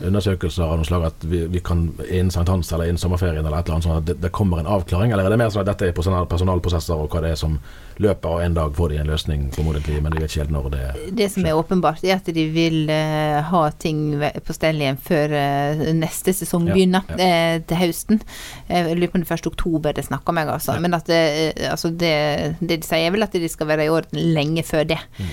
undersøkelser 0.08 0.64
av 0.66 0.80
noe 0.80 0.88
slag 0.88 1.06
at 1.08 1.24
vi, 1.28 1.44
vi 1.52 1.62
kan 1.64 1.86
innen 2.08 2.32
sankthans 2.34 2.72
eller 2.72 2.90
innen 2.90 3.00
sommerferien 3.00 3.44
eller 3.44 3.58
et 3.58 3.66
eller 3.68 3.78
annet 3.78 3.88
sånn 3.88 4.00
at 4.00 4.08
det, 4.08 4.18
det 4.22 4.32
kommer 4.34 4.62
en 4.62 4.70
avklaring, 4.70 5.12
eller 5.12 5.28
er 5.28 5.34
det 5.34 5.40
mer 5.42 5.52
sånn 5.54 5.64
at 5.64 5.72
dette 5.72 5.90
er 5.90 6.26
personalprosesser 6.28 6.98
og 6.98 7.12
hva 7.12 7.24
det 7.24 7.34
er 7.34 7.40
som 7.40 7.58
løper, 8.00 8.28
av 8.28 8.42
en 8.42 8.54
dag 8.54 8.74
får 8.76 8.92
de 8.92 8.98
en 9.02 9.10
løsning 9.10 9.44
formodentlig, 9.54 9.98
men 10.02 10.14
de 10.14 10.22
vet 10.22 10.32
ikke 10.32 10.42
helt 10.44 10.54
når 10.54 10.68
det 10.72 10.82
Det 11.18 11.28
som 11.32 11.46
er 11.46 11.58
åpenbart, 11.58 12.04
er 12.04 12.16
at 12.16 12.30
de 12.34 12.46
vil 12.54 12.90
eh, 12.92 13.38
ha 13.48 13.62
ting 13.82 14.02
på 14.20 14.56
stell 14.56 14.80
igjen 14.82 15.00
før 15.02 15.34
eh, 15.36 15.84
neste 15.96 16.34
sesong 16.36 16.70
begynner, 16.70 17.06
ja. 17.12 17.18
eh, 17.26 17.56
til 17.68 17.80
høsten. 17.82 18.22
Jeg 18.68 18.96
lurer 18.96 19.12
på 19.12 19.20
om 19.20 19.26
det 19.26 19.30
er 19.30 19.42
1. 19.42 19.50
oktober 19.52 19.96
det 19.96 20.06
snakker 20.08 20.32
om, 20.32 20.40
jeg, 20.42 20.50
altså. 20.56 20.78
Men 20.82 20.98
at 20.98 21.08
det, 21.10 21.22
altså 21.68 21.92
det, 21.92 22.14
det 22.60 22.80
de 22.82 22.88
sier, 22.88 23.06
er 23.06 23.14
vel 23.14 23.26
at 23.26 23.36
de 23.36 23.50
skal 23.50 23.70
være 23.70 23.86
i 23.88 23.92
orden 23.92 24.34
lenge 24.36 24.64
før 24.66 24.88
det. 24.94 25.00
Mm. 25.18 25.32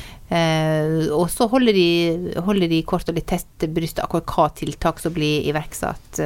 Og 1.16 1.26
så 1.34 1.48
holder 1.50 1.74
de, 1.74 1.88
holder 2.46 2.70
de 2.70 2.84
kort 2.86 3.10
og 3.10 3.18
litt 3.18 3.30
tett 3.32 3.48
til 3.62 3.72
brystet 3.74 4.04
akkurat 4.04 4.30
hva 4.30 4.46
tiltak 4.54 5.02
som 5.02 5.16
blir 5.16 5.48
iverksatt 5.50 6.22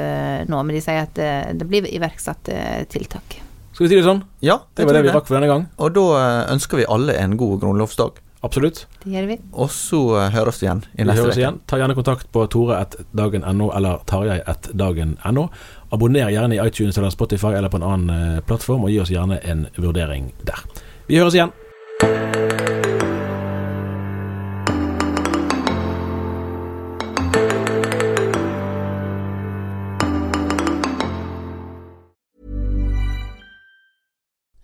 nå. 0.50 0.60
Men 0.60 0.76
de 0.76 0.84
sier 0.84 1.06
at 1.06 1.16
det 1.56 1.70
blir 1.70 1.88
iverksatt 1.88 2.52
tiltak. 2.92 3.40
Skal 3.74 3.88
vi 3.88 3.90
si 3.90 3.98
det 3.98 4.06
sånn? 4.06 4.22
Ja, 4.46 4.60
Det 4.76 4.84
det 4.84 4.86
var 4.86 4.94
det 5.00 5.04
vi 5.08 5.14
rakk 5.16 5.26
for 5.28 5.36
denne 5.40 5.50
gang. 5.50 5.64
Og 5.82 5.94
da 5.96 6.04
eh, 6.20 6.52
ønsker 6.54 6.78
vi 6.78 6.86
alle 6.86 7.16
en 7.18 7.34
god 7.38 7.60
grunnlovsdag. 7.64 8.20
Absolutt. 8.44 8.82
Det 9.04 9.14
gjør 9.14 9.28
vi. 9.32 9.38
Og 9.56 9.70
så 9.72 10.00
eh, 10.20 10.30
høres 10.36 10.60
vi 10.62 10.68
igjen 10.68 10.82
i 10.94 11.02
Vi 11.02 11.08
neste 11.08 11.30
uke. 11.30 11.38
igjen. 11.40 11.60
Ta 11.66 11.80
gjerne 11.80 11.96
kontakt 11.96 12.28
på 12.36 12.44
tore.dagen.no 12.52 13.72
eller 13.74 14.04
tarjei.dagen.no. 14.10 15.48
Abonner 15.96 16.30
gjerne 16.30 16.58
i 16.58 16.62
iTunes 16.68 16.98
eller 17.00 17.10
Spotify 17.16 17.54
eller 17.58 17.70
på 17.74 17.80
en 17.82 17.88
annen 17.88 18.38
eh, 18.38 18.42
plattform, 18.46 18.84
og 18.86 18.92
gi 18.94 19.00
oss 19.00 19.10
gjerne 19.16 19.40
en 19.48 19.66
vurdering 19.78 20.34
der. 20.46 20.60
Vi 21.08 21.18
høres 21.24 21.34
igjen. 21.40 21.56